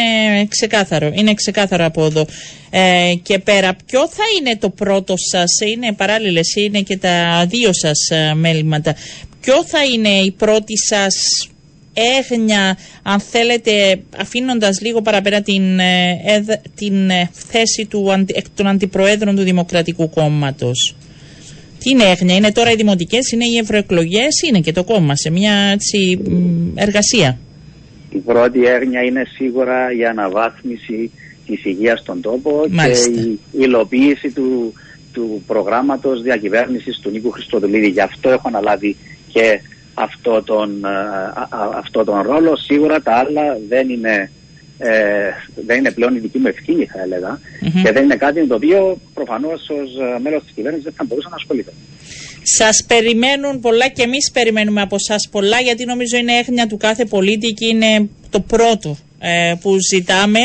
ξεκάθαρο. 0.46 1.12
Είναι 1.16 1.34
ξεκάθαρο 1.34 1.86
από 1.86 2.06
εδώ. 2.06 2.26
Ε, 2.70 3.14
και 3.22 3.40
πέρα, 3.40 3.76
ποιο 3.86 4.08
θα 4.08 4.24
είναι 4.40 4.58
το 4.58 4.70
πρώτο 4.70 5.14
σας, 5.18 5.52
είναι 5.74 5.94
παράλληλες, 5.94 6.56
είναι 6.56 6.82
και 6.82 6.98
τα 6.98 7.46
δύο 7.50 7.74
σας 7.74 8.10
ε, 8.10 8.34
μέληματα. 8.34 8.96
Ποιο 9.42 9.64
θα 9.64 9.84
είναι 9.84 10.10
η 10.10 10.32
πρώτη 10.32 10.78
σας 10.78 11.16
έγνοια, 11.96 12.78
αν 13.04 13.20
θέλετε, 13.20 14.00
αφήνοντας 14.18 14.82
λίγο 14.82 15.02
παραπέρα 15.02 15.42
την, 15.42 15.80
ε, 15.80 16.62
την 16.76 17.10
ε, 17.10 17.30
θέση 17.34 17.86
του, 17.90 18.26
των 18.56 18.68
αντιπροέδρων 18.68 19.36
του 19.36 19.44
Δημοκρατικού 19.44 20.10
Κόμματος. 20.10 20.96
Τι 21.80 21.90
είναι 21.90 22.04
έγνοια, 22.04 22.36
είναι 22.36 22.52
τώρα 22.52 22.72
οι 22.72 22.76
δημοτικές, 22.76 23.32
είναι 23.32 23.46
οι 23.46 23.58
ευρωεκλογές, 23.58 24.42
είναι 24.48 24.60
και 24.60 24.72
το 24.72 24.84
κόμμα 24.84 25.16
σε 25.16 25.30
μια 25.30 25.54
έτσι, 25.54 26.22
εργασία. 26.76 27.38
Η 28.10 28.18
πρώτη 28.18 28.66
έγνοια 28.66 29.02
είναι 29.02 29.24
σίγουρα 29.36 29.92
η 29.98 30.06
αναβάθμιση 30.06 31.12
της 31.46 31.66
υγείας 31.66 32.00
στον 32.00 32.22
τόπο 32.22 32.66
Μάλιστα. 32.70 33.10
και 33.10 33.20
η 33.20 33.40
υλοποίηση 33.52 34.32
του, 34.32 34.74
του 35.14 35.44
προγράμματος 35.48 36.22
διακυβέρνησης 36.22 37.00
του 37.00 37.10
Νίκου 37.10 37.32
Χριστοδουλίδη. 37.32 37.88
Γι' 37.88 38.02
αυτό 38.02 38.30
έχω 38.30 38.48
αναλάβει 38.48 38.96
και 39.32 39.60
αυτό 39.96 40.44
τον, 40.44 40.86
ε, 40.86 40.90
αυτό 41.76 42.04
τον 42.04 42.22
ρόλο. 42.22 42.56
Σίγουρα 42.56 43.02
τα 43.02 43.14
άλλα 43.14 43.58
δεν 43.70 43.90
είναι, 43.90 44.32
ε, 44.78 45.30
δεν 45.66 45.78
είναι 45.78 45.92
πλέον 45.92 46.16
η 46.16 46.20
δική 46.20 46.38
μου 46.38 46.48
ευθύνη 46.48 46.86
θα 46.86 47.02
ελεγα 47.02 47.40
και 47.84 47.92
δεν 47.92 48.04
είναι 48.04 48.16
κάτι 48.16 48.40
με 48.40 48.48
το 48.48 48.56
οποίο 48.56 48.98
προφανώς 49.14 49.70
ως 49.70 50.16
ε, 50.16 50.20
μέλος 50.20 50.44
της 50.44 50.52
κυβέρνησης 50.56 50.86
δεν 50.86 50.94
θα 50.98 51.04
μπορούσα 51.04 51.30
να 51.30 51.36
ασχοληθώ. 51.36 51.72
Σας 52.44 52.84
περιμένουν 52.88 53.60
πολλά 53.60 53.88
και 53.88 54.02
εμείς 54.02 54.32
περιμένουμε 54.34 54.82
από 54.82 54.96
εσά 54.96 55.16
πολλά 55.32 55.60
γιατί 55.60 55.86
νομίζω 55.86 56.18
είναι 56.18 56.34
έγνοια 56.34 56.68
του 56.68 56.78
κάθε 56.78 57.06
πολίτη 57.06 57.52
και 57.52 57.66
είναι 57.66 58.10
το 58.30 58.40
πρώτο 58.40 58.98
ε, 59.20 59.54
που 59.62 59.78
ζητάμε 59.92 60.40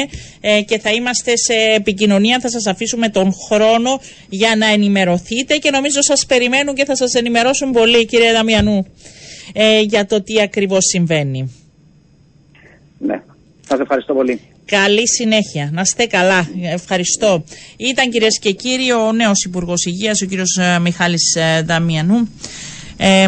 και 0.67 0.79
θα 0.79 0.91
είμαστε 0.91 1.37
σε 1.37 1.55
επικοινωνία, 1.77 2.41
θα 2.41 2.51
σας 2.51 2.67
αφήσουμε 2.67 3.09
τον 3.09 3.33
χρόνο 3.49 4.01
για 4.29 4.57
να 4.57 4.67
ενημερωθείτε 4.67 5.57
και 5.57 5.71
νομίζω 5.71 6.03
σας 6.03 6.27
περιμένουν 6.27 6.75
και 6.75 6.85
θα 6.85 6.97
σας 6.97 7.15
ενημερώσουν 7.15 7.71
πολύ 7.71 8.07
κύριε 8.07 8.33
Δαμιανού 8.33 8.87
ε, 9.53 9.81
για 9.81 10.07
το 10.07 10.23
τι 10.23 10.41
ακριβώς 10.41 10.85
συμβαίνει. 10.85 11.55
Ναι, 12.99 13.23
σας 13.69 13.81
ευχαριστώ 13.81 14.15
πολύ. 14.15 14.41
Καλή 14.65 15.09
συνέχεια. 15.09 15.71
Να 15.73 15.81
είστε 15.81 16.07
καλά. 16.07 16.49
Ευχαριστώ. 16.63 17.45
Ήταν 17.77 18.11
κυρίες 18.11 18.39
και 18.39 18.53
κύριοι 18.53 18.93
ο 18.93 19.13
νέος 19.13 19.45
Υπουργός 19.45 19.85
Υγείας, 19.85 20.23
ο 20.23 20.27
κύριος 20.27 20.57
ε, 20.57 20.79
Μιχάλης 20.79 21.35
ε, 21.35 21.63
Δαμιανού. 21.63 22.29
Ε, 22.97 23.27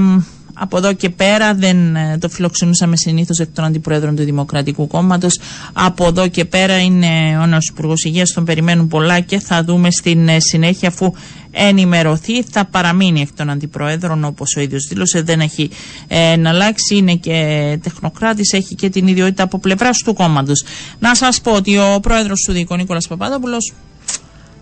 από 0.54 0.76
εδώ 0.76 0.92
και 0.92 1.10
πέρα 1.10 1.54
δεν 1.54 1.96
ε, 1.96 2.18
το 2.18 2.28
φιλοξενούσαμε 2.28 2.96
συνήθως 2.96 3.38
εκ 3.38 3.48
των 3.54 3.64
αντιπρόεδρων 3.64 4.16
του 4.16 4.24
Δημοκρατικού 4.24 4.86
Κόμματος. 4.86 5.38
Από 5.72 6.06
εδώ 6.06 6.28
και 6.28 6.44
πέρα 6.44 6.78
είναι 6.80 7.38
ο 7.42 7.46
νέος 7.46 7.68
Υπουργός 7.68 8.04
Υγείας, 8.04 8.32
τον 8.32 8.44
περιμένουν 8.44 8.88
πολλά 8.88 9.20
και 9.20 9.38
θα 9.38 9.64
δούμε 9.64 9.90
στην 9.90 10.28
ε, 10.28 10.36
συνέχεια 10.40 10.88
αφού 10.88 11.12
ενημερωθεί. 11.50 12.42
Θα 12.42 12.64
παραμείνει 12.64 13.20
εκ 13.20 13.28
των 13.36 13.50
αντιπροέδρων 13.50 14.24
όπως 14.24 14.56
ο 14.56 14.60
ίδιος 14.60 14.86
δήλωσε. 14.88 15.22
Δεν 15.22 15.40
έχει 15.40 15.70
ε, 16.08 16.36
να 16.36 16.48
αλλάξει. 16.50 16.96
Είναι 16.96 17.14
και 17.14 17.78
τεχνοκράτης, 17.82 18.52
έχει 18.52 18.74
και 18.74 18.88
την 18.88 19.06
ιδιότητα 19.06 19.42
από 19.42 19.58
πλευράς 19.58 19.98
του 19.98 20.14
κόμματος. 20.14 20.64
Να 20.98 21.14
σας 21.14 21.40
πω 21.40 21.52
ότι 21.52 21.78
ο 21.78 21.98
πρόεδρος 22.02 22.40
του 22.46 22.52
Δίκο 22.52 22.76
Νίκολας 22.76 23.06
Παπάδοπουλο 23.08 23.56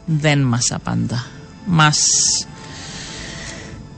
δεν 0.05 0.39
μας 0.39 0.73
απαντά. 0.73 1.27
Μας 1.67 1.99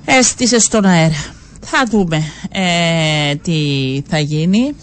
έστησε 0.05 0.59
στον 0.59 0.85
αέρα. 0.85 1.41
Θα 1.75 1.87
δούμε 1.91 2.23
ε, 2.51 3.35
τι 3.35 3.57
θα 4.09 4.19
γίνει. 4.19 4.75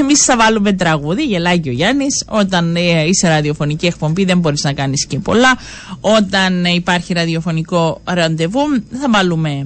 Εμείς 0.00 0.24
θα 0.24 0.36
βάλουμε 0.36 0.72
τραγούδι, 0.72 1.22
γελάει 1.22 1.58
και 1.60 1.68
ο 1.68 1.72
Γιάννης. 1.72 2.24
Όταν 2.28 2.76
ε, 2.76 3.04
είσαι 3.04 3.28
ραδιοφωνική 3.28 3.86
εκπομπή, 3.86 4.24
δεν 4.24 4.38
μπορείς 4.38 4.62
να 4.62 4.72
κάνεις 4.72 5.06
και 5.06 5.18
πολλά. 5.18 5.58
Όταν 6.00 6.64
υπάρχει 6.64 7.12
ραδιοφωνικό 7.12 8.00
ραντεβού, 8.04 8.60
θα 9.00 9.10
βάλουμε 9.10 9.62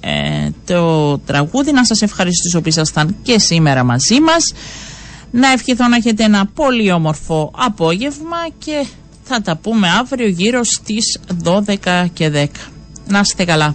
ε, 0.00 0.48
το 0.66 1.18
τραγούδι. 1.18 1.72
Να 1.72 1.84
σας 1.84 2.02
ευχαριστήσω 2.02 2.60
που 2.60 2.68
ήσασταν 2.68 3.16
και 3.22 3.38
σήμερα 3.38 3.84
μαζί 3.84 4.20
μας. 4.20 4.52
Να 5.30 5.48
ευχηθώ 5.48 5.88
να 5.88 5.96
έχετε 5.96 6.24
ένα 6.24 6.46
πολύ 6.46 6.92
όμορφο 6.92 7.52
απόγευμα 7.56 8.36
και 8.58 8.86
θα 9.22 9.40
τα 9.40 9.56
πούμε 9.56 9.88
αύριο 9.88 10.28
γύρω 10.28 10.60
στις 10.64 11.18
12 11.44 12.06
και 12.12 12.30
10. 12.34 12.46
Να 13.08 13.18
είστε 13.18 13.44
καλά. 13.44 13.74